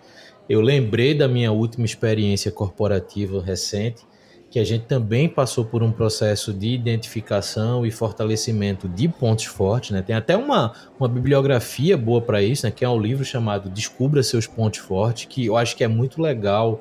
Eu 0.49 0.63
lembrei 0.63 1.13
da 1.13 1.29
minha 1.29 1.53
última 1.53 1.85
experiência 1.85 2.51
corporativa 2.51 3.43
recente, 3.43 4.03
que 4.59 4.63
a 4.63 4.65
gente 4.65 4.87
também 4.87 5.29
passou 5.29 5.65
por 5.65 5.85
um 5.85 5.93
processo 5.93 6.53
de 6.53 6.71
identificação 6.71 7.87
e 7.87 7.93
fortalecimento 7.93 8.89
de 8.89 9.07
pontos 9.07 9.45
fortes. 9.45 9.93
Né? 9.93 10.03
Tem 10.03 10.17
até 10.17 10.37
uma, 10.37 10.73
uma 10.99 11.09
bibliografia 11.09 11.97
boa 11.97 12.21
para 12.21 12.43
isso, 12.43 12.67
né? 12.67 12.73
que 12.73 12.85
é 12.85 12.89
um 12.89 13.01
livro 13.01 13.25
chamado 13.25 13.71
Descubra 13.71 14.21
Seus 14.21 14.49
Pontos 14.49 14.81
Fortes, 14.81 15.27
que 15.27 15.47
eu 15.47 15.57
acho 15.57 15.77
que 15.77 15.85
é 15.85 15.89
muito 15.89 16.21
legal 16.21 16.81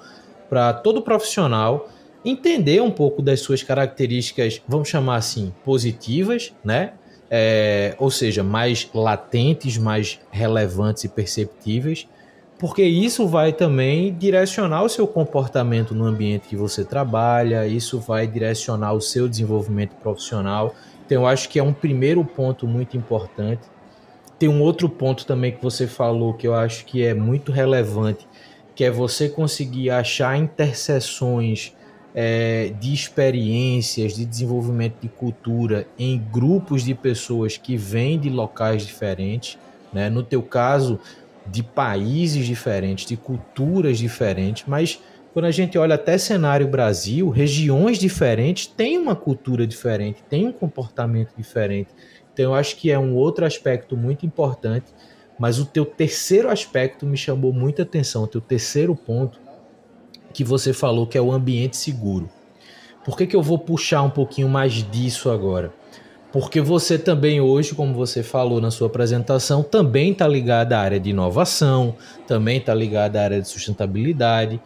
para 0.50 0.74
todo 0.74 1.04
profissional 1.04 1.88
entender 2.26 2.82
um 2.82 2.90
pouco 2.90 3.22
das 3.22 3.42
suas 3.42 3.62
características, 3.62 4.60
vamos 4.68 4.90
chamar 4.90 5.18
assim, 5.18 5.54
positivas, 5.64 6.54
né? 6.66 6.94
É, 7.30 7.94
ou 8.00 8.10
seja, 8.10 8.44
mais 8.44 8.90
latentes, 8.92 9.78
mais 9.78 10.20
relevantes 10.32 11.04
e 11.04 11.10
perceptíveis, 11.10 12.08
porque 12.60 12.84
isso 12.84 13.28
vai 13.28 13.54
também 13.54 14.14
direcionar 14.14 14.84
o 14.84 14.90
seu 14.90 15.06
comportamento 15.06 15.94
no 15.94 16.06
ambiente 16.06 16.48
que 16.48 16.56
você 16.56 16.84
trabalha, 16.84 17.68
isso 17.68 18.00
vai 18.00 18.26
direcionar 18.26 18.94
o 18.94 19.02
seu 19.02 19.30
desenvolvimento 19.30 19.96
profissional. 19.96 20.74
Então, 21.06 21.22
eu 21.22 21.28
acho 21.28 21.50
que 21.50 21.60
é 21.60 21.64
um 21.64 21.74
primeiro 21.74 22.24
ponto 22.26 22.68
muito 22.68 22.98
importante. 22.98 23.62
Tem 24.40 24.50
um 24.50 24.62
outro 24.62 24.90
ponto 24.90 25.26
também 25.26 25.52
que 25.52 25.62
você 25.62 25.86
falou 25.86 26.34
que 26.34 26.48
eu 26.48 26.56
acho 26.56 26.86
que 26.86 27.04
é 27.04 27.14
muito 27.14 27.52
relevante, 27.52 28.28
que 28.76 28.84
é 28.84 28.90
você 28.92 29.30
conseguir 29.30 29.92
achar 29.92 30.38
interseções 30.38 31.74
é, 32.14 32.74
de 32.80 32.92
experiências, 32.92 34.16
de 34.16 34.26
desenvolvimento 34.26 34.96
de 35.00 35.08
cultura 35.08 35.88
em 35.98 36.18
grupos 36.18 36.84
de 36.84 36.96
pessoas 36.96 37.58
que 37.58 37.78
vêm 37.78 38.20
de 38.20 38.30
locais 38.30 38.86
diferentes, 38.86 39.60
né? 39.94 40.10
no 40.10 40.24
teu 40.24 40.42
caso, 40.42 41.00
de 41.50 41.64
países 41.64 42.46
diferentes, 42.46 43.06
de 43.06 43.18
culturas 43.18 43.98
diferentes, 43.98 44.66
mas 44.68 45.00
quando 45.34 45.46
a 45.46 45.52
gente 45.52 45.78
olha 45.78 45.96
até 45.96 46.18
cenário 46.18 46.68
Brasil, 46.68 47.30
regiões 47.30 47.98
diferentes 47.98 48.66
têm 48.66 48.98
uma 48.98 49.16
cultura 49.16 49.68
diferente, 49.68 50.24
têm 50.30 50.48
um 50.48 50.52
comportamento 50.52 51.34
diferente. 51.38 51.90
Então 52.34 52.46
eu 52.46 52.56
acho 52.56 52.76
que 52.76 52.92
é 52.92 52.98
um 52.98 53.16
outro 53.16 53.46
aspecto 53.46 53.96
muito 53.96 54.26
importante 54.26 54.86
mas 55.38 55.60
o 55.60 55.66
teu 55.66 55.86
terceiro 55.86 56.50
aspecto 56.50 57.06
me 57.06 57.18
chamou 57.18 57.54
muita 57.54 57.84
atenção, 57.84 58.24
o 58.24 58.28
teu 58.28 58.42
terceiro 58.42 58.96
ponto 58.96 59.40
que 60.34 60.44
você 60.44 60.74
falou 60.74 61.06
que 61.06 61.18
é 61.18 61.22
o 61.22 61.32
ambiente 61.32 61.78
seguro. 61.78 62.30
Por 63.06 63.18
que, 63.18 63.28
que 63.28 63.36
eu 63.36 63.42
vou 63.42 63.58
puxar 63.58 64.02
um 64.02 64.10
pouquinho 64.10 64.50
mais 64.50 64.74
disso 64.74 65.30
agora? 65.30 65.72
Porque 66.32 66.60
você 66.60 66.98
também 66.98 67.40
hoje, 67.40 67.74
como 67.74 67.94
você 67.94 68.22
falou 68.22 68.60
na 68.60 68.70
sua 68.70 68.88
apresentação, 68.88 69.64
também 69.64 70.12
está 70.12 70.28
ligado 70.28 70.74
à 70.74 70.80
área 70.80 71.00
de 71.00 71.12
inovação, 71.12 71.96
também 72.28 72.58
está 72.58 72.74
ligado 72.74 73.16
à 73.16 73.24
área 73.24 73.42
de 73.42 73.48
sustentabilidade. 73.48 74.60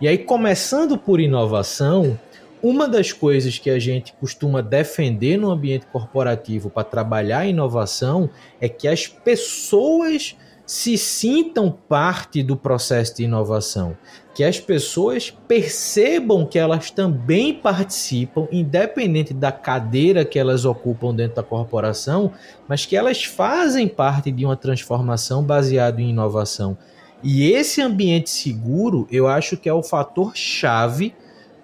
E 0.00 0.06
aí, 0.06 0.18
começando 0.18 0.98
por 0.98 1.20
inovação, 1.20 2.18
uma 2.62 2.86
das 2.86 3.12
coisas 3.12 3.58
que 3.58 3.70
a 3.70 3.78
gente 3.78 4.12
costuma 4.14 4.60
defender 4.60 5.38
no 5.38 5.50
ambiente 5.50 5.86
corporativo 5.86 6.68
para 6.68 6.84
trabalhar 6.84 7.40
a 7.40 7.46
inovação 7.46 8.28
é 8.60 8.68
que 8.68 8.86
as 8.86 9.06
pessoas 9.06 10.36
se 10.66 10.98
sintam 10.98 11.70
parte 11.70 12.42
do 12.42 12.56
processo 12.56 13.16
de 13.16 13.24
inovação, 13.24 13.96
que 14.34 14.42
as 14.42 14.58
pessoas 14.58 15.30
percebam 15.30 16.44
que 16.44 16.58
elas 16.58 16.90
também 16.90 17.54
participam, 17.54 18.48
independente 18.50 19.32
da 19.32 19.52
cadeira 19.52 20.24
que 20.24 20.38
elas 20.38 20.64
ocupam 20.64 21.14
dentro 21.14 21.36
da 21.36 21.42
corporação, 21.42 22.32
mas 22.68 22.84
que 22.84 22.96
elas 22.96 23.24
fazem 23.24 23.86
parte 23.86 24.30
de 24.32 24.44
uma 24.44 24.56
transformação 24.56 25.42
baseada 25.42 26.02
em 26.02 26.10
inovação. 26.10 26.76
E 27.22 27.50
esse 27.50 27.80
ambiente 27.80 28.28
seguro, 28.28 29.06
eu 29.10 29.26
acho 29.26 29.56
que 29.56 29.68
é 29.68 29.72
o 29.72 29.82
fator 29.82 30.36
chave 30.36 31.14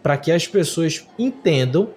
para 0.02 0.16
que 0.16 0.32
as 0.32 0.46
pessoas 0.46 1.06
entendam 1.18 1.90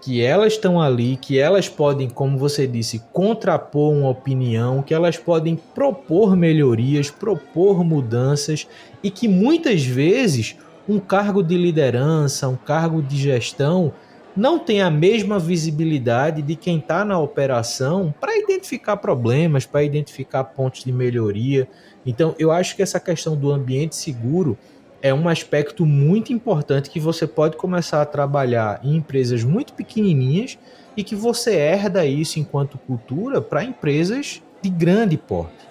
que 0.00 0.22
elas 0.22 0.54
estão 0.54 0.80
ali, 0.80 1.16
que 1.16 1.38
elas 1.38 1.68
podem, 1.68 2.08
como 2.08 2.38
você 2.38 2.66
disse, 2.66 3.02
contrapor 3.12 3.92
uma 3.92 4.08
opinião, 4.08 4.82
que 4.82 4.94
elas 4.94 5.16
podem 5.16 5.56
propor 5.56 6.34
melhorias, 6.34 7.10
propor 7.10 7.84
mudanças 7.84 8.66
e 9.02 9.10
que 9.10 9.28
muitas 9.28 9.84
vezes 9.84 10.56
um 10.88 10.98
cargo 10.98 11.42
de 11.42 11.56
liderança, 11.56 12.48
um 12.48 12.56
cargo 12.56 13.02
de 13.02 13.16
gestão 13.16 13.92
não 14.36 14.58
tem 14.58 14.80
a 14.80 14.90
mesma 14.90 15.38
visibilidade 15.38 16.40
de 16.40 16.56
quem 16.56 16.78
está 16.78 17.04
na 17.04 17.18
operação 17.18 18.14
para 18.20 18.36
identificar 18.38 18.96
problemas, 18.96 19.66
para 19.66 19.82
identificar 19.82 20.44
pontos 20.44 20.84
de 20.84 20.92
melhoria. 20.92 21.68
Então, 22.06 22.34
eu 22.38 22.50
acho 22.50 22.76
que 22.76 22.82
essa 22.82 23.00
questão 23.00 23.36
do 23.36 23.50
ambiente 23.50 23.96
seguro 23.96 24.56
é 25.02 25.12
um 25.14 25.28
aspecto 25.28 25.86
muito 25.86 26.32
importante 26.32 26.90
que 26.90 27.00
você 27.00 27.26
pode 27.26 27.56
começar 27.56 28.02
a 28.02 28.06
trabalhar 28.06 28.80
em 28.82 28.96
empresas 28.96 29.42
muito 29.42 29.72
pequenininhas 29.72 30.58
e 30.96 31.02
que 31.02 31.14
você 31.14 31.54
herda 31.54 32.04
isso 32.04 32.38
enquanto 32.38 32.78
cultura 32.78 33.40
para 33.40 33.64
empresas 33.64 34.42
de 34.60 34.68
grande 34.68 35.16
porte. 35.16 35.68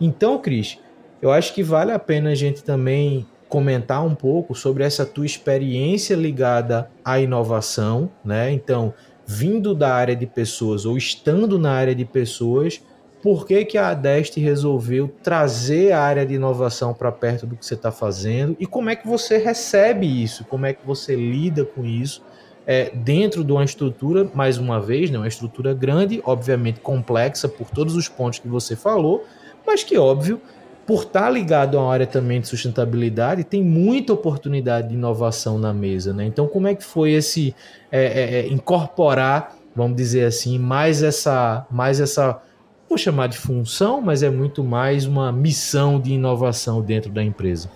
Então, 0.00 0.38
Cris, 0.38 0.78
eu 1.20 1.30
acho 1.30 1.54
que 1.54 1.62
vale 1.62 1.92
a 1.92 1.98
pena 1.98 2.30
a 2.30 2.34
gente 2.34 2.64
também 2.64 3.26
comentar 3.48 4.04
um 4.04 4.14
pouco 4.14 4.54
sobre 4.54 4.82
essa 4.82 5.04
tua 5.04 5.26
experiência 5.26 6.16
ligada 6.16 6.90
à 7.04 7.20
inovação, 7.20 8.10
né? 8.24 8.50
Então, 8.50 8.94
vindo 9.26 9.74
da 9.74 9.94
área 9.94 10.16
de 10.16 10.26
pessoas 10.26 10.86
ou 10.86 10.96
estando 10.96 11.58
na 11.58 11.72
área 11.72 11.94
de 11.94 12.04
pessoas, 12.04 12.82
por 13.22 13.46
que, 13.46 13.64
que 13.64 13.78
a 13.78 13.90
Adeste 13.90 14.40
resolveu 14.40 15.08
trazer 15.22 15.92
a 15.92 16.00
área 16.00 16.26
de 16.26 16.34
inovação 16.34 16.92
para 16.92 17.12
perto 17.12 17.46
do 17.46 17.56
que 17.56 17.64
você 17.64 17.74
está 17.74 17.92
fazendo 17.92 18.56
e 18.58 18.66
como 18.66 18.90
é 18.90 18.96
que 18.96 19.06
você 19.06 19.38
recebe 19.38 20.06
isso, 20.22 20.44
como 20.44 20.66
é 20.66 20.72
que 20.72 20.84
você 20.84 21.14
lida 21.14 21.64
com 21.64 21.84
isso 21.84 22.20
é, 22.66 22.90
dentro 22.90 23.44
de 23.44 23.52
uma 23.52 23.64
estrutura, 23.64 24.28
mais 24.34 24.58
uma 24.58 24.80
vez, 24.80 25.08
né, 25.08 25.18
uma 25.18 25.28
estrutura 25.28 25.72
grande, 25.72 26.20
obviamente 26.24 26.80
complexa 26.80 27.48
por 27.48 27.70
todos 27.70 27.94
os 27.94 28.08
pontos 28.08 28.40
que 28.40 28.48
você 28.48 28.74
falou, 28.74 29.24
mas 29.64 29.84
que, 29.84 29.96
óbvio, 29.96 30.40
por 30.84 31.04
estar 31.04 31.22
tá 31.22 31.30
ligado 31.30 31.78
a 31.78 31.82
uma 31.82 31.92
área 31.92 32.06
também 32.06 32.40
de 32.40 32.48
sustentabilidade, 32.48 33.44
tem 33.44 33.62
muita 33.62 34.12
oportunidade 34.12 34.88
de 34.88 34.94
inovação 34.94 35.58
na 35.58 35.72
mesa. 35.72 36.12
Né? 36.12 36.24
Então, 36.24 36.48
como 36.48 36.66
é 36.66 36.74
que 36.74 36.82
foi 36.82 37.12
esse 37.12 37.54
é, 37.90 38.04
é, 38.04 38.40
é 38.40 38.48
incorporar, 38.48 39.56
vamos 39.76 39.96
dizer 39.96 40.24
assim, 40.24 40.58
mais 40.58 41.02
essa, 41.02 41.64
mais 41.70 42.00
essa 42.00 42.40
vou 42.92 42.98
chamar 42.98 43.26
de 43.26 43.38
função, 43.38 44.02
mas 44.02 44.22
é 44.22 44.28
muito 44.28 44.62
mais 44.62 45.06
uma 45.06 45.32
missão 45.32 45.98
de 45.98 46.12
inovação 46.12 46.82
dentro 46.82 47.10
da 47.10 47.24
empresa. 47.24 47.70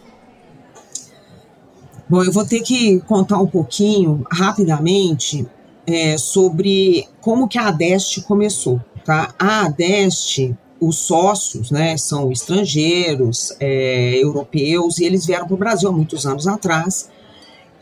Bom, 2.06 2.22
eu 2.22 2.30
vou 2.30 2.44
ter 2.44 2.60
que 2.60 3.00
contar 3.00 3.38
um 3.38 3.46
pouquinho 3.46 4.26
rapidamente 4.30 5.46
é, 5.86 6.18
sobre 6.18 7.08
como 7.22 7.48
que 7.48 7.58
a 7.58 7.68
Adeste 7.68 8.20
começou. 8.20 8.78
Tá? 9.06 9.34
A 9.38 9.64
Adeste, 9.64 10.54
os 10.78 10.98
sócios, 10.98 11.70
né, 11.70 11.96
são 11.96 12.30
estrangeiros, 12.30 13.56
é, 13.58 14.22
europeus, 14.22 14.98
e 14.98 15.04
eles 15.04 15.24
vieram 15.24 15.46
para 15.46 15.54
o 15.54 15.58
Brasil 15.58 15.88
há 15.88 15.92
muitos 15.92 16.26
anos 16.26 16.46
atrás 16.46 17.08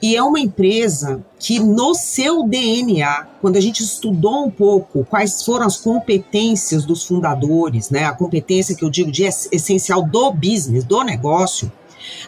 e 0.03 0.17
é 0.17 0.23
uma 0.23 0.39
empresa 0.39 1.25
que, 1.39 1.59
no 1.59 1.95
seu 1.95 2.47
DNA, 2.47 3.27
quando 3.41 3.57
a 3.57 3.61
gente 3.61 3.83
estudou 3.83 4.45
um 4.45 4.51
pouco 4.51 5.05
quais 5.05 5.43
foram 5.43 5.67
as 5.67 5.79
competências 5.79 6.85
dos 6.85 7.05
fundadores, 7.05 7.91
né, 7.91 8.05
a 8.05 8.13
competência 8.13 8.75
que 8.75 8.85
eu 8.85 8.91
digo 8.91 9.11
de 9.11 9.25
essencial 9.25 10.03
do 10.03 10.31
business, 10.31 10.85
do 10.85 11.03
negócio, 11.03 11.71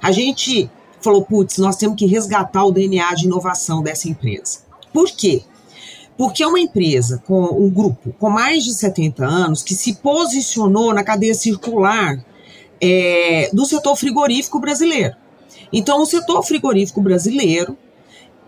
a 0.00 0.10
gente 0.10 0.70
falou: 1.00 1.22
putz, 1.22 1.58
nós 1.58 1.76
temos 1.76 1.96
que 1.96 2.06
resgatar 2.06 2.64
o 2.64 2.72
DNA 2.72 3.14
de 3.14 3.26
inovação 3.26 3.82
dessa 3.82 4.08
empresa. 4.08 4.60
Por 4.92 5.10
quê? 5.10 5.42
Porque 6.16 6.42
é 6.42 6.46
uma 6.46 6.60
empresa 6.60 7.22
com 7.26 7.44
um 7.44 7.68
grupo 7.68 8.14
com 8.18 8.30
mais 8.30 8.64
de 8.64 8.72
70 8.72 9.24
anos 9.24 9.62
que 9.62 9.74
se 9.74 9.96
posicionou 9.96 10.94
na 10.94 11.04
cadeia 11.04 11.34
circular 11.34 12.24
é, 12.80 13.50
do 13.52 13.66
setor 13.66 13.96
frigorífico 13.96 14.58
brasileiro. 14.58 15.14
Então, 15.72 16.02
o 16.02 16.06
setor 16.06 16.42
frigorífico 16.42 17.00
brasileiro, 17.00 17.76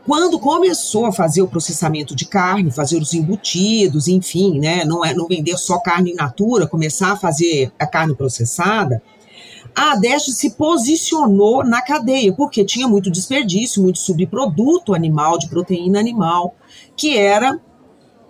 quando 0.07 0.39
começou 0.39 1.07
a 1.07 1.13
fazer 1.13 1.43
o 1.43 1.49
processamento 1.49 2.15
de 2.15 2.25
carne, 2.25 2.71
fazer 2.71 3.01
os 3.01 3.13
embutidos, 3.13 4.09
enfim, 4.09 4.59
né, 4.59 4.85
não, 4.85 5.05
é, 5.05 5.13
não 5.13 5.27
vender 5.27 5.57
só 5.59 5.79
carne 5.79 6.13
in 6.13 6.15
natura, 6.15 6.67
começar 6.67 7.13
a 7.13 7.17
fazer 7.17 7.71
a 7.79 7.87
carne 7.87 8.15
processada, 8.15 9.03
a 9.75 9.93
Adeste 9.93 10.33
se 10.33 10.51
posicionou 10.51 11.63
na 11.63 11.83
cadeia, 11.83 12.33
porque 12.33 12.65
tinha 12.65 12.89
muito 12.89 13.11
desperdício, 13.11 13.83
muito 13.83 13.99
subproduto 13.99 14.95
animal, 14.95 15.39
de 15.39 15.49
proteína 15.49 16.01
animal, 16.01 16.55
que 16.97 17.17
era 17.17 17.61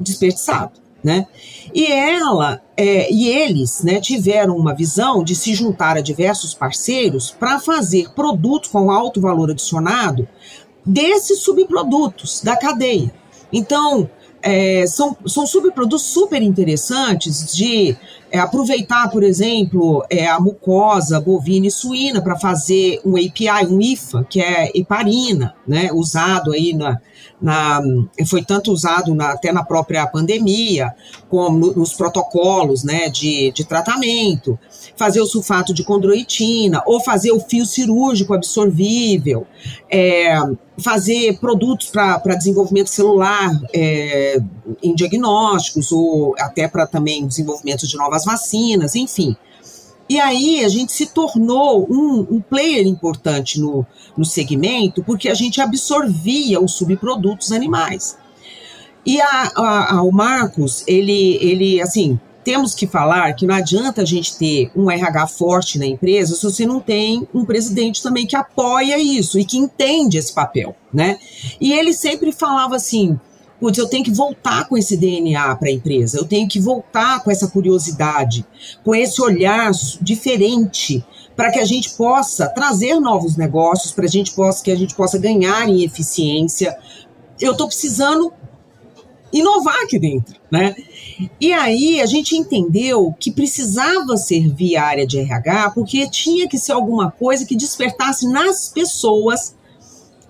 desperdiçado 0.00 0.87
né? 1.02 1.26
E 1.74 1.86
ela 1.86 2.60
é, 2.76 3.12
e 3.12 3.28
eles 3.28 3.82
né, 3.82 4.00
tiveram 4.00 4.56
uma 4.56 4.74
visão 4.74 5.22
de 5.22 5.34
se 5.34 5.54
juntar 5.54 5.96
a 5.96 6.00
diversos 6.00 6.54
parceiros 6.54 7.30
para 7.30 7.58
fazer 7.58 8.10
produtos 8.14 8.70
com 8.70 8.90
alto 8.90 9.20
valor 9.20 9.50
adicionado 9.50 10.28
desses 10.84 11.40
subprodutos 11.40 12.40
da 12.42 12.56
cadeia. 12.56 13.12
Então, 13.52 14.08
é, 14.40 14.86
são, 14.86 15.16
são 15.26 15.46
subprodutos 15.46 16.02
super 16.02 16.40
interessantes 16.40 17.54
de 17.54 17.96
é, 18.30 18.38
aproveitar, 18.38 19.10
por 19.10 19.22
exemplo, 19.22 20.04
é, 20.08 20.26
a 20.26 20.38
mucosa 20.38 21.20
bovina 21.20 21.66
e 21.66 21.70
suína 21.70 22.22
para 22.22 22.38
fazer 22.38 23.00
um 23.04 23.16
API, 23.16 23.66
um 23.68 23.80
IFA, 23.80 24.24
que 24.28 24.40
é 24.40 24.70
heparina, 24.74 25.54
né, 25.66 25.90
usado 25.92 26.52
aí 26.52 26.72
na, 26.72 27.00
na, 27.40 27.80
foi 28.26 28.42
tanto 28.44 28.72
usado 28.72 29.14
na, 29.14 29.32
até 29.32 29.52
na 29.52 29.64
própria 29.64 30.06
pandemia, 30.06 30.92
como 31.28 31.58
no, 31.58 31.74
nos 31.74 31.92
protocolos 31.92 32.82
né, 32.82 33.08
de, 33.08 33.52
de 33.52 33.64
tratamento, 33.64 34.58
fazer 34.96 35.20
o 35.20 35.26
sulfato 35.26 35.72
de 35.72 35.84
condroitina, 35.84 36.82
ou 36.86 37.00
fazer 37.00 37.30
o 37.30 37.40
fio 37.40 37.64
cirúrgico 37.64 38.34
absorvível, 38.34 39.46
é, 39.90 40.36
fazer 40.78 41.38
produtos 41.38 41.90
para 41.90 42.34
desenvolvimento 42.34 42.90
celular 42.90 43.50
é, 43.72 44.40
em 44.82 44.94
diagnósticos, 44.94 45.92
ou 45.92 46.34
até 46.38 46.66
para 46.66 46.86
também 46.86 47.26
desenvolvimento 47.26 47.86
de 47.86 47.96
novas 47.96 48.24
vacinas, 48.24 48.94
enfim. 48.94 49.36
E 50.08 50.18
aí 50.18 50.64
a 50.64 50.68
gente 50.68 50.92
se 50.92 51.06
tornou 51.06 51.86
um, 51.90 52.26
um 52.30 52.40
player 52.40 52.86
importante 52.86 53.60
no, 53.60 53.86
no 54.16 54.24
segmento, 54.24 55.02
porque 55.04 55.28
a 55.28 55.34
gente 55.34 55.60
absorvia 55.60 56.60
os 56.60 56.72
subprodutos 56.72 57.52
animais. 57.52 58.16
E 59.04 59.20
a, 59.20 59.52
a, 59.56 59.96
a, 59.96 60.02
o 60.02 60.10
Marcos, 60.10 60.82
ele, 60.86 61.38
ele, 61.40 61.80
assim, 61.80 62.18
temos 62.48 62.74
que 62.74 62.86
falar 62.86 63.34
que 63.34 63.46
não 63.46 63.54
adianta 63.54 64.00
a 64.00 64.04
gente 64.06 64.38
ter 64.38 64.70
um 64.74 64.90
RH 64.90 65.26
forte 65.26 65.78
na 65.78 65.86
empresa 65.86 66.34
se 66.34 66.42
você 66.42 66.64
não 66.64 66.80
tem 66.80 67.28
um 67.34 67.44
presidente 67.44 68.02
também 68.02 68.26
que 68.26 68.36
apoia 68.36 68.98
isso 68.98 69.38
e 69.38 69.44
que 69.44 69.58
entende 69.58 70.16
esse 70.16 70.32
papel, 70.32 70.74
né? 70.92 71.18
E 71.60 71.72
ele 71.72 71.92
sempre 71.92 72.32
falava 72.32 72.76
assim: 72.76 73.20
putz, 73.60 73.78
eu 73.78 73.88
tenho 73.88 74.04
que 74.04 74.10
voltar 74.10 74.68
com 74.68 74.76
esse 74.76 74.96
DNA 74.96 75.56
para 75.56 75.68
a 75.68 75.72
empresa, 75.72 76.18
eu 76.18 76.24
tenho 76.24 76.48
que 76.48 76.60
voltar 76.60 77.22
com 77.22 77.30
essa 77.30 77.48
curiosidade, 77.48 78.44
com 78.84 78.94
esse 78.94 79.20
olhar 79.20 79.70
diferente, 80.00 81.04
para 81.36 81.52
que 81.52 81.58
a 81.58 81.64
gente 81.64 81.90
possa 81.90 82.48
trazer 82.48 82.98
novos 82.98 83.36
negócios, 83.36 83.92
para 83.92 84.04
a 84.04 84.08
gente 84.08 84.32
possa 84.32 84.62
que 84.62 84.70
a 84.70 84.76
gente 84.76 84.94
possa 84.94 85.18
ganhar 85.18 85.68
em 85.68 85.84
eficiência. 85.84 86.76
Eu 87.40 87.52
estou 87.52 87.68
precisando 87.68 88.32
inovar 89.32 89.82
aqui 89.82 89.98
dentro, 89.98 90.34
né? 90.50 90.74
E 91.40 91.52
aí 91.52 92.00
a 92.00 92.06
gente 92.06 92.36
entendeu 92.36 93.14
que 93.20 93.30
precisava 93.30 94.16
ser 94.16 94.52
via 94.52 94.82
área 94.82 95.06
de 95.06 95.18
RH, 95.18 95.70
porque 95.72 96.08
tinha 96.08 96.48
que 96.48 96.58
ser 96.58 96.72
alguma 96.72 97.10
coisa 97.10 97.44
que 97.44 97.56
despertasse 97.56 98.26
nas 98.28 98.70
pessoas 98.70 99.54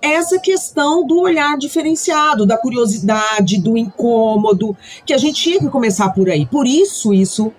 essa 0.01 0.39
questão 0.39 1.07
do 1.07 1.21
olhar 1.21 1.57
diferenciado, 1.59 2.47
da 2.47 2.57
curiosidade, 2.57 3.61
do 3.61 3.77
incômodo, 3.77 4.77
que 5.05 5.13
a 5.13 5.19
gente 5.19 5.43
tinha 5.43 5.59
que 5.59 5.69
começar 5.69 6.11
por 6.11 6.31
aí. 6.31 6.47
Por 6.47 6.67
isso, 6.67 7.13
isso 7.13 7.53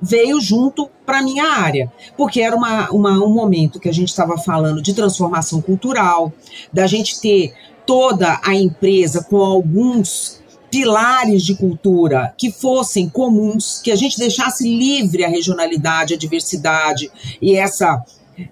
veio 0.00 0.40
junto 0.40 0.88
para 1.04 1.22
minha 1.22 1.44
área, 1.44 1.92
porque 2.16 2.40
era 2.40 2.56
uma, 2.56 2.90
uma, 2.90 3.12
um 3.22 3.32
momento 3.32 3.78
que 3.78 3.88
a 3.88 3.92
gente 3.92 4.08
estava 4.08 4.38
falando 4.38 4.80
de 4.80 4.94
transformação 4.94 5.60
cultural, 5.60 6.32
da 6.72 6.86
gente 6.86 7.20
ter 7.20 7.52
toda 7.84 8.40
a 8.42 8.54
empresa 8.54 9.24
com 9.28 9.38
alguns 9.38 10.40
pilares 10.70 11.42
de 11.42 11.54
cultura 11.56 12.32
que 12.38 12.52
fossem 12.52 13.08
comuns, 13.08 13.80
que 13.82 13.90
a 13.90 13.96
gente 13.96 14.16
deixasse 14.16 14.64
livre 14.64 15.24
a 15.24 15.28
regionalidade, 15.28 16.14
a 16.14 16.16
diversidade 16.16 17.10
e 17.42 17.56
essa 17.56 18.02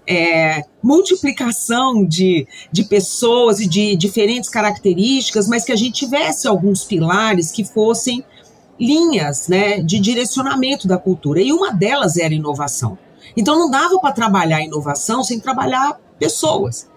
é, 0.07 0.63
multiplicação 0.81 2.05
de, 2.05 2.47
de 2.71 2.83
pessoas 2.83 3.59
e 3.59 3.67
de 3.67 3.95
diferentes 3.95 4.49
características, 4.49 5.47
mas 5.47 5.63
que 5.63 5.71
a 5.71 5.75
gente 5.75 5.93
tivesse 5.93 6.47
alguns 6.47 6.83
pilares 6.83 7.51
que 7.51 7.63
fossem 7.63 8.23
linhas 8.79 9.47
né, 9.47 9.81
de 9.81 9.99
direcionamento 9.99 10.87
da 10.87 10.97
cultura. 10.97 11.41
E 11.41 11.51
uma 11.51 11.71
delas 11.71 12.17
era 12.17 12.33
inovação. 12.33 12.97
Então 13.35 13.57
não 13.57 13.69
dava 13.69 13.99
para 13.99 14.11
trabalhar 14.11 14.61
inovação 14.61 15.23
sem 15.23 15.39
trabalhar 15.39 15.99
pessoas. 16.17 16.87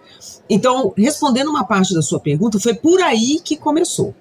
Então, 0.49 0.93
respondendo 0.97 1.49
uma 1.49 1.65
parte 1.65 1.95
da 1.95 2.03
sua 2.03 2.21
pergunta, 2.21 2.61
foi 2.61 2.75
por 2.75 3.01
aí 3.01 3.41
que 3.43 3.57
começou. 3.57 4.15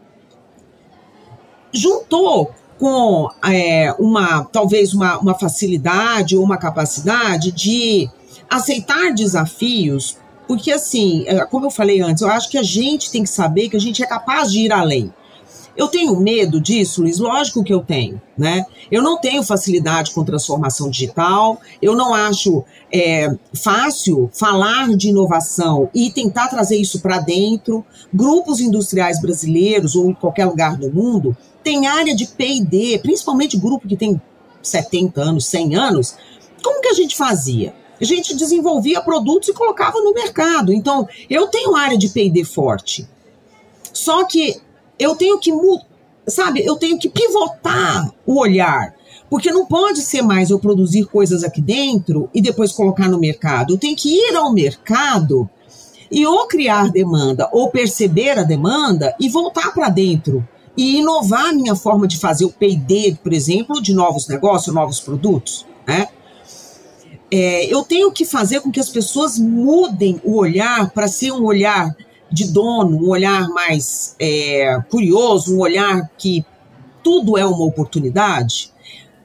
Juntou 1.71 2.51
com 2.79 3.29
é, 3.45 3.93
uma 3.99 4.43
talvez 4.45 4.93
uma, 4.93 5.19
uma 5.19 5.37
facilidade 5.37 6.35
ou 6.35 6.43
uma 6.43 6.57
capacidade 6.57 7.51
de 7.51 8.09
aceitar 8.51 9.13
desafios, 9.13 10.17
porque 10.45 10.73
assim, 10.73 11.23
é, 11.25 11.45
como 11.45 11.67
eu 11.67 11.71
falei 11.71 12.01
antes, 12.01 12.21
eu 12.21 12.29
acho 12.29 12.49
que 12.49 12.57
a 12.57 12.63
gente 12.63 13.09
tem 13.09 13.23
que 13.23 13.29
saber 13.29 13.69
que 13.69 13.77
a 13.77 13.79
gente 13.79 14.03
é 14.03 14.05
capaz 14.05 14.51
de 14.51 14.59
ir 14.59 14.73
além. 14.73 15.13
Eu 15.77 15.87
tenho 15.87 16.19
medo 16.19 16.59
disso, 16.59 17.01
Luiz? 17.01 17.17
Lógico 17.17 17.63
que 17.63 17.73
eu 17.73 17.79
tenho, 17.79 18.21
né? 18.37 18.65
Eu 18.91 19.01
não 19.01 19.17
tenho 19.17 19.41
facilidade 19.41 20.11
com 20.11 20.25
transformação 20.25 20.89
digital, 20.89 21.61
eu 21.81 21.95
não 21.95 22.13
acho 22.13 22.65
é, 22.93 23.33
fácil 23.53 24.29
falar 24.33 24.89
de 24.97 25.07
inovação 25.07 25.89
e 25.95 26.11
tentar 26.11 26.49
trazer 26.49 26.75
isso 26.75 26.99
para 26.99 27.19
dentro. 27.19 27.85
Grupos 28.13 28.59
industriais 28.59 29.21
brasileiros 29.21 29.95
ou 29.95 30.09
em 30.09 30.13
qualquer 30.13 30.45
lugar 30.45 30.75
do 30.75 30.91
mundo 30.91 31.37
têm 31.63 31.87
área 31.87 32.13
de 32.13 32.27
P&D, 32.27 32.99
principalmente 32.99 33.57
grupo 33.57 33.87
que 33.87 33.95
tem 33.95 34.21
70 34.61 35.21
anos, 35.21 35.45
100 35.45 35.75
anos. 35.75 36.15
Como 36.61 36.81
que 36.81 36.89
a 36.89 36.93
gente 36.93 37.15
fazia? 37.15 37.73
A 38.01 38.05
gente 38.05 38.35
desenvolvia 38.35 38.99
produtos 39.01 39.49
e 39.49 39.53
colocava 39.53 39.99
no 40.01 40.13
mercado. 40.13 40.73
Então, 40.73 41.07
eu 41.29 41.47
tenho 41.47 41.75
área 41.75 41.97
de 41.97 42.09
P&D 42.09 42.43
forte. 42.43 43.07
Só 43.93 44.25
que 44.25 44.59
eu 44.97 45.15
tenho 45.15 45.39
que, 45.39 45.51
sabe, 46.27 46.65
eu 46.65 46.75
tenho 46.77 46.97
que 46.97 47.07
pivotar 47.09 48.11
o 48.25 48.39
olhar. 48.39 48.95
Porque 49.29 49.51
não 49.51 49.65
pode 49.65 50.01
ser 50.01 50.21
mais 50.21 50.49
eu 50.49 50.59
produzir 50.59 51.05
coisas 51.05 51.43
aqui 51.43 51.61
dentro 51.61 52.29
e 52.33 52.41
depois 52.41 52.71
colocar 52.71 53.07
no 53.07 53.19
mercado. 53.19 53.73
Eu 53.73 53.77
tenho 53.77 53.95
que 53.95 54.09
ir 54.09 54.35
ao 54.35 54.51
mercado 54.51 55.49
e 56.09 56.25
ou 56.25 56.47
criar 56.47 56.91
demanda 56.91 57.47
ou 57.53 57.69
perceber 57.69 58.37
a 58.37 58.43
demanda 58.43 59.15
e 59.19 59.29
voltar 59.29 59.73
para 59.73 59.89
dentro 59.89 60.45
e 60.75 60.97
inovar 60.97 61.47
a 61.47 61.53
minha 61.53 61.75
forma 61.75 62.07
de 62.07 62.17
fazer 62.17 62.45
o 62.45 62.51
P&D, 62.51 63.17
por 63.23 63.31
exemplo, 63.31 63.81
de 63.81 63.93
novos 63.93 64.27
negócios, 64.27 64.73
novos 64.73 64.99
produtos, 64.99 65.65
né? 65.87 66.07
É, 67.31 67.65
eu 67.73 67.83
tenho 67.83 68.11
que 68.11 68.25
fazer 68.25 68.59
com 68.59 68.69
que 68.69 68.79
as 68.79 68.89
pessoas 68.89 69.39
mudem 69.39 70.19
o 70.23 70.35
olhar 70.35 70.91
para 70.91 71.07
ser 71.07 71.31
um 71.31 71.45
olhar 71.45 71.95
de 72.29 72.45
dono, 72.45 72.97
um 72.97 73.09
olhar 73.09 73.47
mais 73.49 74.15
é, 74.19 74.81
curioso, 74.89 75.55
um 75.55 75.59
olhar 75.59 76.09
que 76.17 76.45
tudo 77.03 77.37
é 77.37 77.45
uma 77.45 77.65
oportunidade. 77.65 78.71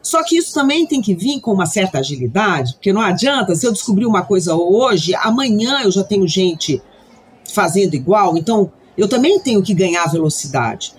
Só 0.00 0.22
que 0.22 0.36
isso 0.36 0.54
também 0.54 0.86
tem 0.86 1.02
que 1.02 1.14
vir 1.14 1.40
com 1.40 1.52
uma 1.52 1.66
certa 1.66 1.98
agilidade, 1.98 2.74
porque 2.74 2.92
não 2.92 3.00
adianta, 3.00 3.56
se 3.56 3.66
eu 3.66 3.72
descobrir 3.72 4.06
uma 4.06 4.22
coisa 4.22 4.54
hoje, 4.54 5.14
amanhã 5.16 5.80
eu 5.82 5.90
já 5.90 6.04
tenho 6.04 6.28
gente 6.28 6.80
fazendo 7.52 7.94
igual, 7.94 8.36
então 8.36 8.70
eu 8.96 9.08
também 9.08 9.40
tenho 9.40 9.62
que 9.62 9.74
ganhar 9.74 10.06
velocidade. 10.06 10.94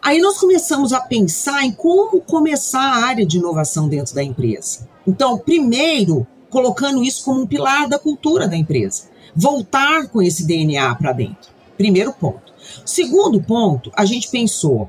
Aí 0.00 0.20
nós 0.20 0.38
começamos 0.38 0.92
a 0.92 1.00
pensar 1.00 1.64
em 1.64 1.72
como 1.72 2.20
começar 2.20 2.80
a 2.80 3.04
área 3.04 3.26
de 3.26 3.38
inovação 3.38 3.88
dentro 3.88 4.14
da 4.14 4.22
empresa. 4.22 4.88
Então, 5.06 5.38
primeiro, 5.38 6.26
colocando 6.52 7.02
isso 7.02 7.24
como 7.24 7.40
um 7.40 7.46
pilar 7.46 7.88
da 7.88 7.98
cultura 7.98 8.46
da 8.46 8.56
empresa. 8.56 9.04
Voltar 9.34 10.06
com 10.08 10.22
esse 10.22 10.46
DNA 10.46 10.94
para 10.94 11.12
dentro. 11.12 11.50
Primeiro 11.78 12.12
ponto. 12.12 12.52
Segundo 12.84 13.42
ponto, 13.42 13.90
a 13.96 14.04
gente 14.04 14.28
pensou, 14.28 14.88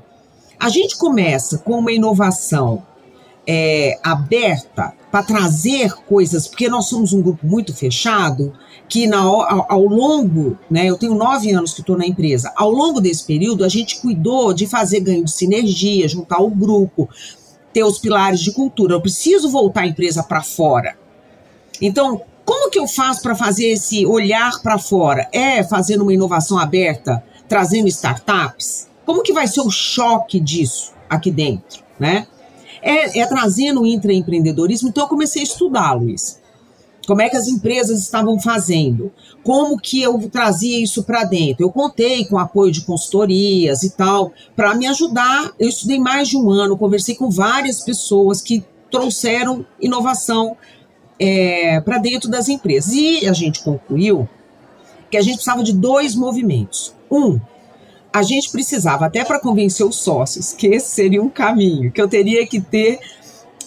a 0.59 0.67
gente 0.67 0.97
começa 0.97 1.57
com 1.57 1.79
uma 1.79 1.91
inovação 1.91 2.83
é, 3.47 3.97
aberta 4.03 4.93
para 5.09 5.23
trazer 5.23 5.93
coisas, 6.05 6.47
porque 6.47 6.67
nós 6.67 6.87
somos 6.87 7.13
um 7.13 7.21
grupo 7.21 7.47
muito 7.47 7.73
fechado, 7.73 8.53
que 8.89 9.07
na, 9.07 9.19
ao, 9.19 9.71
ao 9.71 9.85
longo, 9.85 10.57
né, 10.69 10.85
eu 10.85 10.97
tenho 10.97 11.15
nove 11.15 11.51
anos 11.51 11.73
que 11.73 11.79
estou 11.79 11.97
na 11.97 12.05
empresa, 12.05 12.51
ao 12.57 12.71
longo 12.71 12.99
desse 12.99 13.25
período 13.25 13.63
a 13.63 13.69
gente 13.69 14.01
cuidou 14.01 14.53
de 14.53 14.67
fazer 14.67 14.99
ganho 14.99 15.23
de 15.23 15.31
sinergia, 15.31 16.09
juntar 16.09 16.41
o 16.41 16.49
grupo, 16.49 17.09
ter 17.71 17.83
os 17.83 17.99
pilares 17.99 18.41
de 18.41 18.51
cultura. 18.51 18.95
Eu 18.95 19.01
preciso 19.01 19.49
voltar 19.49 19.81
a 19.81 19.87
empresa 19.87 20.23
para 20.23 20.43
fora. 20.43 21.02
Então, 21.85 22.21
como 22.45 22.71
que 22.71 22.79
eu 22.79 22.87
faço 22.87 23.21
para 23.21 23.35
fazer 23.35 23.65
esse 23.65 24.05
olhar 24.05 24.61
para 24.61 24.79
fora? 24.79 25.27
É 25.33 25.61
fazendo 25.65 26.03
uma 26.03 26.13
inovação 26.13 26.57
aberta, 26.57 27.21
trazendo 27.47 27.89
startups? 27.89 28.87
Como 29.05 29.21
que 29.21 29.33
vai 29.33 29.47
ser 29.47 29.59
o 29.59 29.69
choque 29.69 30.39
disso 30.39 30.93
aqui 31.09 31.29
dentro, 31.29 31.83
né? 31.99 32.25
É, 32.81 33.19
é 33.19 33.25
trazendo 33.25 33.81
o 33.81 33.85
intraempreendedorismo. 33.85 34.87
Então 34.87 35.03
eu 35.03 35.09
comecei 35.09 35.41
a 35.41 35.45
estudar, 35.45 35.91
Luiz. 35.91 36.41
Como 37.05 37.21
é 37.21 37.27
que 37.27 37.35
as 37.35 37.49
empresas 37.49 37.99
estavam 37.99 38.39
fazendo? 38.39 39.11
Como 39.43 39.77
que 39.77 40.01
eu 40.01 40.17
trazia 40.29 40.79
isso 40.81 41.03
para 41.03 41.25
dentro? 41.25 41.65
Eu 41.65 41.69
contei 41.69 42.23
com 42.23 42.37
apoio 42.37 42.71
de 42.71 42.85
consultorias 42.85 43.83
e 43.83 43.89
tal, 43.89 44.31
para 44.55 44.73
me 44.73 44.87
ajudar. 44.87 45.51
Eu 45.59 45.67
estudei 45.67 45.99
mais 45.99 46.29
de 46.29 46.37
um 46.37 46.49
ano, 46.49 46.77
conversei 46.77 47.13
com 47.13 47.29
várias 47.29 47.81
pessoas 47.81 48.41
que 48.41 48.63
trouxeram 48.89 49.65
inovação 49.81 50.55
é, 51.19 51.79
para 51.81 51.97
dentro 51.97 52.29
das 52.29 52.49
empresas. 52.49 52.93
E 52.93 53.27
a 53.27 53.33
gente 53.33 53.63
concluiu 53.63 54.27
que 55.09 55.17
a 55.17 55.21
gente 55.21 55.35
precisava 55.35 55.63
de 55.63 55.73
dois 55.73 56.15
movimentos. 56.15 56.93
Um, 57.09 57.39
a 58.11 58.21
gente 58.21 58.51
precisava, 58.51 59.05
até 59.05 59.23
para 59.23 59.39
convencer 59.39 59.85
os 59.85 59.95
sócios, 59.95 60.53
que 60.53 60.67
esse 60.67 60.91
seria 60.91 61.21
um 61.21 61.29
caminho, 61.29 61.91
que 61.91 62.01
eu 62.01 62.07
teria 62.07 62.45
que 62.45 62.61
ter 62.61 62.99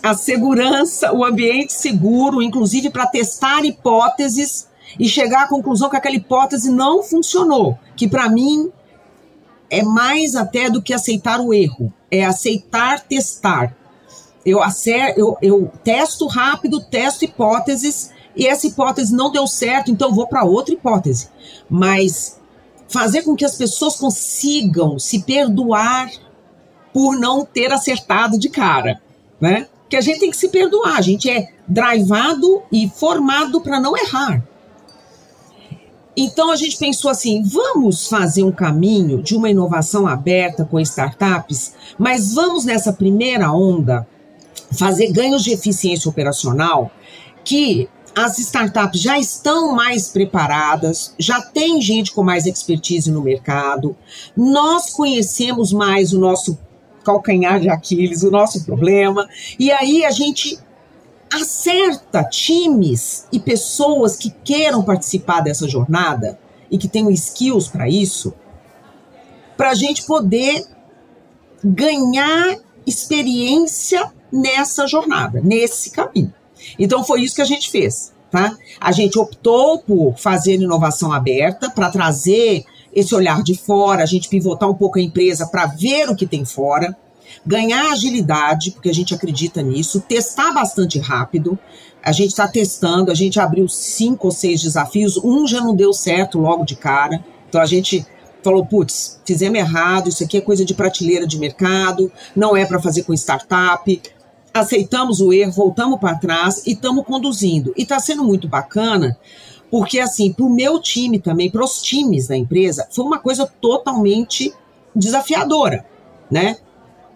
a 0.03 0.15
segurança, 0.15 1.13
o 1.13 1.25
ambiente 1.25 1.73
seguro, 1.73 2.41
inclusive 2.41 2.91
para 2.91 3.07
testar 3.07 3.65
hipóteses 3.65 4.69
e 4.99 5.09
chegar 5.09 5.45
à 5.45 5.49
conclusão 5.49 5.91
que 5.91 5.97
aquela 5.97 6.15
hipótese 6.15 6.71
não 6.71 7.03
funcionou, 7.03 7.77
que 7.97 8.07
para 8.07 8.29
mim 8.29 8.71
é 9.69 9.83
mais 9.83 10.37
até 10.37 10.71
do 10.71 10.81
que 10.81 10.95
aceitar 10.95 11.41
o 11.41 11.53
erro, 11.53 11.93
é 12.09 12.25
aceitar 12.25 13.01
testar 13.01 13.77
eu, 14.47 14.63
acer, 14.63 15.15
eu, 15.19 15.37
eu 15.43 15.71
testo 15.83 16.29
rápido, 16.29 16.81
testo 16.81 17.25
hipóteses, 17.25 18.13
e 18.37 18.47
essa 18.47 18.69
hipótese 18.69 19.13
não 19.13 19.33
deu 19.33 19.45
certo, 19.45 19.91
então 19.91 20.15
vou 20.15 20.29
para 20.29 20.45
outra 20.45 20.73
hipótese. 20.73 21.29
Mas 21.69 22.39
fazer 22.87 23.23
com 23.23 23.35
que 23.35 23.45
as 23.45 23.57
pessoas 23.57 23.97
consigam 23.97 25.01
se 25.01 25.23
perdoar 25.25 26.09
por 26.93 27.19
não 27.19 27.45
ter 27.45 27.73
acertado 27.73 28.39
de 28.39 28.49
cara, 28.49 29.03
né? 29.41 29.67
Que 29.89 29.97
a 29.97 30.01
gente 30.01 30.21
tem 30.21 30.31
que 30.31 30.37
se 30.37 30.49
perdoar, 30.49 30.97
a 30.97 31.03
gente 31.03 31.29
é 31.29 31.49
drivado 31.67 32.63
e 32.71 32.89
formado 32.89 33.61
para 33.61 33.81
não 33.81 33.97
errar. 33.97 34.47
Então 36.17 36.51
a 36.51 36.57
gente 36.57 36.79
pensou 36.79 37.11
assim: 37.11 37.43
vamos 37.43 38.09
fazer 38.09 38.45
um 38.45 38.53
caminho 38.53 39.23
de 39.23 39.37
uma 39.37 39.51
inovação 39.51 40.07
aberta 40.07 40.65
com 40.65 40.79
startups, 40.81 41.75
mas 41.99 42.33
vamos 42.33 42.65
nessa 42.65 42.93
primeira 42.93 43.53
onda 43.53 44.07
fazer 44.73 45.13
ganhos 45.13 45.43
de 45.43 45.53
eficiência 45.53 46.09
operacional 46.09 46.91
que 47.45 47.89
as 48.17 48.39
startups 48.39 49.01
já 49.01 49.19
estão 49.19 49.75
mais 49.75 50.09
preparadas, 50.09 51.15
já 51.19 51.43
tem 51.43 51.83
gente 51.83 52.13
com 52.13 52.23
mais 52.23 52.47
expertise 52.47 53.11
no 53.11 53.23
mercado, 53.23 53.95
nós 54.35 54.91
conhecemos 54.91 55.71
mais 55.71 56.15
o 56.15 56.19
nosso 56.19 56.59
calcanhar 57.05 57.61
de 57.61 57.69
Aquiles, 57.69 58.23
o 58.23 58.31
nosso 58.31 58.65
problema, 58.65 59.29
e 59.59 59.71
aí 59.71 60.03
a 60.03 60.11
gente 60.11 60.59
acerta 61.31 62.25
times 62.25 63.27
e 63.31 63.39
pessoas 63.39 64.17
que 64.17 64.31
queiram 64.43 64.83
participar 64.83 65.41
dessa 65.41 65.69
jornada 65.69 66.39
e 66.71 66.79
que 66.79 66.89
tenham 66.89 67.11
skills 67.11 67.69
para 67.69 67.87
isso, 67.87 68.33
para 69.59 69.71
a 69.71 69.75
gente 69.75 70.07
poder 70.07 70.67
ganhar 71.63 72.57
experiência 72.87 74.11
nessa 74.37 74.87
jornada, 74.87 75.41
nesse 75.43 75.91
caminho. 75.91 76.33
Então 76.79 77.05
foi 77.05 77.23
isso 77.23 77.35
que 77.35 77.43
a 77.43 77.47
gente 77.47 77.71
fez, 77.71 78.13
tá? 78.31 78.57
A 78.81 78.93
gente 78.93 79.19
optou 79.19 79.79
por 79.79 80.17
fazer 80.17 80.55
inovação 80.55 81.13
aberta 81.13 81.71
para 81.71 81.91
trazer 81.91 82.65
esse 82.93 83.15
olhar 83.15 83.43
de 83.43 83.55
fora, 83.55 84.03
a 84.03 84.07
gente 84.07 84.29
pivotar 84.29 84.69
um 84.69 84.75
pouco 84.75 84.99
a 84.99 85.03
empresa 85.03 85.47
para 85.47 85.67
ver 85.67 86.09
o 86.09 86.17
que 86.17 86.27
tem 86.27 86.45
fora, 86.45 86.97
ganhar 87.45 87.93
agilidade, 87.93 88.71
porque 88.71 88.89
a 88.89 88.95
gente 88.95 89.15
acredita 89.15 89.61
nisso, 89.61 90.01
testar 90.01 90.53
bastante 90.53 90.99
rápido. 90.99 91.59
A 92.03 92.13
gente 92.13 92.31
está 92.31 92.49
testando, 92.49 93.11
a 93.11 93.15
gente 93.15 93.39
abriu 93.39 93.69
cinco 93.69 94.29
ou 94.29 94.33
seis 94.33 94.63
desafios, 94.63 95.19
um 95.19 95.47
já 95.47 95.61
não 95.61 95.75
deu 95.75 95.93
certo 95.93 96.39
logo 96.39 96.65
de 96.65 96.77
cara. 96.77 97.23
Então 97.49 97.61
a 97.61 97.67
gente 97.67 98.07
falou, 98.43 98.65
putz, 98.65 99.21
fizemos 99.27 99.59
errado, 99.59 100.09
isso 100.09 100.23
aqui 100.23 100.37
é 100.37 100.41
coisa 100.41 100.65
de 100.65 100.73
prateleira 100.73 101.27
de 101.27 101.37
mercado, 101.39 102.11
não 102.35 102.57
é 102.57 102.65
para 102.65 102.81
fazer 102.81 103.03
com 103.03 103.13
startup, 103.13 104.01
aceitamos 104.61 105.21
o 105.21 105.33
erro, 105.33 105.53
voltamos 105.53 105.99
para 105.99 106.17
trás 106.17 106.67
e 106.67 106.73
estamos 106.73 107.05
conduzindo. 107.05 107.73
E 107.77 107.83
está 107.83 107.99
sendo 107.99 108.25
muito 108.25 108.49
bacana, 108.49 109.19
porque 109.71 109.99
assim, 110.01 110.33
para 110.33 110.45
o 110.45 110.51
meu 110.51 110.81
time 110.81 111.19
também, 111.19 111.51
para 111.51 111.65
os 111.65 111.83
times 111.83 112.29
da 112.29 112.37
empresa, 112.37 112.87
foi 112.91 113.05
uma 113.05 113.19
coisa 113.19 113.47
totalmente 113.61 114.53
desafiadora, 114.95 115.85
né? 116.31 116.57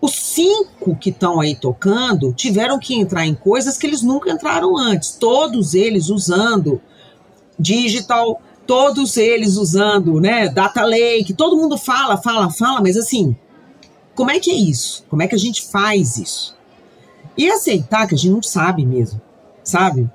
Os 0.01 0.13
cinco 0.13 0.97
que 0.97 1.11
estão 1.11 1.41
aí 1.41 1.55
tocando 1.55 2.33
tiveram 2.33 2.79
que 2.79 2.95
entrar 2.95 3.27
em 3.27 3.35
coisas 3.35 3.77
que 3.77 3.87
eles 3.87 4.03
nunca 4.03 4.31
entraram 4.31 4.77
antes, 4.77 5.13
todos 5.13 5.75
eles 5.75 6.09
usando 6.09 6.81
digital, 7.59 8.41
todos 8.67 9.17
eles 9.19 9.57
usando, 9.57 10.21
né, 10.21 10.49
data 10.49 10.83
lake, 10.85 11.35
todo 11.35 11.57
mundo 11.57 11.77
fala, 11.77 12.17
fala, 12.17 12.51
fala, 12.51 12.81
mas 12.81 12.97
assim, 12.97 13.37
como 14.15 14.31
é 14.31 14.39
que 14.39 14.51
é 14.51 14.55
isso? 14.55 15.05
Como 15.11 15.23
é 15.23 15.29
que 15.29 15.35
a 15.35 15.39
gente 15.39 15.63
faz 15.63 16.17
isso? 16.17 16.57
E 17.37 17.51
aceitar 17.51 18.07
que 18.07 18.15
a 18.15 18.19
gente 18.19 18.33
não 18.33 18.43
sabe 18.43 18.85
mesmo, 18.85 19.21
sabe? 19.63 20.11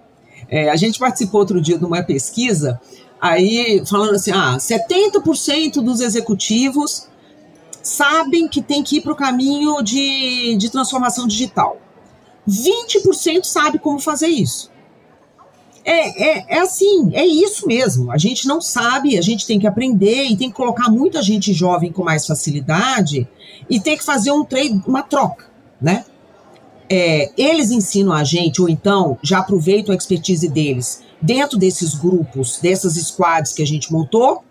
É, 0.50 0.70
a 0.70 0.76
gente 0.76 1.00
participou 1.00 1.42
outro 1.42 1.62
dia 1.62 1.78
de 1.78 1.86
uma 1.86 2.04
pesquisa, 2.04 2.80
aí 3.20 3.82
falando 3.86 4.16
assim: 4.16 4.32
ah, 4.32 4.58
70% 4.58 5.82
dos 5.82 6.02
executivos 6.02 7.08
sabem 7.82 8.48
que 8.48 8.62
tem 8.62 8.84
que 8.84 8.98
ir 8.98 9.02
para 9.02 9.14
o 9.14 9.16
caminho 9.16 9.82
de, 9.82 10.56
de 10.58 10.70
transformação 10.70 11.28
digital. 11.28 11.78
20% 12.48 13.44
sabe 13.44 13.80
como 13.80 14.00
fazer 14.00 14.28
isso. 14.28 14.72
É, 15.84 16.30
é, 16.30 16.58
é 16.58 16.60
assim, 16.60 17.12
é 17.14 17.26
isso 17.26 17.68
mesmo. 17.68 18.12
A 18.12 18.18
gente 18.18 18.48
não 18.48 18.60
sabe, 18.60 19.18
a 19.18 19.22
gente 19.22 19.46
tem 19.46 19.60
que 19.60 19.68
aprender 19.68 20.26
e 20.26 20.36
tem 20.36 20.50
que 20.50 20.56
colocar 20.56 20.90
muita 20.90 21.22
gente 21.22 21.54
jovem 21.54 21.92
com 21.92 22.04
mais 22.04 22.26
facilidade 22.26 23.28
e 23.70 23.80
tem 23.80 23.96
que 23.96 24.04
fazer 24.04 24.32
um 24.32 24.44
trade, 24.44 24.82
uma 24.88 25.04
troca, 25.04 25.46
né? 25.80 26.04
É, 26.90 27.32
eles 27.38 27.72
ensinam 27.72 28.14
a 28.14 28.24
gente, 28.24 28.62
ou 28.62 28.70
então 28.70 29.18
já 29.24 29.40
aproveitam 29.40 29.94
a 29.94 29.98
expertise 29.98 30.48
deles 30.48 31.02
dentro 31.22 31.58
desses 31.58 31.96
grupos, 31.96 32.60
dessas 32.60 32.94
squads 32.96 33.54
que 33.54 33.64
a 33.64 33.66
gente 33.66 33.92
montou, 33.92 34.44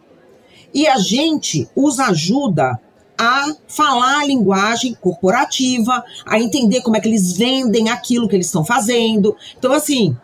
e 0.73 0.89
a 0.89 0.99
gente 0.99 1.69
os 1.77 2.01
ajuda 2.01 2.81
a 3.17 3.55
falar 3.69 4.21
a 4.21 4.25
linguagem 4.25 4.95
corporativa, 4.95 6.03
a 6.27 6.41
entender 6.41 6.83
como 6.83 6.97
é 6.97 7.01
que 7.01 7.09
eles 7.09 7.37
vendem 7.37 7.89
aquilo 7.89 8.29
que 8.29 8.35
eles 8.35 8.47
estão 8.47 8.65
fazendo. 8.65 9.37
Então, 9.57 9.73
assim, 9.73 10.17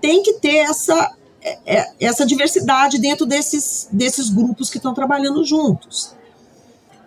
tem 0.00 0.22
que 0.22 0.34
ter 0.34 0.56
essa, 0.56 1.14
é, 1.42 1.58
é, 1.66 1.92
essa 2.00 2.24
diversidade 2.24 2.98
dentro 2.98 3.26
desses, 3.26 3.88
desses 3.92 4.30
grupos 4.30 4.70
que 4.70 4.78
estão 4.78 4.94
trabalhando 4.94 5.44
juntos. 5.44 6.16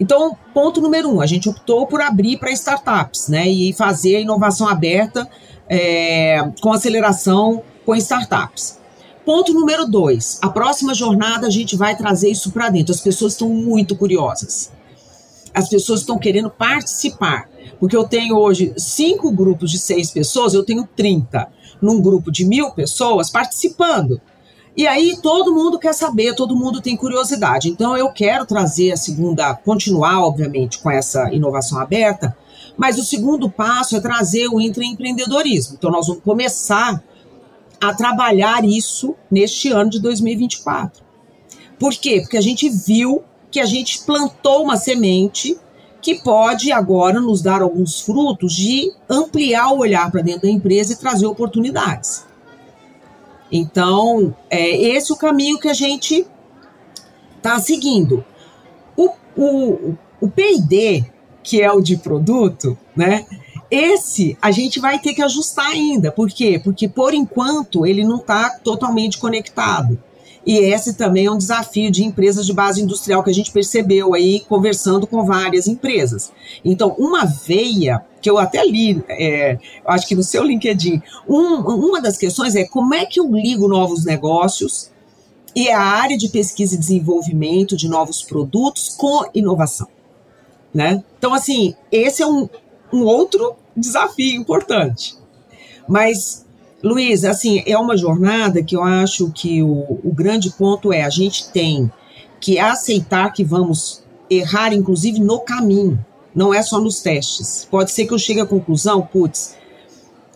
Então, 0.02 0.36
ponto 0.52 0.82
número 0.82 1.14
um, 1.14 1.22
a 1.22 1.28
gente 1.28 1.48
optou 1.48 1.86
por 1.86 2.02
abrir 2.02 2.40
para 2.40 2.50
startups, 2.52 3.28
né, 3.28 3.48
e 3.48 3.72
fazer 3.72 4.16
a 4.16 4.20
inovação 4.20 4.68
aberta 4.68 5.30
é, 5.70 6.42
com 6.60 6.74
aceleração 6.74 7.62
com 7.86 7.96
startups. 7.96 8.80
Ponto 9.24 9.54
número 9.54 9.86
dois, 9.86 10.40
a 10.42 10.50
próxima 10.50 10.96
jornada 10.96 11.46
a 11.46 11.50
gente 11.52 11.76
vai 11.76 11.96
trazer 11.96 12.32
isso 12.32 12.52
para 12.52 12.72
dentro. 12.72 12.92
As 12.92 13.00
pessoas 13.00 13.34
estão 13.34 13.48
muito 13.48 13.96
curiosas. 13.96 14.72
As 15.54 15.70
pessoas 15.70 16.00
estão 16.00 16.18
querendo 16.18 16.50
participar. 16.50 17.48
Porque 17.80 17.96
eu 17.96 18.04
tenho 18.04 18.36
hoje 18.36 18.74
cinco 18.78 19.32
grupos 19.32 19.70
de 19.70 19.78
seis 19.78 20.10
pessoas, 20.10 20.56
eu 20.56 20.64
tenho 20.64 20.88
30 20.96 21.48
num 21.80 22.02
grupo 22.02 22.32
de 22.32 22.44
mil 22.44 22.72
pessoas 22.72 23.30
participando. 23.30 24.20
E 24.76 24.88
aí 24.88 25.18
todo 25.22 25.54
mundo 25.54 25.78
quer 25.78 25.94
saber, 25.94 26.34
todo 26.34 26.56
mundo 26.56 26.82
tem 26.82 26.96
curiosidade. 26.96 27.70
Então 27.70 27.96
eu 27.98 28.10
quero 28.12 28.46
trazer 28.46 28.92
a 28.92 28.98
segunda, 28.98 29.54
continuar, 29.54 30.22
obviamente, 30.22 30.80
com 30.80 30.90
essa 30.90 31.32
inovação 31.34 31.80
aberta, 31.80 32.36
mas 32.78 32.98
o 32.98 33.04
segundo 33.04 33.50
passo 33.50 33.98
é 33.98 34.00
trazer 34.00 34.48
o 34.48 34.62
intraempreendedorismo. 34.62 35.76
Então 35.78 35.92
nós 35.92 36.08
vamos 36.08 36.24
começar 36.24 37.04
a 37.82 37.94
trabalhar 37.94 38.64
isso 38.64 39.16
neste 39.30 39.70
ano 39.70 39.90
de 39.90 40.00
2024. 40.00 41.04
Por 41.78 41.94
quê? 41.94 42.22
Porque 42.22 42.38
a 42.38 42.42
gente 42.42 42.70
viu 42.70 43.24
que 43.50 43.60
a 43.60 43.66
gente 43.66 44.04
plantou 44.04 44.64
uma 44.64 44.78
semente 44.78 45.58
que 46.02 46.16
pode 46.16 46.72
agora 46.72 47.20
nos 47.20 47.42
dar 47.42 47.62
alguns 47.62 48.02
frutos 48.02 48.54
de 48.54 48.92
ampliar 49.10 49.72
o 49.72 49.80
olhar 49.80 50.10
para 50.10 50.22
dentro 50.22 50.44
da 50.44 50.50
empresa 50.50 50.94
e 50.94 50.96
trazer 50.96 51.26
oportunidades. 51.26 52.26
Então, 53.52 54.36
é 54.50 54.70
esse 54.70 55.12
o 55.12 55.18
caminho 55.18 55.60
que 55.60 55.68
a 55.68 55.74
gente 55.74 56.26
está 57.38 57.60
seguindo. 57.60 58.24
O, 58.96 59.10
o, 59.36 59.96
o 60.22 60.30
PD, 60.30 61.06
que 61.44 61.62
é 61.62 61.72
o 61.72 61.82
de 61.82 61.98
produto, 61.98 62.78
né? 62.96 63.26
Esse 63.70 64.38
a 64.42 64.52
gente 64.52 64.80
vai 64.80 65.00
ter 65.00 65.14
que 65.14 65.22
ajustar 65.22 65.68
ainda. 65.68 66.12
Por 66.12 66.30
quê? 66.30 66.60
Porque 66.64 66.88
por 66.88 67.14
enquanto 67.14 67.86
ele 67.86 68.04
não 68.04 68.18
está 68.18 68.50
totalmente 68.60 69.18
conectado. 69.18 70.02
E 70.46 70.58
esse 70.58 70.96
também 70.96 71.28
é 71.28 71.32
um 71.32 71.38
desafio 71.38 71.92
de 71.92 72.04
empresas 72.04 72.46
de 72.46 72.54
base 72.54 72.82
industrial 72.82 73.24
que 73.24 73.30
a 73.30 73.34
gente 73.34 73.52
percebeu 73.52 74.14
aí 74.14 74.40
conversando 74.42 75.06
com 75.06 75.24
várias 75.24 75.68
empresas. 75.68 76.32
Então, 76.66 76.96
uma 76.98 77.26
veia 77.26 78.04
que 78.22 78.30
eu 78.30 78.38
até 78.38 78.66
li, 78.66 79.04
é, 79.08 79.60
acho 79.86 80.08
que 80.08 80.16
no 80.16 80.24
seu 80.24 80.44
LinkedIn, 80.44 81.02
um, 81.28 81.56
uma 81.56 82.02
das 82.02 82.18
questões 82.18 82.56
é 82.56 82.64
como 82.64 82.94
é 82.94 83.06
que 83.06 83.20
eu 83.20 83.32
ligo 83.32 83.68
novos 83.68 84.04
negócios 84.04 84.90
e 85.56 85.70
a 85.70 85.80
área 85.80 86.18
de 86.18 86.30
pesquisa 86.30 86.76
e 86.76 86.80
desenvolvimento 86.80 87.76
de 87.76 87.88
novos 87.88 88.24
produtos 88.24 88.96
com 88.98 89.30
inovação. 89.34 89.88
Né? 90.74 91.04
Então, 91.18 91.34
assim, 91.34 91.76
esse 91.92 92.24
é 92.24 92.28
um, 92.28 92.50
um 92.92 93.04
outro 93.04 93.56
desafio 93.76 94.40
importante. 94.40 95.16
Mas 95.88 96.46
Luiz, 96.84 97.24
assim, 97.24 97.64
é 97.66 97.78
uma 97.78 97.96
jornada 97.96 98.64
que 98.64 98.76
eu 98.76 98.84
acho 98.84 99.32
que 99.32 99.62
o, 99.62 100.00
o 100.04 100.12
grande 100.14 100.50
ponto 100.52 100.92
é 100.92 101.04
a 101.04 101.10
gente 101.10 101.50
tem 101.52 101.92
que 102.40 102.58
aceitar 102.58 103.32
que 103.32 103.44
vamos 103.44 104.04
errar, 104.30 104.74
inclusive, 104.74 105.20
no 105.20 105.40
caminho. 105.40 106.04
Não 106.34 106.54
é 106.54 106.62
só 106.64 106.80
nos 106.80 107.02
testes. 107.02 107.68
Pode 107.70 107.92
ser 107.92 108.06
que 108.06 108.14
eu 108.14 108.20
chegue 108.20 108.40
à 108.40 108.46
conclusão, 108.46 109.02
putz, 109.02 109.56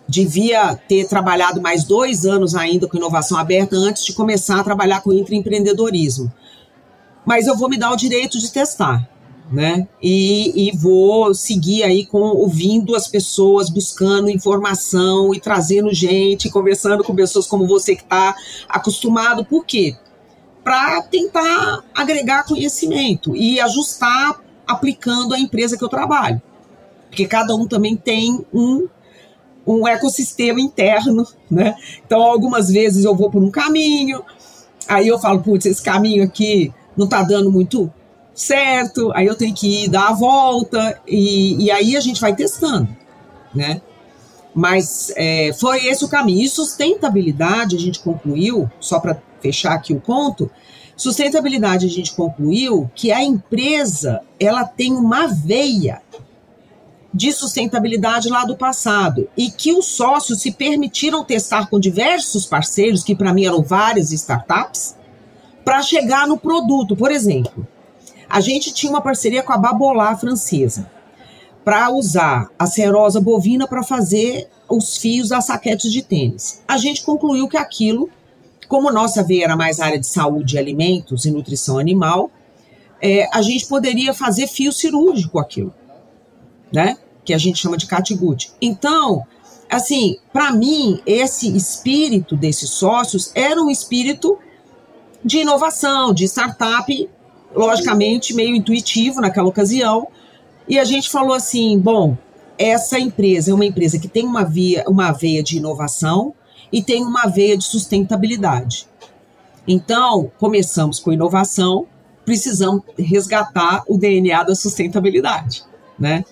devia 0.08 0.76
ter 0.76 1.08
trabalhado 1.08 1.62
mais 1.62 1.84
dois 1.84 2.26
anos 2.26 2.54
ainda 2.54 2.88
com 2.88 2.98
inovação 2.98 3.38
aberta 3.38 3.76
antes 3.76 4.06
de 4.06 4.14
começar 4.14 4.60
a 4.60 4.64
trabalhar 4.64 5.02
com 5.02 5.14
intraempreendedorismo. 5.14 6.32
Mas 7.26 7.48
eu 7.48 7.58
vou 7.58 7.70
me 7.70 7.78
dar 7.78 7.92
o 7.92 7.96
direito 7.96 8.38
de 8.38 8.52
testar 8.52 9.10
né? 9.52 9.88
E, 10.02 10.70
e, 10.70 10.78
vou 10.78 11.34
seguir 11.34 11.84
aí 11.84 12.06
com 12.06 12.20
ouvindo 12.20 12.96
as 12.96 13.08
pessoas, 13.08 13.70
buscando 13.70 14.30
informação 14.30 15.34
e 15.34 15.40
trazendo 15.40 15.94
gente, 15.94 16.50
conversando 16.50 17.04
com 17.04 17.16
pessoas 17.16 17.46
como 17.46 17.68
você 17.68 17.96
que 17.96 18.04
está 18.04 18.36
acostumado. 18.68 19.46
Por 19.46 19.66
quê? 19.66 19.96
Para 20.64 21.02
tentar 21.04 21.84
agregar 21.94 22.46
conhecimento 22.46 23.36
e 23.36 23.60
ajustar 23.60 24.42
aplicando 24.68 25.34
a 25.34 25.40
empresa 25.40 25.78
que 25.78 25.84
eu 25.84 25.90
trabalho. 25.90 26.42
Porque 27.08 27.28
cada 27.28 27.56
um 27.56 27.68
também 27.68 27.96
tem 27.96 28.44
um, 28.52 28.88
um 29.66 29.88
ecossistema 29.88 30.60
interno, 30.60 31.26
né? 31.50 31.76
Então, 32.06 32.22
algumas 32.22 32.70
vezes 32.70 33.06
eu 33.06 33.16
vou 33.16 33.30
por 33.30 33.44
um 33.44 33.52
caminho, 33.52 34.24
aí 34.88 35.08
eu 35.08 35.20
falo, 35.20 35.42
putz, 35.42 35.68
esse 35.68 35.84
caminho 35.84 36.24
aqui 36.24 36.74
não 36.98 37.06
está 37.06 37.22
dando 37.22 37.52
muito 37.52 37.94
certo, 38.36 39.12
aí 39.16 39.26
eu 39.26 39.36
tenho 39.36 39.56
que 39.56 39.86
ir 39.86 39.90
dar 39.90 40.10
a 40.10 40.14
volta, 40.14 41.00
e, 41.08 41.64
e 41.64 41.72
aí 41.72 41.96
a 41.96 42.02
gente 42.02 42.20
vai 42.20 42.36
testando, 42.36 42.90
né? 43.54 43.82
Mas 44.54 45.12
é, 45.16 45.52
foi 45.54 45.86
esse 45.88 46.06
o 46.06 46.08
caminho. 46.08 46.42
E 46.42 46.50
sustentabilidade, 46.50 47.76
a 47.76 47.80
gente 47.80 48.00
concluiu, 48.00 48.70
só 48.80 49.00
para 49.00 49.22
fechar 49.42 49.74
aqui 49.74 49.94
o 49.94 50.02
conto, 50.02 50.50
sustentabilidade 50.96 51.86
a 51.86 51.90
gente 51.90 52.14
concluiu 52.14 52.90
que 52.96 53.12
a 53.12 53.24
empresa 53.24 54.22
ela 54.40 54.64
tem 54.64 54.94
uma 54.94 55.28
veia 55.28 56.02
de 57.14 57.32
sustentabilidade 57.32 58.28
lá 58.28 58.44
do 58.44 58.58
passado 58.58 59.30
e 59.38 59.50
que 59.50 59.72
os 59.72 59.86
sócios 59.86 60.42
se 60.42 60.52
permitiram 60.52 61.24
testar 61.24 61.70
com 61.70 61.80
diversos 61.80 62.46
parceiros, 62.46 63.04
que 63.04 63.16
para 63.16 63.34
mim 63.34 63.46
eram 63.46 63.62
várias 63.62 64.12
startups, 64.12 64.96
para 65.64 65.82
chegar 65.82 66.28
no 66.28 66.38
produto. 66.38 66.96
Por 66.96 67.12
exemplo, 67.12 67.66
a 68.30 68.40
gente 68.42 68.74
tinha 68.74 68.92
uma 68.92 69.02
parceria 69.02 69.44
com 69.44 69.54
a 69.54 69.58
Babolá 69.58 70.16
francesa 70.16 70.90
para 71.64 71.90
usar 71.90 72.50
a 72.60 72.68
cerosa 72.68 73.20
bovina 73.20 73.68
para 73.68 73.82
fazer 73.82 74.48
os 74.70 74.98
fios 74.98 75.30
das 75.30 75.46
saquetes 75.46 75.92
de 75.92 76.04
tênis. 76.04 76.62
A 76.68 76.78
gente 76.78 77.04
concluiu 77.04 77.48
que 77.48 77.58
aquilo, 77.58 78.10
como 78.68 78.92
nossa 78.92 79.24
veia 79.24 79.46
era 79.46 79.56
mais 79.56 79.80
área 79.80 80.00
de 80.00 80.08
saúde, 80.08 80.58
alimentos 80.58 81.26
e 81.26 81.32
nutrição 81.32 81.80
animal, 81.80 82.30
é, 83.02 83.28
a 83.34 83.42
gente 83.42 83.68
poderia 83.68 84.14
fazer 84.14 84.48
fio 84.48 84.72
cirúrgico 84.72 85.40
aquilo, 85.40 85.74
né? 86.72 86.98
Que 87.24 87.34
a 87.34 87.38
gente 87.38 87.60
chama 87.60 87.78
de 87.78 87.88
catgut. 87.88 88.52
Então, 88.62 89.24
assim, 89.70 90.18
para 90.32 90.52
mim, 90.52 91.02
esse 91.06 91.56
espírito 91.56 92.36
desses 92.36 92.70
sócios 92.70 93.32
era 93.34 93.62
um 93.62 93.70
espírito 93.70 94.38
de 95.24 95.40
inovação, 95.40 96.14
de 96.14 96.26
startup 96.26 97.10
logicamente 97.56 98.34
meio 98.34 98.56
intuitivo 98.56 99.22
naquela 99.22 99.48
ocasião, 99.48 100.08
e 100.68 100.78
a 100.78 100.84
gente 100.84 101.10
falou 101.10 101.34
assim: 101.34 101.80
bom, 101.80 102.18
essa 102.58 103.00
empresa 103.00 103.52
é 103.52 103.54
uma 103.54 103.66
empresa 103.66 104.00
que 104.00 104.08
tem 104.08 104.26
uma, 104.26 104.44
via, 104.44 104.84
uma 104.88 105.12
veia 105.12 105.44
de 105.44 105.58
inovação 105.58 106.34
e 106.72 106.82
tem 106.82 107.04
uma 107.04 107.28
veia 107.28 107.58
de 107.58 107.64
sustentabilidade. 107.64 108.88
Então, 109.68 110.32
começamos 110.40 111.00
com 111.00 111.12
inovação, 111.12 111.88
precisamos 112.24 112.84
resgatar 112.98 113.84
o 113.88 113.98
DNA 113.98 114.44
da 114.44 114.56
sustentabilidade, 114.56 115.64
né? 115.98 116.24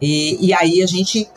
E, 0.00 0.46
e 0.46 0.52
aí 0.52 0.82
a 0.82 0.86
gente 0.86 1.28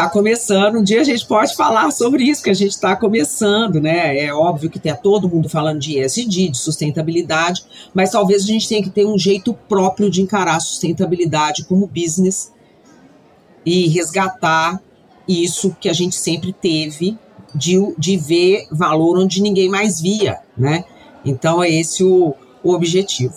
está 0.00 0.08
começando. 0.08 0.76
Um 0.76 0.82
dia 0.82 1.02
a 1.02 1.04
gente 1.04 1.26
pode 1.26 1.54
falar 1.54 1.90
sobre 1.90 2.24
isso, 2.24 2.42
que 2.42 2.48
a 2.48 2.54
gente 2.54 2.70
está 2.70 2.96
começando, 2.96 3.80
né? 3.80 4.18
É 4.18 4.32
óbvio 4.32 4.70
que 4.70 4.78
tem 4.78 4.94
todo 4.96 5.28
mundo 5.28 5.48
falando 5.48 5.78
de 5.78 5.98
ESG, 5.98 6.48
de 6.48 6.56
sustentabilidade, 6.56 7.64
mas 7.92 8.10
talvez 8.10 8.44
a 8.44 8.46
gente 8.46 8.66
tenha 8.66 8.82
que 8.82 8.88
ter 8.88 9.04
um 9.04 9.18
jeito 9.18 9.52
próprio 9.68 10.10
de 10.10 10.22
encarar 10.22 10.56
a 10.56 10.60
sustentabilidade 10.60 11.64
como 11.64 11.86
business 11.86 12.52
e 13.64 13.88
resgatar 13.88 14.80
isso 15.28 15.76
que 15.78 15.88
a 15.88 15.92
gente 15.92 16.16
sempre 16.16 16.52
teve 16.52 17.18
de, 17.54 17.76
de 17.98 18.16
ver 18.16 18.66
valor 18.72 19.18
onde 19.18 19.42
ninguém 19.42 19.68
mais 19.68 20.00
via, 20.00 20.38
né? 20.56 20.84
Então 21.24 21.62
é 21.62 21.68
esse 21.68 22.02
o, 22.02 22.34
o 22.62 22.72
objetivo. 22.72 23.34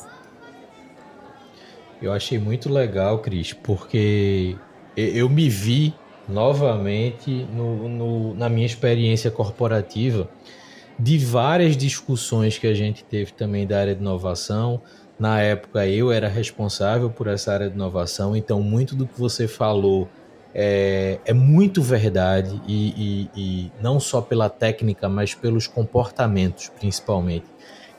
Eu 2.01 2.13
achei 2.13 2.39
muito 2.39 2.69
legal, 2.69 3.19
Cris, 3.19 3.51
porque 3.51 4.55
eu 4.95 5.29
me 5.29 5.49
vi 5.49 5.93
novamente 6.27 7.47
no, 7.53 7.89
no, 7.89 8.33
na 8.33 8.49
minha 8.49 8.65
experiência 8.65 9.29
corporativa 9.29 10.29
de 10.97 11.17
várias 11.17 11.75
discussões 11.75 12.57
que 12.57 12.67
a 12.67 12.73
gente 12.73 13.03
teve 13.03 13.33
também 13.33 13.65
da 13.65 13.79
área 13.79 13.95
de 13.95 14.01
inovação. 14.01 14.81
Na 15.19 15.41
época 15.41 15.85
eu 15.87 16.11
era 16.11 16.27
responsável 16.27 17.09
por 17.09 17.27
essa 17.27 17.51
área 17.53 17.69
de 17.69 17.75
inovação, 17.75 18.35
então 18.35 18.61
muito 18.61 18.95
do 18.95 19.05
que 19.05 19.19
você 19.19 19.47
falou 19.47 20.07
é, 20.55 21.19
é 21.25 21.33
muito 21.33 21.81
verdade 21.81 22.61
e, 22.67 23.29
e, 23.35 23.41
e 23.41 23.71
não 23.81 23.99
só 23.99 24.21
pela 24.21 24.49
técnica, 24.49 25.09
mas 25.09 25.33
pelos 25.33 25.67
comportamentos 25.67 26.69
principalmente. 26.69 27.45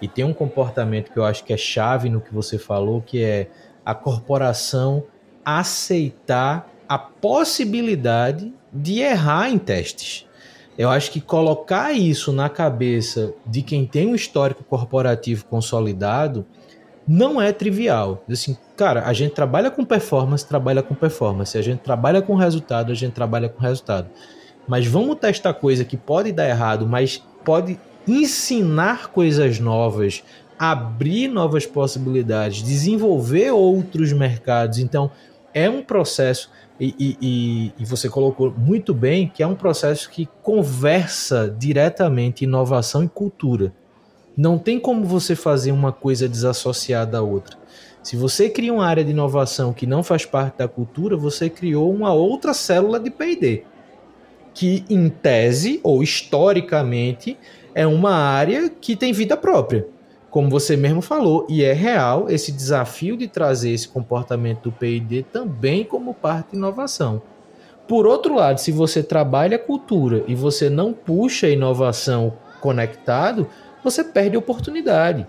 E 0.00 0.08
tem 0.08 0.24
um 0.24 0.34
comportamento 0.34 1.10
que 1.12 1.18
eu 1.18 1.24
acho 1.24 1.44
que 1.44 1.52
é 1.52 1.56
chave 1.56 2.08
no 2.08 2.20
que 2.20 2.32
você 2.32 2.58
falou, 2.58 3.00
que 3.00 3.22
é 3.22 3.48
a 3.84 3.94
corporação 3.94 5.04
aceitar 5.44 6.73
a 6.88 6.98
possibilidade 6.98 8.52
de 8.72 9.00
errar 9.00 9.50
em 9.50 9.58
testes. 9.58 10.26
Eu 10.76 10.90
acho 10.90 11.10
que 11.10 11.20
colocar 11.20 11.92
isso 11.92 12.32
na 12.32 12.48
cabeça 12.48 13.32
de 13.46 13.62
quem 13.62 13.86
tem 13.86 14.08
um 14.08 14.14
histórico 14.14 14.64
corporativo 14.64 15.44
consolidado 15.44 16.44
não 17.06 17.40
é 17.40 17.52
trivial. 17.52 18.24
Assim, 18.28 18.56
cara, 18.76 19.06
a 19.06 19.12
gente 19.12 19.34
trabalha 19.34 19.70
com 19.70 19.84
performance, 19.84 20.44
trabalha 20.44 20.82
com 20.82 20.94
performance. 20.94 21.56
A 21.56 21.62
gente 21.62 21.80
trabalha 21.80 22.20
com 22.20 22.34
resultado, 22.34 22.90
a 22.90 22.94
gente 22.94 23.12
trabalha 23.12 23.48
com 23.48 23.60
resultado. 23.60 24.08
Mas 24.66 24.86
vamos 24.86 25.16
testar 25.16 25.54
coisa 25.54 25.84
que 25.84 25.96
pode 25.96 26.32
dar 26.32 26.48
errado, 26.48 26.86
mas 26.86 27.22
pode 27.44 27.78
ensinar 28.08 29.08
coisas 29.08 29.60
novas, 29.60 30.24
abrir 30.58 31.28
novas 31.28 31.66
possibilidades, 31.66 32.62
desenvolver 32.62 33.50
outros 33.50 34.12
mercados. 34.12 34.78
Então, 34.78 35.10
é 35.54 35.70
um 35.70 35.82
processo, 35.82 36.50
e, 36.78 36.94
e, 36.98 37.72
e, 37.78 37.84
você 37.84 38.08
colocou 38.08 38.52
muito 38.56 38.92
bem, 38.92 39.30
que 39.32 39.42
é 39.42 39.46
um 39.46 39.54
processo 39.54 40.10
que 40.10 40.28
conversa 40.42 41.48
diretamente 41.48 42.42
inovação 42.42 43.04
e 43.04 43.08
cultura. 43.08 43.72
Não 44.36 44.58
tem 44.58 44.80
como 44.80 45.04
você 45.04 45.36
fazer 45.36 45.70
uma 45.70 45.92
coisa 45.92 46.28
desassociada 46.28 47.12
da 47.12 47.22
outra. 47.22 47.56
Se 48.02 48.16
você 48.16 48.50
cria 48.50 48.74
uma 48.74 48.84
área 48.84 49.04
de 49.04 49.12
inovação 49.12 49.72
que 49.72 49.86
não 49.86 50.02
faz 50.02 50.26
parte 50.26 50.58
da 50.58 50.66
cultura, 50.66 51.16
você 51.16 51.48
criou 51.48 51.94
uma 51.94 52.12
outra 52.12 52.52
célula 52.52 52.98
de 52.98 53.08
PD, 53.08 53.62
que 54.52 54.84
em 54.90 55.08
tese 55.08 55.78
ou 55.84 56.02
historicamente 56.02 57.38
é 57.72 57.86
uma 57.86 58.12
área 58.12 58.68
que 58.68 58.96
tem 58.96 59.12
vida 59.12 59.36
própria 59.36 59.93
como 60.34 60.50
você 60.50 60.76
mesmo 60.76 61.00
falou, 61.00 61.46
e 61.48 61.62
é 61.62 61.72
real 61.72 62.28
esse 62.28 62.50
desafio 62.50 63.16
de 63.16 63.28
trazer 63.28 63.70
esse 63.70 63.86
comportamento 63.86 64.62
do 64.64 64.72
PID 64.72 65.22
também 65.32 65.84
como 65.84 66.12
parte 66.12 66.50
de 66.50 66.56
inovação. 66.56 67.22
Por 67.86 68.04
outro 68.04 68.34
lado, 68.34 68.58
se 68.58 68.72
você 68.72 69.00
trabalha 69.00 69.54
a 69.54 69.60
cultura 69.60 70.24
e 70.26 70.34
você 70.34 70.68
não 70.68 70.92
puxa 70.92 71.46
a 71.46 71.50
inovação 71.50 72.32
conectado, 72.60 73.46
você 73.84 74.02
perde 74.02 74.34
a 74.34 74.40
oportunidade. 74.40 75.24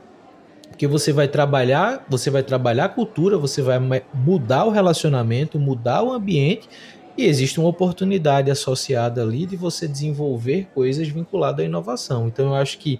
Porque 0.69 0.87
você 0.87 1.13
vai 1.13 1.27
trabalhar, 1.27 2.03
você 2.09 2.31
vai 2.31 2.41
trabalhar 2.41 2.85
a 2.85 2.89
cultura, 2.89 3.37
você 3.37 3.61
vai 3.61 3.79
mudar 4.11 4.65
o 4.65 4.71
relacionamento, 4.71 5.59
mudar 5.59 6.01
o 6.01 6.11
ambiente 6.11 6.67
e 7.15 7.25
existe 7.25 7.59
uma 7.59 7.69
oportunidade 7.69 8.49
associada 8.49 9.21
ali 9.21 9.45
de 9.45 9.55
você 9.55 9.87
desenvolver 9.87 10.67
coisas 10.73 11.07
vinculadas 11.07 11.59
à 11.63 11.63
inovação. 11.63 12.27
Então 12.27 12.47
eu 12.47 12.55
acho 12.55 12.79
que 12.79 12.99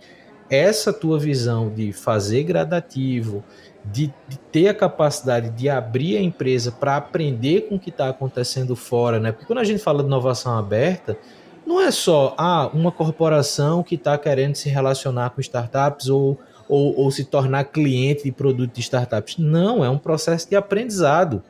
essa 0.49 0.93
tua 0.93 1.19
visão 1.19 1.69
de 1.69 1.91
fazer 1.91 2.43
gradativo, 2.43 3.43
de, 3.83 4.13
de, 4.27 4.37
ter 4.51 4.67
a 4.67 4.73
capacidade 4.73 5.49
de 5.51 5.69
abrir 5.69 6.17
a 6.17 6.21
empresa 6.21 6.71
para 6.71 6.95
aprender 6.95 7.61
com 7.61 7.75
o 7.75 7.79
que 7.79 7.89
está 7.89 8.09
acontecendo 8.09 8.75
fora, 8.75 9.19
né? 9.19 9.31
Porque 9.31 9.45
quando 9.45 9.59
a 9.59 9.63
gente 9.63 9.81
fala 9.81 10.01
de 10.01 10.07
inovação 10.07 10.57
aberta, 10.57 11.17
não 11.65 11.81
é 11.81 11.91
só 11.91 12.35
ah, 12.37 12.69
uma 12.73 12.91
corporação 12.91 13.83
que 13.83 13.95
está 13.95 14.17
querendo 14.17 14.55
se 14.55 14.69
relacionar 14.69 15.31
com 15.31 15.41
startups 15.41 16.09
ou, 16.09 16.39
ou, 16.67 16.97
ou 16.97 17.11
se 17.11 17.25
tornar 17.25 17.65
cliente 17.65 18.23
de 18.23 18.31
produto 18.31 18.73
de 18.73 18.81
startups. 18.81 19.37
Não, 19.37 19.83
é 19.83 19.89
um 19.89 19.97
processo 19.97 20.49
de 20.49 20.55
aprendizado. 20.55 21.43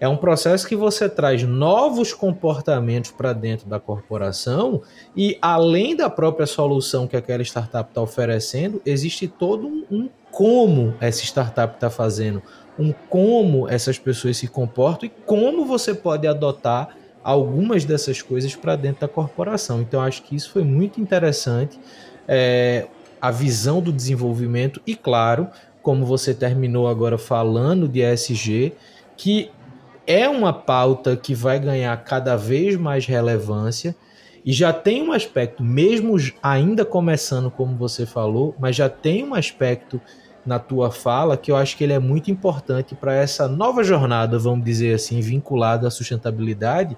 É 0.00 0.06
um 0.06 0.16
processo 0.16 0.66
que 0.66 0.76
você 0.76 1.08
traz 1.08 1.42
novos 1.42 2.14
comportamentos 2.14 3.10
para 3.10 3.32
dentro 3.32 3.68
da 3.68 3.80
corporação 3.80 4.82
e, 5.16 5.36
além 5.42 5.96
da 5.96 6.08
própria 6.08 6.46
solução 6.46 7.06
que 7.08 7.16
aquela 7.16 7.42
startup 7.42 7.90
está 7.90 8.00
oferecendo, 8.00 8.80
existe 8.86 9.26
todo 9.26 9.66
um, 9.66 9.84
um 9.90 10.08
como 10.30 10.94
essa 11.00 11.24
startup 11.24 11.74
está 11.74 11.90
fazendo, 11.90 12.40
um 12.78 12.92
como 13.08 13.68
essas 13.68 13.98
pessoas 13.98 14.36
se 14.36 14.46
comportam 14.46 15.06
e 15.06 15.12
como 15.26 15.64
você 15.64 15.92
pode 15.92 16.28
adotar 16.28 16.96
algumas 17.24 17.84
dessas 17.84 18.22
coisas 18.22 18.54
para 18.54 18.76
dentro 18.76 19.00
da 19.00 19.08
corporação. 19.08 19.80
Então, 19.80 20.00
acho 20.00 20.22
que 20.22 20.36
isso 20.36 20.50
foi 20.50 20.62
muito 20.62 21.00
interessante. 21.00 21.78
É, 22.28 22.86
a 23.20 23.32
visão 23.32 23.80
do 23.80 23.92
desenvolvimento 23.92 24.80
e, 24.86 24.94
claro, 24.94 25.48
como 25.82 26.06
você 26.06 26.32
terminou 26.32 26.86
agora 26.86 27.18
falando 27.18 27.88
de 27.88 28.00
ESG, 28.00 28.74
que 29.16 29.50
é 30.08 30.26
uma 30.26 30.54
pauta 30.54 31.14
que 31.18 31.34
vai 31.34 31.60
ganhar 31.60 31.94
cada 32.02 32.34
vez 32.34 32.76
mais 32.76 33.04
relevância 33.04 33.94
e 34.42 34.54
já 34.54 34.72
tem 34.72 35.06
um 35.06 35.12
aspecto, 35.12 35.62
mesmo 35.62 36.16
ainda 36.42 36.82
começando 36.82 37.50
como 37.50 37.76
você 37.76 38.06
falou, 38.06 38.56
mas 38.58 38.74
já 38.74 38.88
tem 38.88 39.22
um 39.22 39.34
aspecto 39.34 40.00
na 40.46 40.58
tua 40.58 40.90
fala 40.90 41.36
que 41.36 41.52
eu 41.52 41.56
acho 41.56 41.76
que 41.76 41.84
ele 41.84 41.92
é 41.92 41.98
muito 41.98 42.30
importante 42.30 42.94
para 42.94 43.14
essa 43.14 43.46
nova 43.46 43.84
jornada, 43.84 44.38
vamos 44.38 44.64
dizer 44.64 44.94
assim, 44.94 45.20
vinculada 45.20 45.86
à 45.86 45.90
sustentabilidade, 45.90 46.96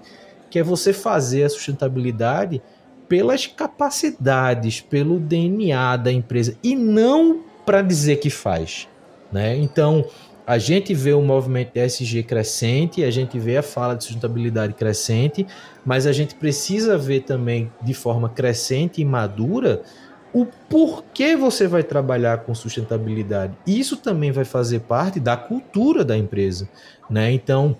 que 0.49 0.57
é 0.57 0.63
você 0.63 0.93
fazer 0.93 1.43
a 1.43 1.49
sustentabilidade 1.49 2.61
pelas 3.09 3.45
capacidades, 3.45 4.79
pelo 4.79 5.19
DNA 5.19 5.97
da 5.97 6.13
empresa 6.13 6.55
e 6.63 6.77
não 6.77 7.41
para 7.65 7.81
dizer 7.81 8.21
que 8.21 8.29
faz, 8.29 8.87
né? 9.29 9.57
Então, 9.57 10.05
a 10.51 10.57
gente 10.57 10.93
vê 10.93 11.13
o 11.13 11.21
movimento 11.21 11.77
ESG 11.77 12.23
crescente, 12.23 13.05
a 13.05 13.09
gente 13.09 13.39
vê 13.39 13.55
a 13.55 13.63
fala 13.63 13.95
de 13.95 14.03
sustentabilidade 14.03 14.73
crescente, 14.73 15.47
mas 15.85 16.05
a 16.05 16.11
gente 16.11 16.35
precisa 16.35 16.97
ver 16.97 17.21
também 17.21 17.71
de 17.81 17.93
forma 17.93 18.27
crescente 18.27 18.99
e 18.99 19.05
madura 19.05 19.81
o 20.33 20.45
porquê 20.67 21.37
você 21.37 21.69
vai 21.69 21.83
trabalhar 21.83 22.39
com 22.39 22.53
sustentabilidade. 22.53 23.53
Isso 23.65 23.95
também 23.95 24.33
vai 24.33 24.43
fazer 24.43 24.81
parte 24.81 25.21
da 25.21 25.37
cultura 25.37 26.03
da 26.03 26.17
empresa, 26.17 26.67
né? 27.09 27.31
Então, 27.31 27.77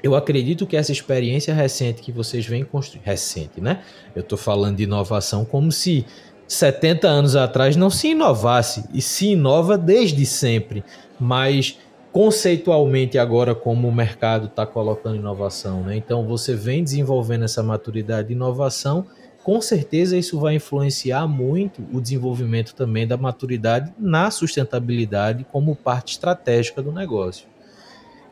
eu 0.00 0.14
acredito 0.14 0.68
que 0.68 0.76
essa 0.76 0.92
experiência 0.92 1.52
recente 1.52 2.00
que 2.00 2.12
vocês 2.12 2.46
vêm 2.46 2.62
construindo, 2.64 3.06
recente, 3.06 3.60
né? 3.60 3.82
Eu 4.14 4.20
estou 4.20 4.38
falando 4.38 4.76
de 4.76 4.84
inovação 4.84 5.44
como 5.44 5.72
se 5.72 6.06
70 6.46 7.08
anos 7.08 7.34
atrás 7.34 7.74
não 7.74 7.90
se 7.90 8.10
inovasse 8.10 8.84
e 8.94 9.02
se 9.02 9.32
inova 9.32 9.76
desde 9.76 10.24
sempre 10.24 10.84
mas 11.18 11.78
conceitualmente 12.12 13.18
agora 13.18 13.54
como 13.54 13.88
o 13.88 13.94
mercado 13.94 14.46
está 14.46 14.66
colocando 14.66 15.16
inovação, 15.16 15.82
né? 15.82 15.96
Então 15.96 16.26
você 16.26 16.54
vem 16.54 16.82
desenvolvendo 16.82 17.44
essa 17.44 17.62
maturidade 17.62 18.28
de 18.28 18.34
inovação, 18.34 19.06
com 19.44 19.60
certeza 19.60 20.16
isso 20.16 20.38
vai 20.38 20.56
influenciar 20.56 21.26
muito 21.26 21.82
o 21.92 22.00
desenvolvimento 22.00 22.74
também 22.74 23.06
da 23.06 23.16
maturidade 23.16 23.92
na 23.98 24.30
sustentabilidade 24.30 25.46
como 25.50 25.74
parte 25.74 26.12
estratégica 26.12 26.82
do 26.82 26.92
negócio. 26.92 27.46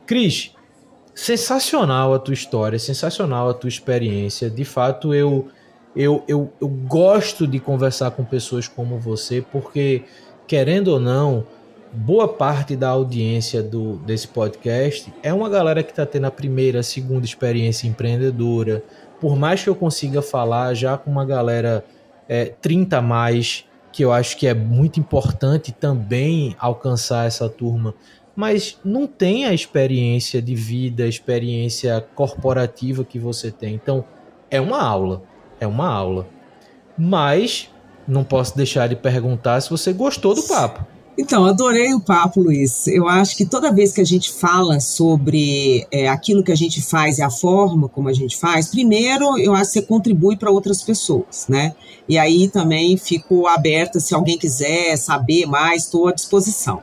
Cris, 0.06 0.54
sensacional 1.14 2.12
a 2.12 2.18
tua 2.18 2.34
história, 2.34 2.78
sensacional 2.78 3.48
a 3.48 3.54
tua 3.54 3.68
experiência. 3.68 4.50
De 4.50 4.64
fato, 4.64 5.14
eu, 5.14 5.48
eu, 5.96 6.22
eu, 6.28 6.52
eu 6.60 6.68
gosto 6.68 7.46
de 7.46 7.58
conversar 7.58 8.10
com 8.10 8.22
pessoas 8.22 8.68
como 8.68 8.98
você, 8.98 9.42
porque, 9.50 10.04
querendo 10.46 10.88
ou 10.88 11.00
não, 11.00 11.46
boa 11.96 12.28
parte 12.28 12.76
da 12.76 12.90
audiência 12.90 13.62
do, 13.62 13.96
desse 13.96 14.28
podcast 14.28 15.12
é 15.22 15.32
uma 15.32 15.48
galera 15.48 15.82
que 15.82 15.90
está 15.90 16.04
tendo 16.04 16.26
a 16.26 16.30
primeira, 16.30 16.82
segunda 16.82 17.24
experiência 17.24 17.88
empreendedora. 17.88 18.84
Por 19.18 19.34
mais 19.34 19.64
que 19.64 19.70
eu 19.70 19.74
consiga 19.74 20.20
falar 20.20 20.74
já 20.74 20.98
com 20.98 21.10
uma 21.10 21.24
galera 21.24 21.82
é, 22.28 22.44
30 22.60 22.98
a 22.98 23.02
mais, 23.02 23.64
que 23.90 24.04
eu 24.04 24.12
acho 24.12 24.36
que 24.36 24.46
é 24.46 24.52
muito 24.52 25.00
importante 25.00 25.72
também 25.72 26.54
alcançar 26.58 27.26
essa 27.26 27.48
turma, 27.48 27.94
mas 28.34 28.78
não 28.84 29.06
tem 29.06 29.46
a 29.46 29.54
experiência 29.54 30.42
de 30.42 30.54
vida, 30.54 31.04
a 31.04 31.08
experiência 31.08 32.06
corporativa 32.14 33.02
que 33.04 33.18
você 33.18 33.50
tem. 33.50 33.74
Então, 33.74 34.04
é 34.50 34.60
uma 34.60 34.82
aula, 34.82 35.22
é 35.58 35.66
uma 35.66 35.88
aula. 35.88 36.28
Mas 36.98 37.70
não 38.06 38.22
posso 38.22 38.54
deixar 38.54 38.86
de 38.86 38.96
perguntar 38.96 39.62
se 39.62 39.70
você 39.70 39.94
gostou 39.94 40.34
do 40.34 40.42
papo. 40.42 40.95
Então, 41.18 41.46
adorei 41.46 41.94
o 41.94 42.00
papo, 42.00 42.42
Luiz. 42.42 42.86
Eu 42.86 43.08
acho 43.08 43.36
que 43.36 43.46
toda 43.46 43.72
vez 43.72 43.90
que 43.92 44.02
a 44.02 44.04
gente 44.04 44.30
fala 44.30 44.80
sobre 44.80 45.86
é, 45.90 46.08
aquilo 46.08 46.44
que 46.44 46.52
a 46.52 46.56
gente 46.56 46.82
faz 46.82 47.18
e 47.18 47.22
a 47.22 47.30
forma 47.30 47.88
como 47.88 48.10
a 48.10 48.12
gente 48.12 48.36
faz, 48.36 48.68
primeiro 48.68 49.38
eu 49.38 49.54
acho 49.54 49.72
que 49.72 49.80
você 49.80 49.82
contribui 49.82 50.36
para 50.36 50.50
outras 50.50 50.82
pessoas, 50.82 51.46
né? 51.48 51.74
E 52.06 52.18
aí 52.18 52.48
também 52.48 52.98
fico 52.98 53.46
aberta, 53.46 53.98
se 53.98 54.14
alguém 54.14 54.36
quiser 54.36 54.96
saber 54.98 55.46
mais, 55.46 55.84
estou 55.84 56.06
à 56.06 56.12
disposição. 56.12 56.82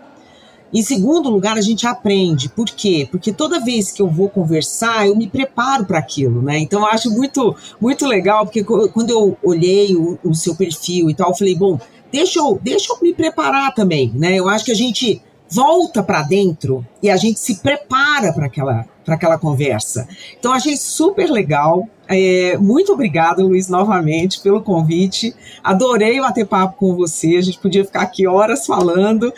Em 0.73 0.81
segundo 0.81 1.29
lugar, 1.29 1.55
a 1.55 1.61
gente 1.61 1.85
aprende. 1.85 2.49
Por 2.49 2.65
quê? 2.65 3.07
Porque 3.11 3.31
toda 3.31 3.63
vez 3.63 3.91
que 3.91 4.01
eu 4.01 4.07
vou 4.07 4.27
conversar, 4.27 5.05
eu 5.07 5.15
me 5.15 5.27
preparo 5.27 5.85
para 5.85 5.99
aquilo, 5.99 6.41
né? 6.41 6.57
Então, 6.57 6.79
eu 6.79 6.87
acho 6.87 7.11
muito, 7.11 7.55
muito 7.79 8.07
legal, 8.07 8.43
porque 8.43 8.63
quando 8.63 9.11
eu 9.11 9.37
olhei 9.43 9.95
o, 9.95 10.17
o 10.23 10.33
seu 10.33 10.55
perfil 10.55 11.11
e 11.11 11.13
tal, 11.13 11.29
eu 11.29 11.35
falei, 11.35 11.55
bom, 11.55 11.79
deixa 12.13 12.39
eu, 12.39 12.59
deixa 12.61 12.93
eu 12.93 12.99
me 13.01 13.11
preparar 13.11 13.73
também, 13.73 14.13
né? 14.13 14.35
Eu 14.35 14.47
acho 14.47 14.63
que 14.63 14.71
a 14.71 14.75
gente 14.75 15.19
volta 15.49 16.03
para 16.03 16.21
dentro 16.21 16.85
e 17.01 17.09
a 17.09 17.17
gente 17.17 17.39
se 17.39 17.55
prepara 17.55 18.31
para 18.31 18.45
aquela, 18.45 18.85
aquela 19.07 19.37
conversa. 19.37 20.07
Então, 20.39 20.53
achei 20.53 20.77
super 20.77 21.29
legal. 21.29 21.87
É, 22.07 22.57
muito 22.57 22.93
obrigada, 22.93 23.43
Luiz, 23.43 23.67
novamente 23.67 24.41
pelo 24.41 24.61
convite. 24.61 25.33
Adorei 25.63 26.19
bater 26.19 26.45
papo 26.45 26.77
com 26.77 26.95
você. 26.95 27.35
A 27.37 27.41
gente 27.41 27.59
podia 27.59 27.83
ficar 27.83 28.01
aqui 28.01 28.27
horas 28.27 28.65
falando. 28.65 29.33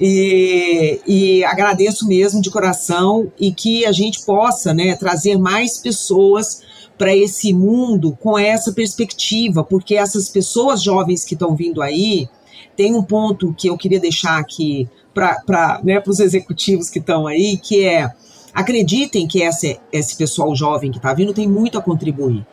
E, 0.00 1.00
e 1.06 1.44
agradeço 1.44 2.06
mesmo 2.06 2.40
de 2.40 2.50
coração 2.50 3.30
e 3.38 3.52
que 3.52 3.84
a 3.84 3.92
gente 3.92 4.24
possa 4.24 4.72
né, 4.72 4.96
trazer 4.96 5.38
mais 5.38 5.78
pessoas 5.78 6.62
para 6.96 7.14
esse 7.14 7.52
mundo 7.52 8.16
com 8.20 8.38
essa 8.38 8.72
perspectiva, 8.72 9.64
porque 9.64 9.96
essas 9.96 10.28
pessoas 10.28 10.82
jovens 10.82 11.24
que 11.24 11.34
estão 11.34 11.56
vindo 11.56 11.82
aí, 11.82 12.28
tem 12.76 12.94
um 12.94 13.02
ponto 13.02 13.54
que 13.54 13.68
eu 13.68 13.76
queria 13.76 14.00
deixar 14.00 14.38
aqui 14.38 14.88
para 15.12 15.80
né, 15.82 16.02
os 16.06 16.20
executivos 16.20 16.90
que 16.90 16.98
estão 16.98 17.26
aí, 17.26 17.56
que 17.56 17.84
é 17.84 18.10
acreditem 18.52 19.26
que 19.26 19.42
esse, 19.42 19.80
esse 19.92 20.16
pessoal 20.16 20.54
jovem 20.54 20.90
que 20.90 20.98
está 20.98 21.12
vindo 21.12 21.34
tem 21.34 21.48
muito 21.48 21.76
a 21.76 21.82
contribuir. 21.82 22.46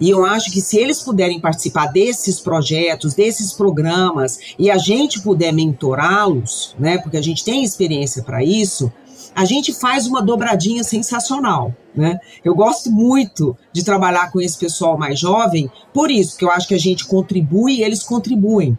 E 0.00 0.08
eu 0.08 0.24
acho 0.24 0.52
que 0.52 0.60
se 0.60 0.78
eles 0.78 1.02
puderem 1.02 1.40
participar 1.40 1.86
desses 1.86 2.38
projetos, 2.38 3.14
desses 3.14 3.52
programas, 3.52 4.38
e 4.56 4.70
a 4.70 4.78
gente 4.78 5.20
puder 5.20 5.52
mentorá-los, 5.52 6.76
né, 6.78 6.98
porque 6.98 7.16
a 7.16 7.22
gente 7.22 7.44
tem 7.44 7.64
experiência 7.64 8.22
para 8.22 8.44
isso, 8.44 8.92
a 9.38 9.44
gente 9.44 9.72
faz 9.72 10.04
uma 10.08 10.20
dobradinha 10.20 10.82
sensacional. 10.82 11.72
Né? 11.94 12.18
Eu 12.44 12.56
gosto 12.56 12.90
muito 12.90 13.56
de 13.72 13.84
trabalhar 13.84 14.32
com 14.32 14.40
esse 14.40 14.58
pessoal 14.58 14.98
mais 14.98 15.20
jovem, 15.20 15.70
por 15.94 16.10
isso 16.10 16.36
que 16.36 16.44
eu 16.44 16.50
acho 16.50 16.66
que 16.66 16.74
a 16.74 16.78
gente 16.78 17.06
contribui 17.06 17.76
e 17.76 17.84
eles 17.84 18.02
contribuem. 18.02 18.76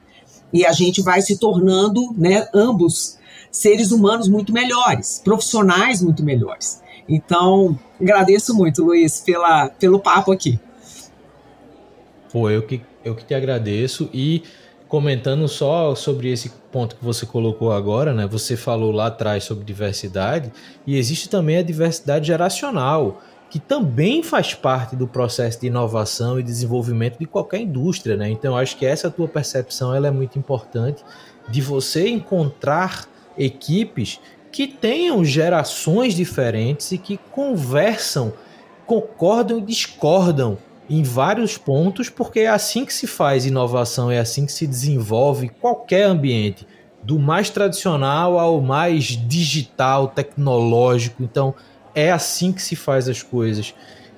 E 0.51 0.65
a 0.65 0.73
gente 0.73 1.01
vai 1.01 1.21
se 1.21 1.37
tornando, 1.37 2.13
né, 2.17 2.45
ambos 2.53 3.17
seres 3.49 3.93
humanos 3.93 4.27
muito 4.27 4.51
melhores, 4.51 5.21
profissionais 5.23 6.01
muito 6.01 6.25
melhores. 6.25 6.81
Então, 7.07 7.79
agradeço 7.99 8.53
muito, 8.53 8.83
Luiz, 8.83 9.21
pela, 9.21 9.69
pelo 9.69 9.97
papo 9.97 10.33
aqui. 10.33 10.59
Pô, 12.33 12.49
eu 12.49 12.63
que, 12.63 12.81
eu 13.05 13.15
que 13.15 13.23
te 13.23 13.33
agradeço 13.33 14.09
e 14.13 14.43
comentando 14.89 15.47
só 15.47 15.93
sobre 15.93 16.31
esse 16.31 16.49
ponto 16.71 16.95
que 16.95 17.05
você 17.05 17.23
colocou 17.23 17.71
agora, 17.71 18.11
né? 18.11 18.25
Você 18.25 18.57
falou 18.57 18.91
lá 18.91 19.05
atrás 19.05 19.43
sobre 19.43 19.63
diversidade 19.63 20.51
e 20.85 20.97
existe 20.97 21.29
também 21.29 21.57
a 21.57 21.61
diversidade 21.61 22.25
geracional, 22.25 23.21
que 23.51 23.59
também 23.59 24.23
faz 24.23 24.55
parte 24.55 24.95
do 24.95 25.07
processo 25.07 25.61
de 25.61 25.67
inovação 25.67 26.39
e 26.39 26.43
desenvolvimento 26.43 27.19
de 27.19 27.27
qualquer 27.27 27.61
indústria, 27.61 28.17
né? 28.17 28.31
Então 28.31 28.57
acho 28.57 28.75
que 28.77 28.85
essa 28.85 29.11
tua 29.11 29.27
percepção 29.27 29.93
ela 29.93 30.07
é 30.07 30.11
muito 30.11 30.39
importante 30.39 31.03
de 31.47 31.61
você 31.61 32.09
encontrar 32.09 33.07
equipes 33.37 34.19
que 34.51 34.65
tenham 34.65 35.23
gerações 35.23 36.15
diferentes 36.15 36.91
e 36.91 36.97
que 36.97 37.17
conversam, 37.31 38.33
concordam 38.87 39.59
e 39.59 39.61
discordam 39.61 40.57
em 40.89 41.03
vários 41.03 41.57
pontos, 41.57 42.09
porque 42.09 42.41
é 42.41 42.47
assim 42.47 42.83
que 42.83 42.93
se 42.93 43.05
faz 43.05 43.45
inovação, 43.45 44.09
é 44.09 44.19
assim 44.19 44.45
que 44.45 44.51
se 44.51 44.65
desenvolve 44.65 45.49
qualquer 45.49 46.03
ambiente, 46.03 46.65
do 47.03 47.19
mais 47.19 47.49
tradicional 47.49 48.39
ao 48.39 48.59
mais 48.59 49.05
digital, 49.05 50.07
tecnológico. 50.07 51.21
Então, 51.21 51.53
é 51.93 52.11
assim 52.11 52.51
que 52.51 52.61
se 52.61 52.75
faz 52.75 53.07
as 53.07 53.21
coisas. 53.21 53.73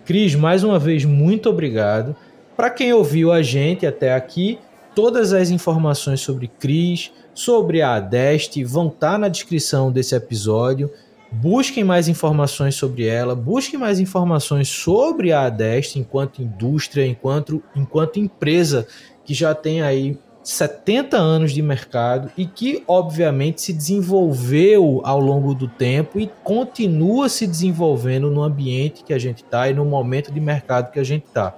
Cris, 0.06 0.34
mais 0.34 0.64
uma 0.64 0.80
vez, 0.80 1.06
muito 1.06 1.50
obrigado. 1.50 2.16
Para 2.56 2.70
quem 2.70 2.94
ouviu 2.94 3.32
a 3.32 3.42
gente 3.42 3.86
até 3.86 4.14
aqui, 4.14 4.58
todas 4.96 5.34
as 5.34 5.50
informações 5.50 6.22
sobre 6.22 6.48
Cris, 6.48 7.12
sobre 7.34 7.82
a 7.82 7.96
Adeste 7.96 8.64
vão 8.64 8.88
estar 8.88 9.14
tá 9.14 9.18
na 9.18 9.28
descrição 9.28 9.92
desse 9.92 10.16
episódio. 10.16 10.92
Busquem 11.32 11.84
mais 11.84 12.10
informações 12.10 12.76
sobre 12.76 13.08
ela, 13.08 13.34
busquem 13.34 13.80
mais 13.80 14.00
informações 14.00 14.68
sobre 14.68 15.32
a 15.32 15.46
Adeste 15.46 15.98
enquanto 15.98 16.42
indústria, 16.42 17.08
enquanto, 17.08 17.64
enquanto 17.74 18.20
empresa 18.20 18.86
que 19.24 19.34
já 19.34 19.56
tem 19.56 19.82
aí 19.82 20.18
70 20.44 21.18
anos 21.18 21.54
de 21.54 21.62
mercado 21.62 22.32
e 22.38 22.46
que, 22.46 22.84
obviamente, 22.88 23.62
se 23.62 23.72
desenvolveu 23.72 25.02
ao 25.06 25.20
longo 25.20 25.54
do 25.54 25.68
tempo 25.68 26.20
e 26.20 26.30
continua 26.44 27.30
se 27.30 27.48
desenvolvendo 27.48 28.30
no 28.30 28.42
ambiente 28.42 29.04
que 29.04 29.14
a 29.14 29.20
gente 29.20 29.44
está 29.44 29.70
e 29.70 29.74
no 29.74 29.86
momento 29.86 30.34
de 30.34 30.40
mercado 30.40 30.92
que 30.92 31.00
a 31.00 31.04
gente 31.04 31.26
está. 31.26 31.56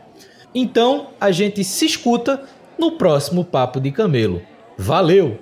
Então, 0.54 1.08
a 1.20 1.32
gente 1.32 1.64
se 1.64 1.86
escuta 1.86 2.44
no 2.78 2.92
próximo 2.92 3.44
Papo 3.44 3.80
de 3.80 3.92
Camelo. 3.92 4.42
Valeu! 4.78 5.40